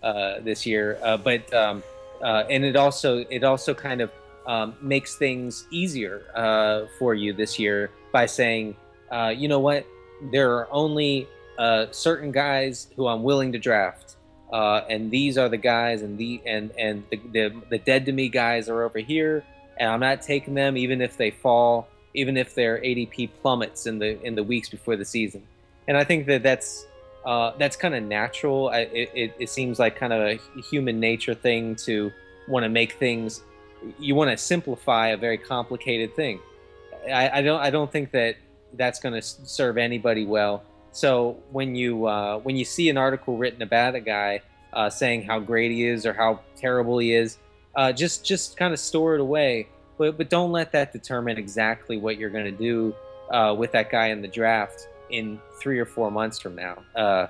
uh, 0.02 0.40
this 0.40 0.66
year. 0.66 0.98
Uh, 1.02 1.16
but 1.16 1.52
um, 1.52 1.82
uh, 2.22 2.44
and 2.48 2.64
it 2.64 2.76
also 2.76 3.18
it 3.30 3.44
also 3.44 3.74
kind 3.74 4.00
of 4.00 4.10
um, 4.46 4.74
makes 4.80 5.16
things 5.16 5.66
easier 5.70 6.24
uh, 6.34 6.86
for 6.98 7.14
you 7.14 7.32
this 7.32 7.58
year 7.58 7.90
by 8.12 8.26
saying, 8.26 8.76
uh, 9.10 9.32
you 9.34 9.48
know 9.48 9.60
what, 9.60 9.86
there 10.32 10.52
are 10.52 10.68
only 10.70 11.28
certain 11.90 12.32
guys 12.32 12.88
who 12.96 13.06
I'm 13.06 13.22
willing 13.22 13.52
to 13.52 13.58
draft, 13.58 14.13
uh, 14.54 14.84
and 14.88 15.10
these 15.10 15.36
are 15.36 15.48
the 15.48 15.56
guys, 15.56 16.02
and 16.02 16.16
the 16.16 16.40
and 16.46 16.70
and 16.78 17.02
the, 17.10 17.16
the, 17.32 17.62
the 17.70 17.78
dead 17.78 18.06
to 18.06 18.12
me 18.12 18.28
guys 18.28 18.68
are 18.68 18.84
over 18.84 19.00
here, 19.00 19.44
and 19.78 19.90
I'm 19.90 19.98
not 19.98 20.22
taking 20.22 20.54
them 20.54 20.76
even 20.76 21.00
if 21.00 21.16
they 21.16 21.32
fall, 21.32 21.88
even 22.14 22.36
if 22.36 22.54
their 22.54 22.78
ADP 22.78 23.30
plummets 23.42 23.86
in 23.86 23.98
the 23.98 24.22
in 24.22 24.36
the 24.36 24.44
weeks 24.44 24.68
before 24.68 24.94
the 24.94 25.04
season, 25.04 25.42
and 25.88 25.96
I 25.96 26.04
think 26.04 26.26
that 26.26 26.42
that's. 26.42 26.86
Uh, 27.26 27.56
that's 27.56 27.74
kind 27.74 27.94
of 27.94 28.02
natural. 28.02 28.68
I, 28.68 28.80
it, 28.80 29.34
it, 29.38 29.48
seems 29.48 29.78
like 29.78 29.96
kind 29.96 30.12
of 30.12 30.20
a 30.20 30.38
human 30.60 31.00
nature 31.00 31.32
thing 31.32 31.74
to 31.76 32.12
want 32.48 32.64
to 32.64 32.68
make 32.68 32.92
things 32.98 33.40
you 33.98 34.14
want 34.14 34.30
to 34.30 34.36
simplify 34.36 35.08
a 35.08 35.16
very 35.16 35.38
complicated 35.38 36.14
thing. 36.14 36.40
I, 37.06 37.38
I 37.38 37.42
don't 37.42 37.60
I 37.60 37.70
don't 37.70 37.90
think 37.90 38.10
that 38.12 38.36
that's 38.74 39.00
going 39.00 39.14
to 39.14 39.22
serve 39.22 39.78
anybody 39.78 40.26
well. 40.26 40.64
So 40.94 41.36
when 41.50 41.74
you 41.74 42.06
uh, 42.06 42.38
when 42.38 42.56
you 42.56 42.64
see 42.64 42.88
an 42.88 42.96
article 42.96 43.36
written 43.36 43.62
about 43.62 43.96
a 43.96 44.00
guy 44.00 44.42
uh, 44.72 44.88
saying 44.88 45.24
how 45.24 45.40
great 45.40 45.72
he 45.72 45.86
is 45.86 46.06
or 46.06 46.12
how 46.12 46.38
terrible 46.56 46.98
he 46.98 47.14
is, 47.14 47.38
uh, 47.74 47.92
just 47.92 48.24
just 48.24 48.56
kind 48.56 48.72
of 48.72 48.78
store 48.78 49.16
it 49.16 49.20
away. 49.20 49.68
But 49.98 50.16
but 50.16 50.30
don't 50.30 50.52
let 50.52 50.70
that 50.70 50.92
determine 50.92 51.36
exactly 51.36 51.96
what 51.96 52.16
you're 52.16 52.30
going 52.30 52.44
to 52.44 52.52
do 52.52 52.94
uh, 53.32 53.56
with 53.58 53.72
that 53.72 53.90
guy 53.90 54.08
in 54.08 54.22
the 54.22 54.28
draft 54.28 54.86
in 55.10 55.40
three 55.60 55.80
or 55.80 55.84
four 55.84 56.12
months 56.12 56.38
from 56.38 56.54
now. 56.54 56.82
Uh, 56.94 57.26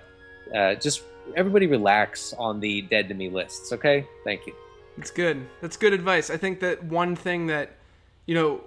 uh, 0.55 0.75
just 0.75 1.03
everybody 1.35 1.67
relax 1.67 2.35
on 2.35 2.61
the 2.61 2.83
dead 2.83 3.09
to 3.09 3.15
me 3.15 3.31
lists. 3.31 3.73
Okay, 3.73 4.07
thank 4.25 4.47
you. 4.47 4.55
It's 4.99 5.11
good. 5.11 5.47
That's 5.63 5.79
good 5.79 5.95
advice. 5.95 6.29
I 6.29 6.37
think 6.37 6.61
that 6.61 6.85
one 6.85 7.17
thing 7.17 7.47
that, 7.47 7.77
you 8.27 8.35
know, 8.35 8.61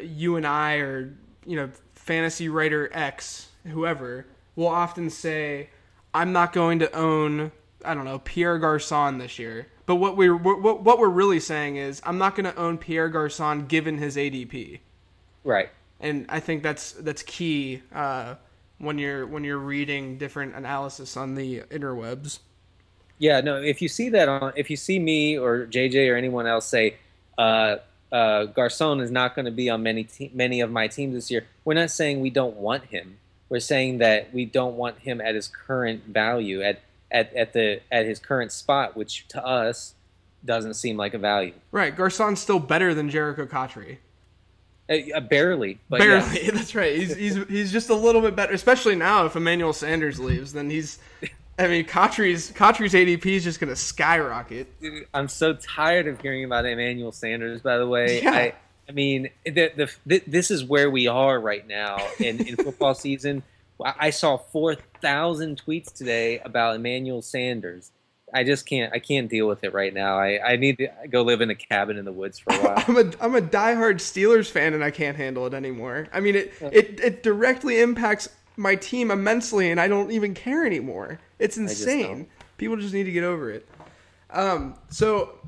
you 0.00 0.36
and 0.36 0.46
I 0.46 0.76
or, 0.76 1.12
you 1.44 1.56
know, 1.56 1.70
fantasy 1.96 2.48
writer 2.48 2.88
X, 2.92 3.48
whoever, 3.66 4.26
will 4.56 4.68
often 4.68 5.10
say, 5.10 5.70
I'm 6.12 6.32
not 6.32 6.52
going 6.52 6.78
to 6.78 6.92
own, 6.92 7.52
I 7.84 7.94
don't 7.94 8.04
know, 8.04 8.18
Pierre 8.20 8.58
Garcon 8.58 9.18
this 9.18 9.38
year. 9.38 9.68
But 9.86 9.96
what 9.96 10.16
we're 10.16 10.36
what, 10.36 10.82
what 10.82 10.98
we're 10.98 11.08
really 11.08 11.40
saying 11.40 11.76
is 11.76 12.00
I'm 12.04 12.16
not 12.16 12.34
going 12.34 12.50
to 12.50 12.56
own 12.56 12.78
Pierre 12.78 13.08
Garcon 13.08 13.66
given 13.66 13.98
his 13.98 14.16
ADP. 14.16 14.80
Right. 15.42 15.68
And 16.00 16.26
I 16.28 16.40
think 16.40 16.62
that's 16.62 16.92
that's 16.92 17.22
key 17.22 17.82
uh, 17.92 18.36
when 18.78 18.98
you're 18.98 19.26
when 19.26 19.44
you're 19.44 19.58
reading 19.58 20.16
different 20.16 20.54
analysis 20.54 21.16
on 21.16 21.34
the 21.34 21.60
interwebs. 21.70 22.38
Yeah, 23.18 23.40
no. 23.40 23.62
If 23.62 23.82
you 23.82 23.88
see 23.88 24.08
that 24.10 24.28
on, 24.28 24.52
if 24.56 24.70
you 24.70 24.76
see 24.76 24.98
me 24.98 25.38
or 25.38 25.66
JJ 25.66 26.10
or 26.10 26.16
anyone 26.16 26.46
else 26.46 26.66
say, 26.66 26.96
uh, 27.38 27.76
uh, 28.10 28.44
Garcon 28.46 29.00
is 29.00 29.10
not 29.10 29.34
going 29.34 29.44
to 29.44 29.50
be 29.50 29.68
on 29.68 29.82
many 29.82 30.04
te- 30.04 30.30
many 30.34 30.60
of 30.60 30.70
my 30.70 30.88
teams 30.88 31.14
this 31.14 31.30
year, 31.30 31.44
we're 31.64 31.74
not 31.74 31.90
saying 31.90 32.20
we 32.20 32.30
don't 32.30 32.56
want 32.56 32.84
him. 32.84 33.18
We're 33.48 33.60
saying 33.60 33.98
that 33.98 34.32
we 34.32 34.44
don't 34.44 34.76
want 34.76 34.98
him 34.98 35.20
at 35.20 35.34
his 35.34 35.48
current 35.48 36.04
value, 36.06 36.62
at 36.62 36.80
at, 37.10 37.34
at 37.34 37.52
the 37.52 37.80
at 37.92 38.06
his 38.06 38.18
current 38.18 38.52
spot, 38.52 38.96
which 38.96 39.26
to 39.28 39.44
us 39.44 39.94
doesn't 40.44 40.74
seem 40.74 40.96
like 40.96 41.14
a 41.14 41.18
value. 41.18 41.52
Right, 41.70 41.94
Garcon's 41.94 42.40
still 42.40 42.58
better 42.58 42.94
than 42.94 43.10
Jerricho 43.10 43.48
Cotchery. 43.48 44.00
Uh, 44.90 44.96
uh, 45.14 45.20
barely, 45.20 45.78
barely. 45.88 46.50
That's 46.52 46.74
right. 46.74 46.94
He's, 46.96 47.14
he's 47.16 47.48
he's 47.48 47.72
just 47.72 47.90
a 47.90 47.94
little 47.94 48.20
bit 48.20 48.36
better, 48.36 48.52
especially 48.52 48.96
now. 48.96 49.24
If 49.24 49.36
Emmanuel 49.36 49.72
Sanders 49.72 50.18
leaves, 50.18 50.52
then 50.52 50.68
he's 50.68 50.98
I 51.58 51.68
mean, 51.68 51.84
Cotchery's 51.84 52.50
Cotchery's 52.50 52.94
ADP 52.94 53.26
is 53.26 53.44
just 53.44 53.60
going 53.60 53.70
to 53.70 53.76
skyrocket. 53.76 54.66
I'm 55.12 55.28
so 55.28 55.54
tired 55.54 56.08
of 56.08 56.20
hearing 56.20 56.44
about 56.44 56.66
Emmanuel 56.66 57.12
Sanders. 57.12 57.60
By 57.62 57.78
the 57.78 57.86
way, 57.86 58.22
yeah. 58.22 58.32
I, 58.32 58.54
I 58.88 58.92
mean, 58.92 59.30
the, 59.44 59.72
the, 59.76 59.90
the, 60.04 60.22
this 60.26 60.50
is 60.50 60.64
where 60.64 60.90
we 60.90 61.06
are 61.06 61.40
right 61.40 61.66
now 61.66 61.98
in, 62.18 62.46
in 62.46 62.56
football 62.56 62.94
season. 62.94 63.42
I 63.82 64.10
saw 64.10 64.36
four 64.36 64.76
thousand 65.00 65.62
tweets 65.64 65.92
today 65.92 66.38
about 66.38 66.76
Emmanuel 66.76 67.22
Sanders. 67.22 67.90
I 68.32 68.44
just 68.44 68.66
can't. 68.66 68.92
I 68.92 68.98
can't 68.98 69.28
deal 69.28 69.46
with 69.46 69.64
it 69.64 69.72
right 69.72 69.92
now. 69.92 70.18
I, 70.18 70.52
I 70.52 70.56
need 70.56 70.78
to 70.78 70.88
go 71.10 71.22
live 71.22 71.40
in 71.40 71.50
a 71.50 71.54
cabin 71.54 71.96
in 71.96 72.04
the 72.04 72.12
woods 72.12 72.38
for 72.38 72.54
a 72.54 72.58
while. 72.58 72.84
I'm 72.88 72.96
a 72.96 73.12
I'm 73.20 73.34
a 73.34 73.40
diehard 73.40 73.96
Steelers 73.96 74.50
fan, 74.50 74.74
and 74.74 74.84
I 74.84 74.90
can't 74.90 75.16
handle 75.16 75.46
it 75.46 75.54
anymore. 75.54 76.08
I 76.12 76.20
mean, 76.20 76.36
it 76.36 76.52
it, 76.60 77.00
it 77.00 77.22
directly 77.22 77.80
impacts 77.80 78.28
my 78.56 78.76
team 78.76 79.10
immensely, 79.10 79.70
and 79.70 79.80
I 79.80 79.88
don't 79.88 80.10
even 80.10 80.34
care 80.34 80.64
anymore. 80.64 81.18
It's 81.38 81.56
insane. 81.56 82.28
People 82.56 82.76
just 82.76 82.94
need 82.94 83.04
to 83.04 83.12
get 83.12 83.24
over 83.24 83.50
it. 83.50 83.68
Um, 84.30 84.74
so 84.88 85.38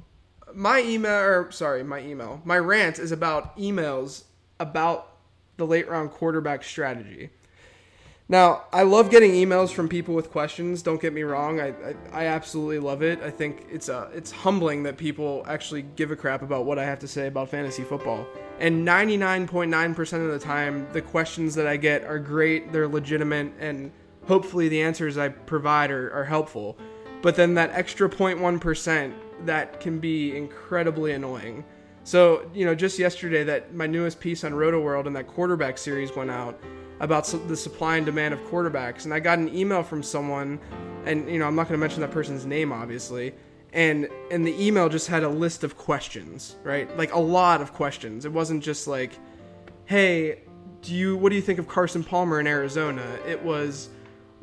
my 0.57 0.81
email, 0.81 1.13
or 1.13 1.51
sorry, 1.53 1.85
my 1.85 2.01
email, 2.01 2.41
my 2.45 2.59
rant 2.59 2.99
is 2.99 3.13
about 3.13 3.57
emails 3.59 4.25
about 4.59 5.13
the 5.59 5.67
late 5.67 5.87
round 5.89 6.11
quarterback 6.11 6.65
strategy. 6.65 7.31
Now, 8.29 8.65
I 8.73 8.83
love 8.83 9.11
getting 9.11 9.33
emails 9.33 9.71
from 9.71 9.89
people 9.89 10.15
with 10.15 10.31
questions. 10.31 10.83
Don't 10.83 11.01
get 11.01 11.13
me 11.13 11.23
wrong; 11.23 11.61
I, 11.61 11.69
I, 11.69 11.95
I 12.13 12.27
absolutely 12.27 12.79
love 12.79 13.03
it. 13.03 13.21
I 13.23 13.31
think 13.31 13.67
it's 13.71 13.91
a 13.91 13.99
uh, 13.99 14.11
it's 14.15 14.33
humbling 14.33 14.83
that 14.85 14.97
people 14.97 15.45
actually 15.47 15.83
give 15.83 16.11
a 16.11 16.17
crap 16.17 16.41
about 16.41 16.65
what 16.65 16.79
I 16.79 16.85
have 16.85 16.99
to 17.01 17.09
say 17.09 17.27
about 17.27 17.51
fantasy 17.51 17.85
football. 17.85 18.27
And 18.59 18.89
99.9% 18.89 20.27
of 20.27 20.33
the 20.33 20.39
time, 20.39 20.89
the 20.93 21.03
questions 21.03 21.55
that 21.57 21.67
I 21.67 21.77
get 21.77 22.05
are 22.05 22.19
great, 22.19 22.73
they're 22.73 22.89
legitimate, 22.89 23.53
and 23.61 23.93
hopefully 24.27 24.71
the 24.71 24.81
answers 24.81 25.19
I 25.19 25.29
provide 25.29 25.91
are, 25.91 26.11
are 26.13 26.25
helpful. 26.25 26.79
But 27.21 27.37
then 27.37 27.55
that 27.55 27.71
extra 27.73 28.09
0.1% 28.09 29.13
that 29.45 29.81
can 29.81 29.99
be 29.99 30.37
incredibly 30.37 31.13
annoying. 31.13 31.65
So, 32.05 32.49
you 32.55 32.65
know, 32.65 32.75
just 32.75 32.99
yesterday, 32.99 33.45
that 33.45 33.75
my 33.75 33.87
newest 33.87 34.21
piece 34.21 34.45
on 34.45 34.53
Rotoworld 34.53 35.07
and 35.07 35.17
that 35.17 35.27
quarterback 35.27 35.77
series 35.77 36.15
went 36.15 36.31
out 36.31 36.61
about 37.01 37.27
the 37.49 37.57
supply 37.57 37.97
and 37.97 38.07
demand 38.07 38.33
of 38.33 38.41
quarterbacks. 38.45 39.05
And 39.05 39.13
I 39.13 39.21
got 39.21 39.39
an 39.39 39.55
email 39.55 39.83
from 39.83 40.03
someone, 40.03 40.61
and, 41.05 41.29
you 41.29 41.39
know, 41.39 41.47
I'm 41.47 41.57
not 41.57 41.69
going 41.69 41.79
to 41.79 41.81
mention 41.81 42.01
that 42.01 42.13
person's 42.13 42.47
name, 42.47 42.73
obviously 42.73 43.35
and 43.77 44.09
and 44.31 44.47
the 44.47 44.65
email 44.65 44.89
just 44.89 45.07
had 45.07 45.23
a 45.23 45.29
list 45.29 45.63
of 45.63 45.77
questions, 45.77 46.57
right? 46.65 46.95
Like 46.97 47.13
a 47.13 47.19
lot 47.19 47.61
of 47.61 47.75
questions. 47.75 48.25
It 48.25 48.33
wasn't 48.33 48.65
just 48.65 48.87
like, 48.89 49.13
"Hey, 49.85 50.41
do 50.81 50.95
you 50.95 51.17
what 51.17 51.29
do 51.29 51.37
you 51.37 51.43
think 51.43 51.59
of 51.59 51.69
Carson 51.69 52.03
Palmer 52.03 52.41
in 52.41 52.47
Arizona?" 52.47 53.05
It 53.27 53.43
was, 53.43 53.91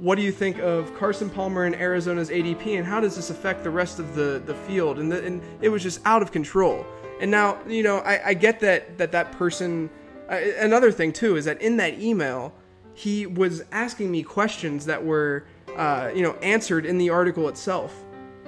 "What 0.03 0.15
do 0.17 0.21
you 0.21 0.33
think 0.33 0.59
of 0.59 0.93
Carson 0.99 1.29
Palmer 1.29 1.63
and 1.63 1.75
Arizona's 1.75 2.29
ADP, 2.29 2.77
and 2.77 2.85
how 2.85 2.99
does 2.99 3.15
this 3.15 3.29
affect 3.29 3.63
the 3.63 3.69
rest 3.81 3.99
of 3.99 4.15
the 4.15 4.41
the 4.45 4.55
field?" 4.67 4.99
And 4.99 5.11
the, 5.11 5.25
and 5.25 5.41
it 5.61 5.69
was 5.69 5.81
just 5.81 5.99
out 6.05 6.21
of 6.21 6.31
control. 6.31 6.85
And 7.21 7.31
now, 7.31 7.57
you 7.67 7.83
know, 7.83 7.97
I, 7.99 8.29
I 8.29 8.33
get 8.33 8.59
that 8.59 8.97
that 8.97 9.11
that 9.11 9.31
person. 9.31 9.89
uh, 10.29 10.39
another 10.59 10.91
thing 10.91 11.13
too 11.13 11.37
is 11.37 11.45
that 11.45 11.61
in 11.61 11.77
that 11.77 11.93
email, 11.99 12.53
he 12.93 13.25
was 13.25 13.63
asking 13.71 14.11
me 14.11 14.23
questions 14.23 14.85
that 14.85 15.03
were, 15.03 15.45
uh, 15.77 16.11
you 16.13 16.21
know, 16.21 16.33
answered 16.41 16.85
in 16.85 16.97
the 16.97 17.09
article 17.09 17.49
itself. 17.49 18.03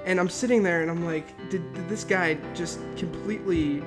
And 0.05 0.19
I'm 0.19 0.29
sitting 0.29 0.61
there 0.61 0.81
and 0.81 0.91
I'm 0.91 1.03
like, 1.03 1.27
did, 1.49 1.73
did 1.73 1.89
this 1.89 2.03
guy 2.03 2.37
just 2.53 2.79
completely 2.95 3.81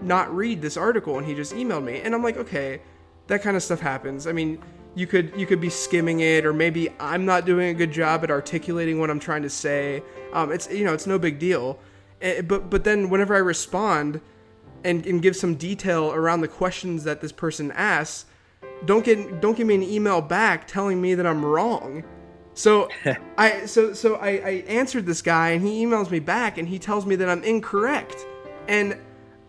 not 0.00 0.34
read 0.34 0.62
this 0.62 0.76
article? 0.76 1.18
And 1.18 1.26
he 1.26 1.34
just 1.34 1.52
emailed 1.54 1.84
me. 1.84 2.00
And 2.00 2.14
I'm 2.14 2.22
like, 2.22 2.38
okay, 2.38 2.80
that 3.26 3.42
kind 3.42 3.56
of 3.56 3.62
stuff 3.62 3.80
happens. 3.80 4.26
I 4.26 4.32
mean, 4.32 4.58
you 4.94 5.06
could 5.06 5.32
you 5.36 5.46
could 5.46 5.60
be 5.60 5.70
skimming 5.70 6.20
it, 6.20 6.44
or 6.44 6.52
maybe 6.52 6.90
I'm 6.98 7.24
not 7.24 7.44
doing 7.44 7.68
a 7.68 7.74
good 7.74 7.92
job 7.92 8.24
at 8.24 8.30
articulating 8.30 8.98
what 8.98 9.10
I'm 9.10 9.20
trying 9.20 9.42
to 9.42 9.50
say. 9.50 10.02
Um, 10.32 10.50
it's 10.50 10.70
you 10.70 10.84
know 10.84 10.94
it's 10.94 11.06
no 11.06 11.18
big 11.18 11.38
deal. 11.38 11.78
Eh, 12.20 12.42
but 12.42 12.70
but 12.70 12.84
then 12.84 13.08
whenever 13.08 13.34
I 13.34 13.38
respond 13.38 14.20
and, 14.84 15.06
and 15.06 15.22
give 15.22 15.36
some 15.36 15.54
detail 15.54 16.12
around 16.12 16.40
the 16.40 16.48
questions 16.48 17.04
that 17.04 17.20
this 17.20 17.32
person 17.32 17.70
asks, 17.72 18.26
don't 18.84 19.04
get 19.04 19.40
don't 19.40 19.56
give 19.56 19.66
me 19.66 19.74
an 19.74 19.82
email 19.82 20.20
back 20.20 20.66
telling 20.66 21.00
me 21.00 21.14
that 21.14 21.26
I'm 21.26 21.44
wrong. 21.44 22.04
So 22.54 22.88
I 23.38 23.66
so 23.66 23.92
so 23.92 24.16
I, 24.16 24.28
I 24.28 24.50
answered 24.68 25.06
this 25.06 25.22
guy 25.22 25.50
and 25.50 25.66
he 25.66 25.84
emails 25.84 26.10
me 26.10 26.18
back 26.18 26.58
and 26.58 26.68
he 26.68 26.78
tells 26.78 27.06
me 27.06 27.16
that 27.16 27.28
I'm 27.28 27.44
incorrect. 27.44 28.26
And 28.68 28.98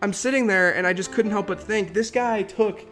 I'm 0.00 0.12
sitting 0.12 0.46
there 0.46 0.74
and 0.74 0.86
I 0.86 0.92
just 0.92 1.12
couldn't 1.12 1.30
help 1.30 1.46
but 1.46 1.60
think 1.60 1.94
this 1.94 2.10
guy 2.10 2.42
took 2.42 2.84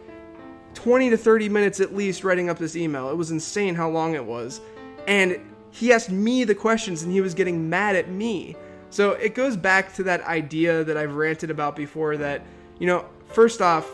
20 0.73 1.09
to 1.09 1.17
30 1.17 1.49
minutes 1.49 1.79
at 1.79 1.95
least 1.95 2.23
writing 2.23 2.49
up 2.49 2.57
this 2.57 2.75
email. 2.75 3.09
It 3.09 3.17
was 3.17 3.31
insane 3.31 3.75
how 3.75 3.89
long 3.89 4.15
it 4.15 4.23
was. 4.23 4.61
And 5.07 5.39
he 5.71 5.91
asked 5.91 6.11
me 6.11 6.43
the 6.43 6.55
questions 6.55 7.03
and 7.03 7.11
he 7.11 7.21
was 7.21 7.33
getting 7.33 7.69
mad 7.69 7.95
at 7.95 8.09
me. 8.09 8.55
So 8.89 9.11
it 9.11 9.35
goes 9.35 9.55
back 9.55 9.93
to 9.95 10.03
that 10.03 10.21
idea 10.23 10.83
that 10.83 10.97
I've 10.97 11.15
ranted 11.15 11.49
about 11.49 11.75
before 11.75 12.17
that, 12.17 12.43
you 12.77 12.87
know, 12.87 13.05
first 13.27 13.61
off, 13.61 13.89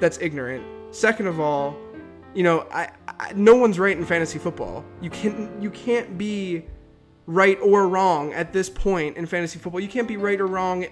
that's 0.00 0.18
ignorant. 0.18 0.64
Second 0.94 1.28
of 1.28 1.38
all, 1.38 1.76
you 2.34 2.42
know, 2.42 2.66
I, 2.72 2.90
I, 3.06 3.32
no 3.34 3.54
one's 3.54 3.78
right 3.78 3.96
in 3.96 4.04
fantasy 4.04 4.38
football. 4.38 4.84
You 5.00 5.10
can 5.10 5.60
you 5.60 5.70
can't 5.70 6.18
be 6.18 6.64
right 7.26 7.58
or 7.62 7.88
wrong 7.88 8.32
at 8.32 8.52
this 8.52 8.68
point 8.68 9.16
in 9.16 9.26
fantasy 9.26 9.58
football. 9.58 9.80
You 9.80 9.88
can't 9.88 10.08
be 10.08 10.16
right 10.16 10.40
or 10.40 10.46
wrong 10.46 10.84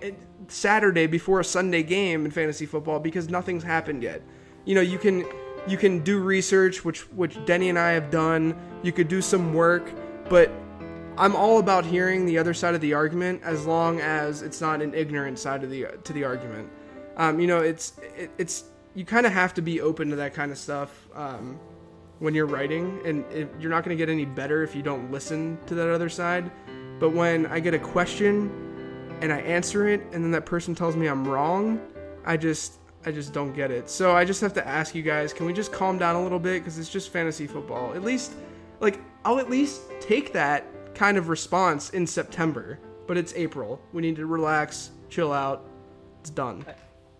Saturday 0.47 1.07
before 1.07 1.41
a 1.41 1.45
Sunday 1.45 1.83
game 1.83 2.25
in 2.25 2.31
fantasy 2.31 2.67
football 2.67 3.01
because 3.01 3.29
nothing's 3.29 3.65
happened 3.65 4.03
yet. 4.03 4.23
You 4.69 4.75
know, 4.75 4.83
you 4.83 4.99
can 4.99 5.25
you 5.67 5.79
can 5.79 6.01
do 6.01 6.21
research, 6.21 6.85
which 6.85 7.11
which 7.13 7.43
Denny 7.47 7.71
and 7.71 7.79
I 7.79 7.93
have 7.93 8.11
done. 8.11 8.55
You 8.83 8.93
could 8.93 9.09
do 9.09 9.23
some 9.23 9.55
work, 9.55 9.91
but 10.29 10.51
I'm 11.17 11.35
all 11.35 11.59
about 11.59 11.87
hearing 11.87 12.27
the 12.27 12.37
other 12.37 12.53
side 12.53 12.75
of 12.75 12.83
the 12.83 12.93
argument 12.93 13.41
as 13.43 13.65
long 13.65 13.99
as 14.01 14.43
it's 14.43 14.61
not 14.61 14.83
an 14.83 14.93
ignorant 14.93 15.39
side 15.39 15.65
of 15.65 15.71
the 15.71 15.87
to 16.05 16.13
the 16.13 16.23
argument. 16.23 16.69
Um, 17.17 17.41
you 17.41 17.47
know, 17.47 17.61
it's 17.61 17.95
it, 18.15 18.31
it's 18.37 18.65
you 18.95 19.07
kind 19.07 19.25
of 19.25 19.33
have 19.33 19.55
to 19.55 19.63
be 19.63 19.81
open 19.81 20.11
to 20.11 20.17
that 20.17 20.35
kind 20.35 20.53
of 20.53 20.59
stuff 20.59 21.09
um, 21.15 21.59
when 22.19 22.35
you're 22.35 22.45
writing, 22.45 23.01
and 23.07 23.25
it, 23.33 23.49
you're 23.59 23.71
not 23.71 23.85
going 23.85 23.97
to 23.97 23.99
get 23.99 24.13
any 24.13 24.27
better 24.27 24.63
if 24.63 24.77
you 24.77 24.83
don't 24.83 25.11
listen 25.11 25.57
to 25.65 25.75
that 25.77 25.89
other 25.89 26.11
side. 26.11 26.51
But 27.01 27.15
when 27.15 27.47
I 27.47 27.59
get 27.61 27.73
a 27.73 27.79
question 27.79 29.17
and 29.23 29.33
I 29.33 29.39
answer 29.39 29.89
it, 29.89 30.03
and 30.13 30.23
then 30.23 30.31
that 30.33 30.45
person 30.45 30.75
tells 30.75 30.95
me 30.95 31.07
I'm 31.07 31.27
wrong, 31.27 31.81
I 32.27 32.37
just 32.37 32.75
I 33.07 33.13
just 33.13 33.33
don't 33.33 33.53
get 33.53 33.71
it. 33.71 33.89
So 33.89 34.17
I 34.17 34.25
just 34.25 34.41
have 34.41 34.53
to 34.55 34.67
ask 34.67 34.95
you 34.95 35.03
guys, 35.03 35.33
can 35.33 35.47
we 35.47 35.53
just 35.53 35.73
calm 35.73 35.99
down 35.99 36.17
a 36.17 36.23
little 36.23 36.39
bit 36.39 36.61
because 36.61 36.79
it's 36.79 36.91
just 36.91 37.11
fantasy 37.11 37.47
football. 37.47 37.95
At 37.95 38.03
least 38.03 38.33
like 38.81 39.01
I'll 39.25 39.39
at 39.39 39.51
least 39.51 39.83
take 40.01 40.33
that 40.33 40.65
kind 40.95 41.17
of 41.17 41.29
response 41.29 41.91
in 41.91 42.07
September, 42.07 42.79
but 43.07 43.17
it's 43.17 43.33
April. 43.35 43.81
We 43.93 44.03
need 44.03 44.17
to 44.17 44.27
relax, 44.27 44.91
chill 45.09 45.33
out. 45.33 45.65
It's 46.21 46.31
done. 46.31 46.65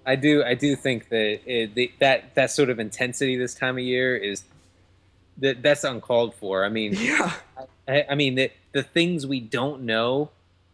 I 0.05 0.17
do. 0.17 0.43
I 0.43 0.55
do 0.55 0.75
think 0.75 1.11
that 1.11 1.41
it, 1.47 1.75
the, 1.75 1.93
that 2.01 2.35
that 2.35 2.51
sort 2.51 2.71
of 2.71 2.81
intensity 2.81 3.37
this 3.37 3.55
time 3.55 3.77
of 3.77 3.85
year 3.85 4.17
is 4.17 4.45
that 5.39 5.63
that's 5.63 5.85
uncalled 5.85 6.35
for. 6.35 6.65
I 6.65 6.69
mean, 6.69 6.95
yeah. 6.99 7.33
I, 7.87 8.05
I 8.11 8.15
mean 8.15 8.35
the 8.35 8.51
the 8.73 8.83
things 8.83 9.27
we 9.27 9.41
don't 9.41 9.83
know, 9.83 10.31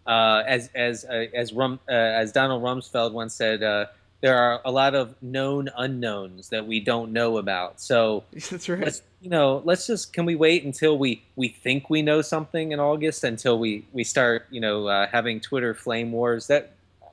uh, 0.07 0.43
as 0.47 0.71
as 0.75 1.05
uh, 1.05 1.27
as 1.35 1.53
Rum, 1.53 1.81
uh, 1.89 1.93
as 1.93 2.33
Donald 2.33 2.63
Rumsfeld 2.63 3.13
once 3.13 3.35
said, 3.35 3.63
uh, 3.63 3.87
there 4.25 4.39
are 4.39 4.62
a 4.64 4.72
lot 4.72 4.95
of 4.95 5.14
known 5.20 5.68
unknowns 5.77 6.49
that 6.49 6.66
we 6.66 6.81
don't 6.81 7.12
know 7.12 7.37
about. 7.37 7.79
So 7.79 8.25
that's 8.33 8.70
right. 8.70 8.83
Let's, 8.83 9.03
you 9.20 9.29
know, 9.29 9.61
let's 9.66 9.87
just 9.87 10.14
can 10.14 10.25
we 10.25 10.35
wait 10.35 10.64
until 10.64 10.97
we 10.97 11.22
we 11.37 11.49
think 11.49 11.91
we 11.91 12.01
know 12.01 12.22
something 12.22 12.72
in 12.72 12.81
August 12.81 13.22
until 13.22 13.59
we 13.59 13.87
we 13.93 14.03
start 14.03 14.47
you 14.51 14.62
know 14.62 14.87
uh, 14.87 15.09
having 15.12 15.41
Twitter 15.41 15.75
flame 15.75 16.11
wars 16.11 16.47
that 16.47 16.72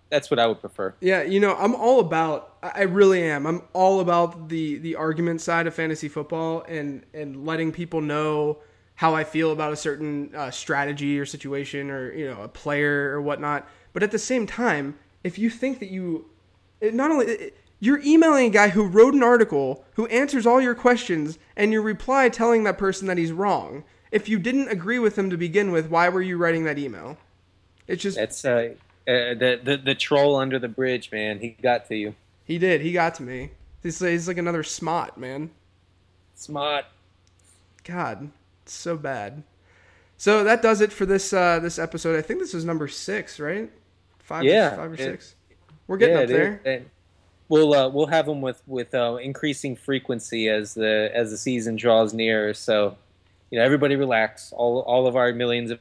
that's 0.10 0.32
what 0.32 0.40
I 0.40 0.48
would 0.48 0.62
prefer. 0.62 0.94
Yeah, 1.02 1.24
you 1.24 1.42
know, 1.42 1.54
I'm 1.56 1.76
all 1.76 2.00
about. 2.00 2.56
I 2.64 2.84
really 2.84 3.24
am. 3.24 3.46
I'm 3.46 3.64
all 3.74 4.00
about 4.00 4.48
the 4.48 4.78
the 4.78 4.96
argument 4.96 5.42
side 5.42 5.68
of 5.68 5.76
fantasy 5.76 6.08
football 6.08 6.64
and 6.70 7.04
and 7.14 7.46
letting 7.46 7.74
people 7.74 8.00
know 8.00 8.60
how 8.96 9.16
I 9.16 9.26
feel 9.26 9.52
about 9.52 9.74
a 9.74 9.78
certain 9.78 10.34
uh, 10.34 10.50
strategy 10.50 11.20
or 11.20 11.26
situation 11.26 11.92
or 11.92 12.14
you 12.14 12.30
know 12.30 12.42
a 12.42 12.48
player 12.48 13.12
or 13.14 13.22
whatnot. 13.22 13.68
But 13.92 14.02
at 14.02 14.12
the 14.12 14.20
same 14.20 14.48
time, 14.48 14.98
if 15.26 15.38
you 15.38 15.50
think 15.50 15.80
that 15.80 15.90
you 15.90 16.31
not 16.82 17.12
only 17.12 17.52
you're 17.80 18.02
emailing 18.04 18.46
a 18.48 18.50
guy 18.50 18.70
who 18.70 18.86
wrote 18.86 19.14
an 19.14 19.24
article 19.24 19.84
who 19.96 20.06
answers 20.08 20.46
all 20.46 20.62
your 20.62 20.76
questions 20.76 21.38
and 21.56 21.72
your 21.72 21.82
reply 21.82 22.30
telling 22.30 22.64
that 22.64 22.78
person 22.78 23.08
that 23.08 23.18
he's 23.18 23.32
wrong. 23.32 23.84
If 24.12 24.30
you 24.30 24.40
didn't 24.40 24.70
agree 24.70 25.00
with 25.00 25.18
him 25.18 25.30
to 25.30 25.38
begin 25.38 25.72
with, 25.72 25.90
why 25.90 26.10
were 26.10 26.22
you 26.22 26.38
writing 26.38 26.66
that 26.66 26.78
email? 26.78 27.18
It's 27.88 28.04
just 28.04 28.18
it's 28.18 28.46
uh, 28.46 28.76
uh, 29.08 29.34
the, 29.34 29.60
the 29.64 29.78
the 29.78 29.96
troll 29.96 30.36
under 30.36 30.60
the 30.60 30.68
bridge, 30.68 31.12
man. 31.12 31.40
He 31.40 31.50
got 31.50 31.88
to 31.88 31.96
you. 31.96 32.16
He 32.44 32.58
did. 32.58 32.82
He 32.82 32.92
got 32.92 33.16
to 33.16 33.24
me. 33.24 33.52
He's, 33.82 34.00
he's 34.00 34.28
like 34.28 34.38
another 34.38 34.64
smot, 34.64 35.18
man. 35.18 35.50
Smot. 36.38 36.84
God, 37.84 38.32
it's 38.64 38.74
so 38.74 38.98
bad. 38.98 39.44
So 40.18 40.44
that 40.44 40.62
does 40.62 40.82
it 40.82 40.92
for 40.92 41.06
this 41.06 41.34
uh, 41.34 41.60
this 41.60 41.80
episode. 41.80 42.18
I 42.18 42.22
think 42.22 42.40
this 42.40 42.54
is 42.54 42.64
number 42.64 42.88
six, 42.88 43.40
right? 43.40 43.72
Five, 44.20 44.44
yeah, 44.44 44.76
five 44.76 44.92
or 44.92 44.98
six. 44.98 45.36
We're 45.88 45.98
getting 45.98 46.16
yeah, 46.16 46.22
up 46.24 46.28
there. 46.64 46.86
We'll 47.50 47.74
uh, 47.74 47.90
we'll 47.90 48.08
have 48.08 48.26
them 48.26 48.42
with 48.42 48.62
with 48.66 48.96
uh, 48.96 49.18
increasing 49.22 49.76
frequency 49.76 50.48
as 50.48 50.74
the 50.74 51.12
as 51.14 51.32
the 51.32 51.38
season 51.38 51.76
draws 51.76 52.14
near. 52.14 52.54
So, 52.54 52.98
you 53.50 53.60
know, 53.60 53.66
everybody 53.66 53.98
relax. 53.98 54.54
All 54.54 54.80
all 54.82 55.06
of 55.06 55.18
our 55.18 55.34
millions 55.34 55.70
of 55.72 55.80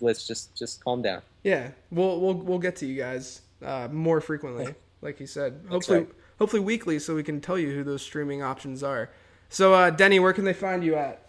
let's 0.00 0.26
just 0.26 0.54
just 0.54 0.84
calm 0.84 1.02
down. 1.02 1.22
Yeah, 1.42 1.70
we'll 1.90 2.20
we'll 2.20 2.34
we'll 2.34 2.58
get 2.58 2.76
to 2.76 2.86
you 2.86 2.96
guys 2.96 3.40
uh, 3.64 3.88
more 3.90 4.20
frequently, 4.20 4.74
like 5.00 5.20
you 5.20 5.26
said. 5.26 5.60
Hopefully, 5.70 6.00
right. 6.00 6.08
hopefully 6.38 6.60
weekly, 6.60 6.98
so 6.98 7.14
we 7.14 7.22
can 7.22 7.40
tell 7.40 7.58
you 7.58 7.72
who 7.74 7.82
those 7.82 8.02
streaming 8.02 8.42
options 8.42 8.82
are. 8.82 9.10
So, 9.48 9.74
uh, 9.74 9.90
Denny, 9.90 10.18
where 10.18 10.32
can 10.32 10.44
they 10.44 10.52
find 10.52 10.84
you 10.84 10.96
at? 10.96 11.22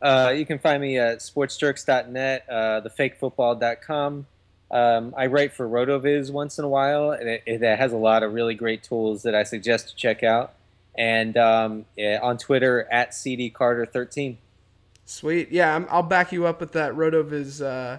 Uh, 0.00 0.32
you 0.36 0.44
can 0.44 0.58
find 0.58 0.80
me 0.80 0.98
at 0.98 1.18
sportsjerks.net, 1.18 2.46
uh, 2.48 2.80
thefakefootball.com. 2.80 4.26
Um, 4.72 5.14
I 5.16 5.26
write 5.26 5.52
for 5.52 5.68
RotoViz 5.68 6.32
once 6.32 6.58
in 6.58 6.64
a 6.64 6.68
while, 6.68 7.10
and 7.10 7.28
it, 7.28 7.42
it, 7.44 7.60
has 7.60 7.92
a 7.92 7.96
lot 7.98 8.22
of 8.22 8.32
really 8.32 8.54
great 8.54 8.82
tools 8.82 9.22
that 9.24 9.34
I 9.34 9.42
suggest 9.42 9.90
to 9.90 9.94
check 9.94 10.22
out. 10.22 10.54
And 10.94 11.36
um, 11.36 11.84
yeah, 11.94 12.18
on 12.22 12.38
Twitter 12.38 12.88
at 12.90 13.10
cdcarter13. 13.10 14.36
Sweet, 15.04 15.52
yeah, 15.52 15.84
i 15.90 15.96
will 15.96 16.02
back 16.02 16.32
you 16.32 16.46
up 16.46 16.60
with 16.60 16.72
that 16.72 16.94
RotoViz 16.94 17.62
uh, 17.62 17.98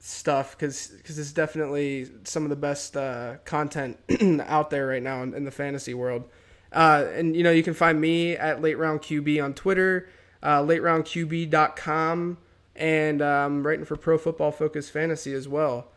stuff 0.00 0.56
because 0.56 0.88
because 0.88 1.18
it's 1.18 1.32
definitely 1.32 2.08
some 2.24 2.42
of 2.42 2.50
the 2.50 2.56
best 2.56 2.96
uh, 2.96 3.36
content 3.44 3.98
out 4.46 4.70
there 4.70 4.86
right 4.86 5.02
now 5.02 5.22
in, 5.22 5.34
in 5.34 5.44
the 5.44 5.50
fantasy 5.50 5.94
world. 5.94 6.24
Uh, 6.72 7.06
and 7.14 7.36
you 7.36 7.42
know 7.42 7.50
you 7.50 7.62
can 7.62 7.74
find 7.74 8.00
me 8.00 8.36
at 8.36 8.60
late 8.62 8.78
round 8.78 9.02
QB 9.02 9.42
on 9.44 9.54
Twitter, 9.54 10.08
uh, 10.42 10.62
lateroundqb.com, 10.62 12.38
and 12.80 13.20
um, 13.20 13.64
writing 13.64 13.84
for 13.84 13.94
Pro 13.94 14.18
Football 14.18 14.50
Focus 14.50 14.88
Fantasy 14.88 15.32
as 15.34 15.46
well. 15.46 15.88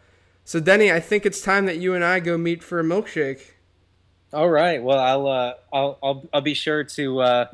So 0.44 0.60
Denny, 0.60 0.92
I 0.92 1.00
think 1.00 1.26
it's 1.26 1.42
time 1.42 1.66
that 1.66 1.78
you 1.78 1.96
and 1.96 2.04
I 2.04 2.20
go 2.20 2.38
meet 2.38 2.62
for 2.62 2.80
a 2.80 2.84
milkshake. 2.84 3.52
All 4.34 4.50
right. 4.50 4.84
Well, 4.84 5.00
I'll 5.00 5.28
uh, 5.28 5.54
I'll, 5.72 5.98
I'll 6.04 6.30
I'll 6.34 6.42
be 6.42 6.54
sure 6.54 6.84
to 6.84 7.22
uh, 7.22 7.46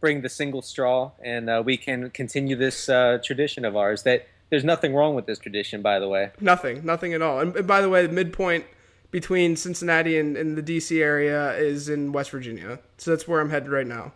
bring 0.00 0.20
the 0.20 0.28
single 0.28 0.62
straw, 0.62 1.10
and 1.22 1.50
uh, 1.50 1.62
we 1.64 1.76
can 1.76 2.10
continue 2.10 2.54
this 2.54 2.88
uh, 2.88 3.18
tradition 3.24 3.64
of 3.64 3.76
ours 3.76 4.04
that 4.04 4.28
there's 4.50 4.64
nothing 4.64 4.94
wrong 4.94 5.14
with 5.14 5.26
this 5.26 5.38
tradition, 5.38 5.82
by 5.82 5.98
the 5.98 6.08
way. 6.08 6.30
Nothing, 6.40 6.84
nothing 6.84 7.12
at 7.14 7.22
all. 7.22 7.40
And, 7.40 7.56
and 7.56 7.66
by 7.66 7.80
the 7.80 7.88
way, 7.88 8.06
the 8.06 8.12
midpoint 8.12 8.64
between 9.10 9.56
Cincinnati 9.56 10.18
and, 10.18 10.36
and 10.36 10.56
the 10.56 10.62
DC 10.62 11.00
area 11.00 11.52
is 11.54 11.88
in 11.88 12.12
West 12.12 12.30
Virginia, 12.30 12.78
so 12.98 13.10
that's 13.10 13.26
where 13.26 13.40
I'm 13.40 13.50
headed 13.50 13.70
right 13.70 13.86
now. 13.86 14.12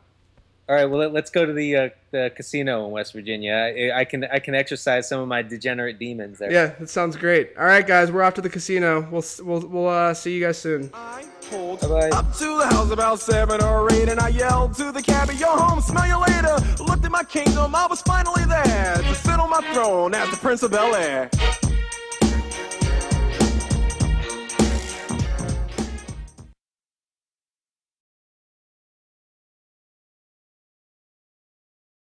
All 0.70 0.76
right, 0.76 0.84
well 0.84 1.08
let's 1.08 1.32
go 1.32 1.44
to 1.44 1.52
the 1.52 1.76
uh, 1.76 1.88
the 2.12 2.30
casino 2.36 2.86
in 2.86 2.92
West 2.92 3.12
Virginia. 3.12 3.54
I, 3.54 3.98
I, 3.98 4.04
can 4.04 4.22
I 4.22 4.38
can 4.38 4.54
exercise 4.54 5.08
some 5.08 5.18
of 5.18 5.26
my 5.26 5.42
degenerate 5.42 5.98
demons 5.98 6.38
there. 6.38 6.52
Yeah, 6.52 6.66
that 6.78 6.88
sounds 6.88 7.16
great. 7.16 7.50
All 7.58 7.64
right, 7.64 7.84
guys, 7.84 8.12
we're 8.12 8.22
off 8.22 8.34
to 8.34 8.40
the 8.40 8.48
casino. 8.48 9.00
We'll 9.10 9.24
we'll 9.42 9.66
we'll 9.66 9.88
uh, 9.88 10.14
see 10.14 10.32
you 10.32 10.40
guys 10.40 10.58
soon. 10.58 10.88
I 10.94 11.26
pulled 11.50 11.80
Bye-bye. 11.80 12.10
up 12.10 12.32
to 12.36 12.58
the 12.58 12.68
house 12.68 12.92
about 12.92 13.18
seven 13.18 13.60
or 13.64 13.92
eight, 13.92 14.08
and 14.08 14.20
I 14.20 14.28
yelled 14.28 14.74
to 14.74 14.92
the 14.92 15.02
cabbie, 15.02 15.34
"Yo, 15.34 15.48
home, 15.48 15.80
smell 15.80 16.06
you 16.06 16.20
later." 16.20 16.56
Looked 16.84 17.04
at 17.04 17.10
my 17.10 17.24
kingdom, 17.24 17.74
I 17.74 17.88
was 17.88 18.00
finally 18.02 18.44
there 18.44 18.94
to 18.94 19.14
sit 19.16 19.40
on 19.40 19.50
my 19.50 19.62
throne 19.74 20.14
as 20.14 20.30
the 20.30 20.36
Prince 20.36 20.62
of 20.62 20.70
Bel 20.70 20.94
Air. 20.94 21.30